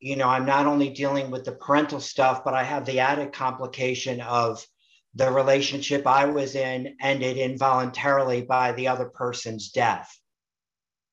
you 0.00 0.16
know, 0.16 0.28
I'm 0.28 0.46
not 0.46 0.66
only 0.66 0.88
dealing 0.88 1.30
with 1.30 1.44
the 1.44 1.52
parental 1.52 2.00
stuff, 2.00 2.42
but 2.44 2.54
I 2.54 2.64
have 2.64 2.86
the 2.86 3.00
added 3.00 3.32
complication 3.32 4.20
of 4.20 4.66
the 5.14 5.30
relationship 5.30 6.06
I 6.06 6.26
was 6.26 6.54
in 6.54 6.96
ended 7.00 7.36
involuntarily 7.36 8.42
by 8.42 8.72
the 8.72 8.88
other 8.88 9.06
person's 9.06 9.70
death. 9.70 10.10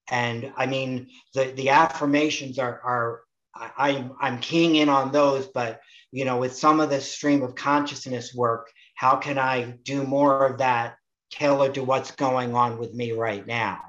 And 0.10 0.54
I 0.56 0.68
mean, 0.68 1.10
the, 1.34 1.52
the 1.56 1.70
affirmations 1.70 2.60
are, 2.60 2.80
are 2.82 3.22
I, 3.56 4.10
I'm, 4.22 4.40
keying 4.40 4.76
in 4.76 4.88
on 4.88 5.12
those, 5.12 5.48
but 5.48 5.82
you 6.12 6.24
know, 6.24 6.38
with 6.38 6.56
some 6.56 6.80
of 6.80 6.90
this 6.90 7.12
stream 7.12 7.42
of 7.42 7.56
consciousness 7.56 8.34
work, 8.34 8.72
how 8.96 9.18
can 9.18 9.38
I 9.38 9.78
do 9.84 10.04
more 10.04 10.46
of 10.46 10.60
that 10.60 10.96
tailored 11.32 11.74
to 11.74 11.84
what's 11.84 12.12
going 12.12 12.56
on 12.56 12.78
with 12.78 12.94
me 12.94 13.12
right 13.12 13.46
now? 13.46 13.82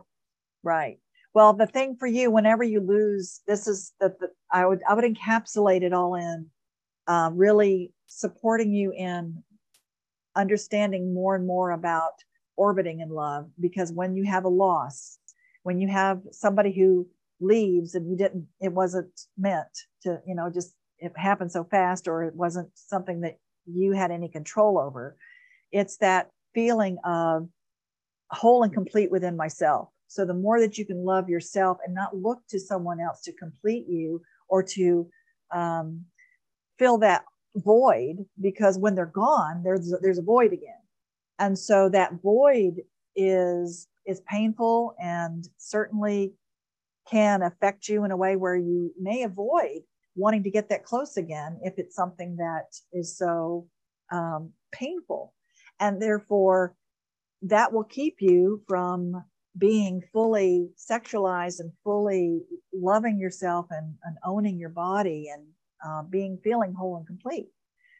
Right. 0.64 0.98
Well, 1.38 1.52
the 1.52 1.68
thing 1.68 1.94
for 1.94 2.08
you, 2.08 2.32
whenever 2.32 2.64
you 2.64 2.80
lose, 2.80 3.42
this 3.46 3.68
is 3.68 3.92
the, 4.00 4.12
the 4.18 4.30
I 4.52 4.66
would 4.66 4.80
I 4.88 4.94
would 4.94 5.04
encapsulate 5.04 5.82
it 5.82 5.92
all 5.92 6.16
in 6.16 6.46
uh, 7.06 7.30
really 7.32 7.92
supporting 8.08 8.72
you 8.72 8.92
in 8.92 9.44
understanding 10.34 11.14
more 11.14 11.36
and 11.36 11.46
more 11.46 11.70
about 11.70 12.14
orbiting 12.56 12.98
in 12.98 13.10
love. 13.10 13.50
Because 13.60 13.92
when 13.92 14.16
you 14.16 14.24
have 14.24 14.46
a 14.46 14.48
loss, 14.48 15.20
when 15.62 15.78
you 15.78 15.86
have 15.86 16.22
somebody 16.32 16.72
who 16.72 17.06
leaves 17.40 17.94
and 17.94 18.10
you 18.10 18.16
didn't, 18.16 18.48
it 18.60 18.72
wasn't 18.72 19.20
meant 19.36 19.68
to, 20.02 20.20
you 20.26 20.34
know, 20.34 20.50
just 20.50 20.74
it 20.98 21.12
happened 21.16 21.52
so 21.52 21.62
fast, 21.62 22.08
or 22.08 22.24
it 22.24 22.34
wasn't 22.34 22.68
something 22.74 23.20
that 23.20 23.38
you 23.64 23.92
had 23.92 24.10
any 24.10 24.28
control 24.28 24.76
over. 24.76 25.16
It's 25.70 25.98
that 25.98 26.30
feeling 26.52 26.98
of 27.04 27.48
whole 28.28 28.64
and 28.64 28.74
complete 28.74 29.12
within 29.12 29.36
myself. 29.36 29.90
So 30.08 30.24
the 30.24 30.34
more 30.34 30.58
that 30.60 30.78
you 30.78 30.86
can 30.86 31.04
love 31.04 31.28
yourself 31.28 31.78
and 31.84 31.94
not 31.94 32.16
look 32.16 32.40
to 32.48 32.58
someone 32.58 32.98
else 32.98 33.20
to 33.22 33.32
complete 33.32 33.86
you 33.86 34.22
or 34.48 34.62
to 34.62 35.08
um, 35.54 36.04
fill 36.78 36.98
that 36.98 37.24
void, 37.54 38.24
because 38.40 38.78
when 38.78 38.94
they're 38.94 39.06
gone, 39.06 39.62
there's 39.62 39.94
there's 40.00 40.18
a 40.18 40.22
void 40.22 40.52
again, 40.52 40.82
and 41.38 41.58
so 41.58 41.88
that 41.90 42.20
void 42.22 42.82
is 43.14 43.86
is 44.06 44.20
painful 44.22 44.94
and 44.98 45.48
certainly 45.58 46.32
can 47.10 47.42
affect 47.42 47.88
you 47.88 48.04
in 48.04 48.10
a 48.10 48.16
way 48.16 48.36
where 48.36 48.56
you 48.56 48.92
may 49.00 49.22
avoid 49.22 49.80
wanting 50.14 50.42
to 50.42 50.50
get 50.50 50.68
that 50.68 50.84
close 50.84 51.16
again 51.16 51.58
if 51.62 51.74
it's 51.78 51.94
something 51.94 52.36
that 52.36 52.66
is 52.92 53.16
so 53.16 53.66
um, 54.10 54.50
painful, 54.72 55.34
and 55.80 56.00
therefore 56.00 56.74
that 57.42 57.72
will 57.72 57.84
keep 57.84 58.16
you 58.20 58.62
from 58.66 59.22
being 59.58 60.02
fully 60.12 60.70
sexualized 60.76 61.60
and 61.60 61.72
fully 61.84 62.40
loving 62.72 63.18
yourself 63.18 63.66
and, 63.70 63.94
and 64.04 64.16
owning 64.24 64.58
your 64.58 64.70
body 64.70 65.28
and 65.32 65.42
uh, 65.84 66.02
being 66.02 66.38
feeling 66.42 66.72
whole 66.72 66.96
and 66.96 67.06
complete. 67.06 67.48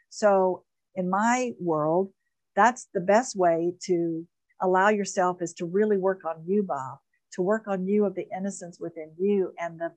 So, 0.09 0.65
in 0.95 1.11
my 1.11 1.53
world, 1.61 2.11
that's 2.57 2.89
the 2.93 3.01
best 3.01 3.37
way 3.37 3.75
to 3.85 4.27
allow 4.61 4.89
yourself 4.89 5.43
is 5.43 5.55
to 5.55 5.67
really 5.67 5.97
work 5.97 6.25
on 6.25 6.43
you, 6.47 6.63
Bob, 6.63 6.99
to 7.33 7.43
work 7.43 7.69
on 7.69 7.87
you 7.87 8.05
of 8.05 8.15
the 8.15 8.27
innocence 8.37 8.79
within 8.81 9.13
you 9.19 9.53
and 9.59 9.79
the 9.79 9.93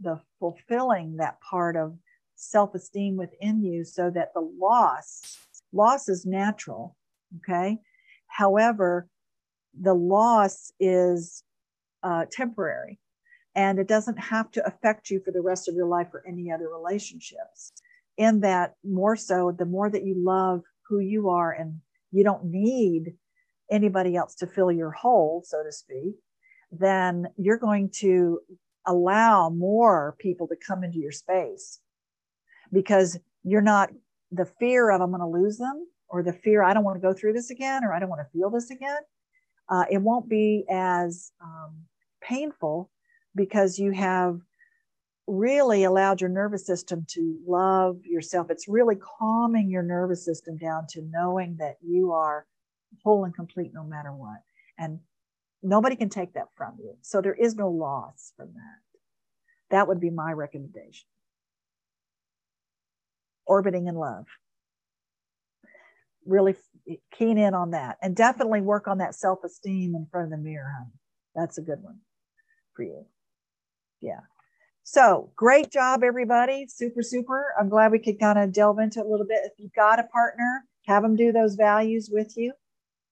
the 0.00 0.18
fulfilling 0.38 1.16
that 1.16 1.38
part 1.40 1.76
of 1.76 1.94
self-esteem 2.36 3.16
within 3.16 3.62
you 3.62 3.84
so 3.84 4.10
that 4.10 4.32
the 4.34 4.40
loss 4.40 5.38
loss 5.72 6.08
is 6.08 6.24
natural 6.24 6.96
okay 7.36 7.76
however 8.26 9.06
the 9.78 9.94
loss 9.94 10.72
is 10.80 11.42
uh, 12.02 12.24
temporary 12.30 12.98
and 13.54 13.78
it 13.78 13.88
doesn't 13.88 14.18
have 14.18 14.50
to 14.52 14.66
affect 14.66 15.10
you 15.10 15.20
for 15.24 15.32
the 15.32 15.40
rest 15.40 15.68
of 15.68 15.74
your 15.74 15.86
life 15.86 16.08
or 16.12 16.22
any 16.26 16.50
other 16.50 16.68
relationships. 16.68 17.72
In 18.16 18.40
that, 18.40 18.74
more 18.84 19.16
so, 19.16 19.54
the 19.56 19.64
more 19.64 19.90
that 19.90 20.04
you 20.04 20.14
love 20.16 20.62
who 20.88 21.00
you 21.00 21.30
are 21.30 21.52
and 21.52 21.80
you 22.12 22.22
don't 22.22 22.44
need 22.44 23.14
anybody 23.70 24.16
else 24.16 24.34
to 24.36 24.46
fill 24.46 24.70
your 24.70 24.90
hole, 24.90 25.42
so 25.44 25.62
to 25.62 25.72
speak, 25.72 26.16
then 26.70 27.28
you're 27.36 27.58
going 27.58 27.90
to 27.96 28.40
allow 28.86 29.50
more 29.50 30.16
people 30.18 30.48
to 30.48 30.56
come 30.56 30.84
into 30.84 30.98
your 30.98 31.12
space 31.12 31.80
because 32.72 33.18
you're 33.44 33.60
not 33.60 33.90
the 34.32 34.46
fear 34.58 34.90
of 34.90 35.00
I'm 35.00 35.10
going 35.10 35.20
to 35.20 35.26
lose 35.26 35.58
them 35.58 35.86
or 36.08 36.22
the 36.22 36.32
fear 36.32 36.62
I 36.62 36.72
don't 36.72 36.84
want 36.84 36.96
to 36.96 37.06
go 37.06 37.12
through 37.12 37.32
this 37.32 37.50
again 37.50 37.84
or 37.84 37.92
I 37.92 37.98
don't 37.98 38.08
want 38.08 38.22
to 38.22 38.38
feel 38.38 38.50
this 38.50 38.70
again 38.70 38.98
uh, 39.70 39.84
it 39.90 39.98
won't 39.98 40.28
be 40.28 40.64
as 40.68 41.32
um, 41.40 41.76
painful 42.20 42.90
because 43.34 43.78
you 43.78 43.92
have 43.92 44.40
really 45.28 45.84
allowed 45.84 46.20
your 46.20 46.28
nervous 46.28 46.66
system 46.66 47.06
to 47.08 47.38
love 47.46 48.04
yourself. 48.04 48.50
It's 48.50 48.66
really 48.66 48.96
calming 48.96 49.70
your 49.70 49.84
nervous 49.84 50.24
system 50.24 50.56
down 50.56 50.86
to 50.90 51.02
knowing 51.02 51.56
that 51.60 51.76
you 51.80 52.12
are 52.12 52.46
whole 53.04 53.24
and 53.24 53.34
complete 53.34 53.70
no 53.72 53.84
matter 53.84 54.12
what. 54.12 54.40
And 54.76 54.98
nobody 55.62 55.94
can 55.94 56.08
take 56.08 56.34
that 56.34 56.48
from 56.56 56.74
you. 56.82 56.96
So 57.02 57.20
there 57.20 57.34
is 57.34 57.54
no 57.54 57.70
loss 57.70 58.32
from 58.36 58.48
that. 58.54 58.80
That 59.70 59.86
would 59.86 60.00
be 60.00 60.10
my 60.10 60.32
recommendation. 60.32 61.06
Orbiting 63.46 63.86
in 63.86 63.94
love 63.94 64.26
really 66.26 66.54
keen 67.12 67.38
in 67.38 67.54
on 67.54 67.70
that 67.70 67.96
and 68.02 68.16
definitely 68.16 68.60
work 68.60 68.88
on 68.88 68.98
that 68.98 69.14
self-esteem 69.14 69.94
in 69.94 70.06
front 70.10 70.24
of 70.24 70.30
the 70.30 70.36
mirror 70.36 70.72
honey 70.78 70.92
that's 71.34 71.58
a 71.58 71.62
good 71.62 71.82
one 71.82 71.98
for 72.74 72.82
you 72.82 73.04
yeah 74.00 74.20
so 74.82 75.30
great 75.36 75.70
job 75.70 76.02
everybody 76.02 76.66
super 76.68 77.02
super 77.02 77.54
i'm 77.58 77.68
glad 77.68 77.92
we 77.92 77.98
could 77.98 78.18
kind 78.18 78.38
of 78.38 78.52
delve 78.52 78.78
into 78.78 79.00
it 79.00 79.06
a 79.06 79.08
little 79.08 79.26
bit 79.26 79.40
if 79.44 79.52
you've 79.58 79.72
got 79.72 79.98
a 79.98 80.04
partner 80.04 80.64
have 80.86 81.02
them 81.02 81.16
do 81.16 81.32
those 81.32 81.54
values 81.54 82.10
with 82.12 82.36
you 82.36 82.52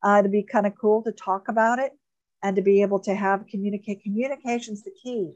uh, 0.03 0.17
it'd 0.21 0.33
be 0.33 0.43
kind 0.43 0.67
of 0.67 0.73
cool 0.81 1.03
to 1.03 1.13
talk 1.13 1.49
about 1.49 1.79
it 1.79 1.93
and 2.43 2.57
to 2.57 2.63
be 2.63 2.83
able 2.83 3.01
to 3.01 3.15
have 3.15 3.47
communicate. 3.51 4.03
Communication's 4.03 4.83
the 4.83 4.93
key. 5.03 5.33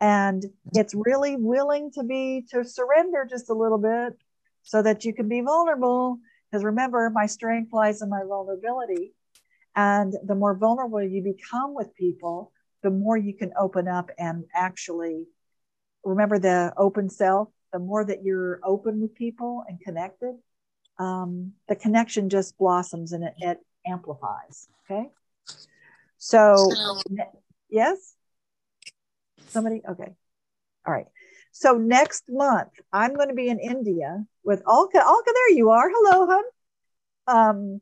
And 0.00 0.44
it's 0.74 0.94
really 0.94 1.36
willing 1.36 1.90
to 1.92 2.04
be 2.04 2.46
to 2.50 2.64
surrender 2.64 3.26
just 3.28 3.50
a 3.50 3.54
little 3.54 3.78
bit 3.78 4.16
so 4.62 4.82
that 4.82 5.04
you 5.04 5.12
can 5.12 5.28
be 5.28 5.40
vulnerable. 5.40 6.18
Because 6.50 6.64
remember, 6.64 7.10
my 7.10 7.26
strength 7.26 7.72
lies 7.72 8.02
in 8.02 8.08
my 8.08 8.22
vulnerability. 8.26 9.14
And 9.76 10.14
the 10.24 10.34
more 10.34 10.56
vulnerable 10.56 11.02
you 11.02 11.22
become 11.22 11.74
with 11.74 11.94
people, 11.94 12.52
the 12.82 12.90
more 12.90 13.16
you 13.16 13.34
can 13.34 13.52
open 13.58 13.86
up 13.86 14.10
and 14.18 14.44
actually 14.54 15.26
remember 16.04 16.38
the 16.38 16.72
open 16.76 17.10
self. 17.10 17.48
The 17.72 17.78
more 17.78 18.04
that 18.04 18.24
you're 18.24 18.60
open 18.64 19.00
with 19.00 19.14
people 19.14 19.62
and 19.68 19.78
connected, 19.80 20.34
um, 20.98 21.52
the 21.68 21.76
connection 21.76 22.30
just 22.30 22.56
blossoms 22.56 23.12
and 23.12 23.24
it, 23.24 23.34
it 23.38 23.58
amplifies. 23.86 24.68
Okay. 24.90 25.10
So, 26.16 26.72
yes? 27.68 28.14
Somebody? 29.48 29.82
Okay. 29.88 30.14
All 30.86 30.92
right. 30.92 31.06
So 31.52 31.76
next 31.76 32.24
month, 32.28 32.70
I'm 32.92 33.14
going 33.14 33.28
to 33.28 33.34
be 33.34 33.48
in 33.48 33.58
India 33.58 34.24
with 34.48 34.62
Alka. 34.66 34.98
Alka, 34.98 35.30
there 35.32 35.50
you 35.50 35.70
are. 35.70 35.90
Hello, 35.92 36.26
hun. 36.26 36.44
Um, 37.26 37.80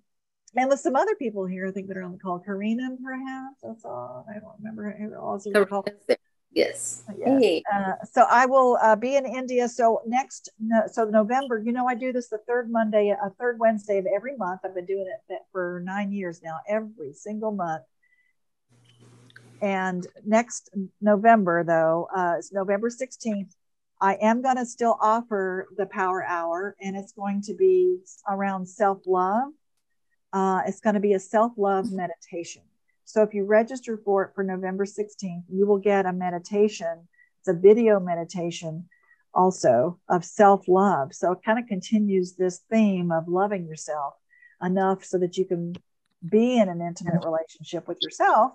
and 0.56 0.68
with 0.68 0.80
some 0.80 0.96
other 0.96 1.14
people 1.14 1.46
here, 1.46 1.68
I 1.68 1.70
think 1.70 1.86
that 1.86 1.96
are 1.96 2.02
on 2.02 2.12
the 2.12 2.18
call. 2.18 2.40
Karina, 2.40 2.90
perhaps. 3.02 3.60
That's 3.62 3.84
all. 3.84 4.26
I 4.28 4.40
don't 4.40 4.52
remember 4.58 4.94
who 4.98 5.14
else 5.14 5.46
is. 5.46 5.52
Yes. 6.52 7.04
yes. 7.16 7.40
Hey. 7.40 7.62
Uh, 7.72 7.92
so 8.10 8.24
I 8.28 8.46
will 8.46 8.78
uh, 8.82 8.96
be 8.96 9.14
in 9.14 9.26
India. 9.26 9.68
So 9.68 10.00
next, 10.06 10.48
no, 10.58 10.82
so 10.90 11.04
November, 11.04 11.62
you 11.64 11.70
know, 11.70 11.86
I 11.86 11.94
do 11.94 12.12
this 12.12 12.28
the 12.28 12.38
third 12.48 12.70
Monday, 12.70 13.10
a 13.10 13.30
third 13.38 13.58
Wednesday 13.60 13.98
of 13.98 14.06
every 14.14 14.36
month. 14.36 14.62
I've 14.64 14.74
been 14.74 14.86
doing 14.86 15.06
it 15.28 15.42
for 15.52 15.82
nine 15.84 16.12
years 16.12 16.40
now, 16.42 16.58
every 16.68 17.12
single 17.12 17.52
month. 17.52 17.84
And 19.62 20.06
next 20.24 20.70
November, 21.00 21.62
though, 21.62 22.08
uh, 22.16 22.36
it's 22.38 22.52
November 22.52 22.88
16th. 22.88 23.54
I 24.00 24.14
am 24.20 24.42
going 24.42 24.56
to 24.56 24.66
still 24.66 24.96
offer 25.00 25.68
the 25.76 25.86
power 25.86 26.24
hour, 26.24 26.76
and 26.80 26.96
it's 26.96 27.12
going 27.12 27.42
to 27.42 27.54
be 27.54 27.98
around 28.28 28.68
self 28.68 29.02
love. 29.06 29.52
Uh, 30.32 30.62
it's 30.66 30.80
going 30.80 30.94
to 30.94 31.00
be 31.00 31.14
a 31.14 31.20
self 31.20 31.52
love 31.56 31.90
meditation. 31.92 32.62
So 33.04 33.22
if 33.22 33.32
you 33.32 33.44
register 33.44 33.96
for 34.04 34.24
it 34.24 34.32
for 34.34 34.42
November 34.42 34.84
16th, 34.84 35.44
you 35.48 35.66
will 35.66 35.78
get 35.78 36.06
a 36.06 36.12
meditation. 36.12 37.08
It's 37.40 37.48
a 37.48 37.54
video 37.54 38.00
meditation 38.00 38.88
also 39.32 39.98
of 40.08 40.24
self 40.24 40.66
love. 40.68 41.14
So 41.14 41.32
it 41.32 41.38
kind 41.44 41.58
of 41.58 41.66
continues 41.66 42.34
this 42.34 42.62
theme 42.70 43.12
of 43.12 43.28
loving 43.28 43.66
yourself 43.66 44.14
enough 44.62 45.04
so 45.04 45.18
that 45.18 45.36
you 45.36 45.44
can 45.44 45.74
be 46.28 46.58
in 46.58 46.68
an 46.68 46.80
intimate 46.80 47.24
relationship 47.24 47.86
with 47.86 47.98
yourself 48.02 48.52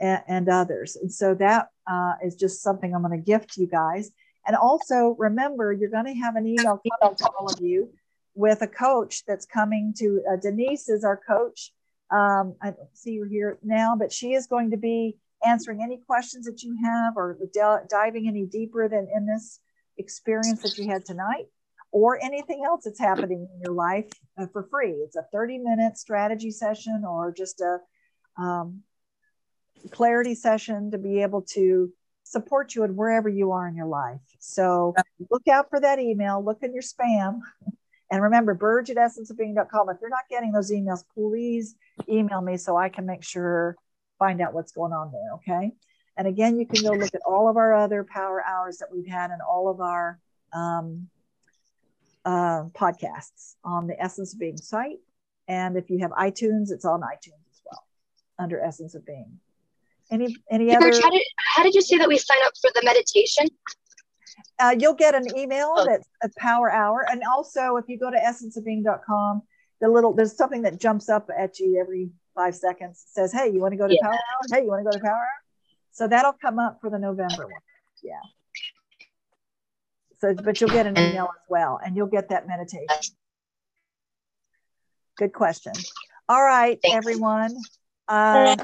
and, 0.00 0.22
and 0.26 0.48
others. 0.48 0.96
And 0.96 1.12
so 1.12 1.34
that 1.34 1.68
uh, 1.86 2.14
is 2.24 2.34
just 2.34 2.62
something 2.62 2.94
I'm 2.94 3.02
going 3.02 3.18
to 3.18 3.24
gift 3.24 3.56
you 3.56 3.66
guys. 3.66 4.10
And 4.46 4.56
also 4.56 5.14
remember, 5.18 5.72
you're 5.72 5.90
going 5.90 6.06
to 6.06 6.14
have 6.14 6.36
an 6.36 6.46
email 6.46 6.80
coming 7.00 7.16
to 7.16 7.30
all 7.38 7.48
of 7.48 7.60
you 7.60 7.90
with 8.34 8.62
a 8.62 8.66
coach 8.66 9.24
that's 9.26 9.46
coming 9.46 9.94
to 9.98 10.22
uh, 10.30 10.36
Denise 10.36 10.88
is 10.88 11.04
our 11.04 11.16
coach. 11.16 11.72
Um, 12.10 12.56
I 12.60 12.70
don't 12.70 12.96
see 12.96 13.18
her 13.18 13.26
here 13.26 13.58
now, 13.62 13.96
but 13.96 14.12
she 14.12 14.32
is 14.32 14.46
going 14.46 14.70
to 14.72 14.76
be 14.76 15.16
answering 15.44 15.80
any 15.82 15.98
questions 16.06 16.46
that 16.46 16.62
you 16.62 16.76
have 16.82 17.16
or 17.16 17.38
diving 17.88 18.28
any 18.28 18.46
deeper 18.46 18.88
than 18.88 19.08
in 19.14 19.26
this 19.26 19.60
experience 19.98 20.62
that 20.62 20.76
you 20.78 20.88
had 20.88 21.04
tonight 21.04 21.46
or 21.90 22.22
anything 22.22 22.62
else 22.64 22.84
that's 22.84 22.98
happening 22.98 23.46
in 23.54 23.60
your 23.60 23.74
life 23.74 24.08
uh, 24.38 24.46
for 24.52 24.64
free. 24.64 24.92
It's 24.92 25.16
a 25.16 25.26
30 25.32 25.58
minute 25.58 25.98
strategy 25.98 26.50
session 26.50 27.04
or 27.06 27.32
just 27.32 27.60
a 27.60 27.78
um, 28.40 28.82
clarity 29.90 30.34
session 30.34 30.90
to 30.92 30.98
be 30.98 31.22
able 31.22 31.42
to 31.52 31.92
support 32.32 32.74
you 32.74 32.82
in 32.82 32.96
wherever 32.96 33.28
you 33.28 33.52
are 33.52 33.68
in 33.68 33.76
your 33.76 33.86
life. 33.86 34.20
So 34.38 34.94
look 35.30 35.46
out 35.48 35.68
for 35.68 35.78
that 35.80 35.98
email, 35.98 36.42
look 36.42 36.62
in 36.62 36.72
your 36.72 36.82
spam. 36.82 37.40
And 38.10 38.22
remember, 38.22 38.52
burge 38.52 38.90
at 38.90 38.98
essenceofbeing.com. 38.98 39.88
If 39.88 39.96
you're 40.02 40.10
not 40.10 40.28
getting 40.28 40.52
those 40.52 40.70
emails, 40.70 41.02
please 41.14 41.76
email 42.10 42.42
me 42.42 42.58
so 42.58 42.76
I 42.76 42.90
can 42.90 43.06
make 43.06 43.24
sure, 43.24 43.74
find 44.18 44.42
out 44.42 44.52
what's 44.52 44.70
going 44.70 44.92
on 44.92 45.10
there. 45.10 45.32
Okay. 45.36 45.72
And 46.18 46.28
again, 46.28 46.58
you 46.58 46.66
can 46.66 46.82
go 46.82 46.90
look 46.90 47.14
at 47.14 47.22
all 47.24 47.48
of 47.48 47.56
our 47.56 47.74
other 47.74 48.04
power 48.04 48.44
hours 48.46 48.76
that 48.78 48.88
we've 48.92 49.06
had 49.06 49.30
and 49.30 49.40
all 49.40 49.70
of 49.70 49.80
our 49.80 50.18
um, 50.52 51.08
uh, 52.26 52.64
podcasts 52.74 53.54
on 53.64 53.86
the 53.86 53.98
Essence 53.98 54.34
of 54.34 54.38
Being 54.38 54.58
site. 54.58 54.98
And 55.48 55.78
if 55.78 55.88
you 55.88 56.00
have 56.00 56.10
iTunes, 56.10 56.70
it's 56.70 56.84
on 56.84 57.00
iTunes 57.00 57.48
as 57.50 57.62
well 57.64 57.86
under 58.38 58.60
Essence 58.60 58.94
of 58.94 59.06
Being. 59.06 59.40
Any 60.12 60.36
any 60.50 60.68
hey, 60.68 60.76
other? 60.76 60.92
How 60.92 61.10
did, 61.10 61.22
how 61.56 61.62
did 61.62 61.74
you 61.74 61.80
say 61.80 61.96
that 61.96 62.06
we 62.06 62.18
sign 62.18 62.36
up 62.44 62.52
for 62.60 62.70
the 62.74 62.82
meditation? 62.84 63.48
Uh, 64.58 64.76
you'll 64.78 64.94
get 64.94 65.14
an 65.14 65.26
email 65.36 65.72
oh. 65.74 65.86
that's 65.86 66.06
a 66.22 66.28
power 66.38 66.70
hour, 66.70 67.06
and 67.10 67.22
also 67.34 67.76
if 67.76 67.86
you 67.88 67.98
go 67.98 68.10
to 68.10 68.18
essenceofbeing.com, 68.18 69.42
the 69.80 69.88
little 69.88 70.12
there's 70.12 70.36
something 70.36 70.62
that 70.62 70.78
jumps 70.78 71.08
up 71.08 71.30
at 71.36 71.58
you 71.58 71.80
every 71.80 72.10
five 72.34 72.54
seconds. 72.54 73.06
It 73.08 73.14
says, 73.14 73.32
"Hey, 73.32 73.50
you 73.50 73.60
want 73.60 73.72
to 73.72 73.78
go 73.78 73.88
to 73.88 73.94
yeah. 73.94 74.02
power 74.02 74.12
hour? 74.12 74.40
Hey, 74.52 74.64
you 74.64 74.68
want 74.68 74.80
to 74.80 74.84
go 74.84 74.90
to 74.90 75.02
power 75.02 75.14
hour?" 75.14 75.42
So 75.92 76.06
that'll 76.06 76.34
come 76.34 76.58
up 76.58 76.78
for 76.82 76.90
the 76.90 76.98
November 76.98 77.46
one. 77.46 77.60
Yeah. 78.02 78.20
So, 80.20 80.34
but 80.34 80.60
you'll 80.60 80.70
get 80.70 80.86
an 80.86 80.98
email 80.98 81.24
as 81.24 81.42
well, 81.48 81.80
and 81.82 81.96
you'll 81.96 82.06
get 82.06 82.28
that 82.28 82.46
meditation. 82.46 83.16
Good 85.16 85.32
question. 85.32 85.72
All 86.28 86.42
right, 86.42 86.78
everyone. 86.84 87.56
Uh, 88.08 88.56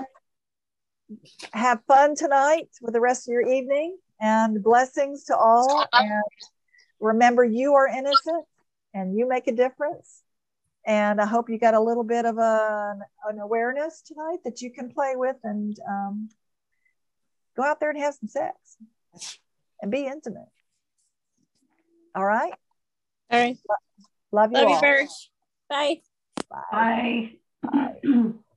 have 1.52 1.80
fun 1.86 2.14
tonight 2.14 2.68
with 2.80 2.94
the 2.94 3.00
rest 3.00 3.28
of 3.28 3.32
your 3.32 3.46
evening 3.46 3.96
and 4.20 4.62
blessings 4.62 5.24
to 5.24 5.36
all. 5.36 5.86
And 5.92 6.22
remember, 7.00 7.44
you 7.44 7.74
are 7.74 7.86
innocent 7.86 8.44
and 8.94 9.16
you 9.16 9.28
make 9.28 9.46
a 9.46 9.52
difference. 9.52 10.22
And 10.86 11.20
I 11.20 11.26
hope 11.26 11.50
you 11.50 11.58
got 11.58 11.74
a 11.74 11.80
little 11.80 12.04
bit 12.04 12.24
of 12.24 12.38
a, 12.38 12.96
an 13.28 13.38
awareness 13.38 14.02
tonight 14.02 14.38
that 14.44 14.62
you 14.62 14.72
can 14.72 14.90
play 14.90 15.14
with 15.16 15.36
and 15.44 15.76
um, 15.88 16.30
go 17.56 17.62
out 17.62 17.80
there 17.80 17.90
and 17.90 17.98
have 17.98 18.14
some 18.14 18.28
sex 18.28 18.54
and 19.82 19.90
be 19.90 20.06
intimate. 20.06 20.48
All 22.14 22.24
right. 22.24 22.54
All 23.30 23.38
right. 23.38 23.58
Love 24.32 24.52
you 24.52 24.58
Love 24.58 24.68
all. 24.68 24.74
you, 24.74 24.80
Bye. 25.68 26.00
Bye. 26.50 27.30
Bye. 27.62 27.96
Bye. 28.02 28.32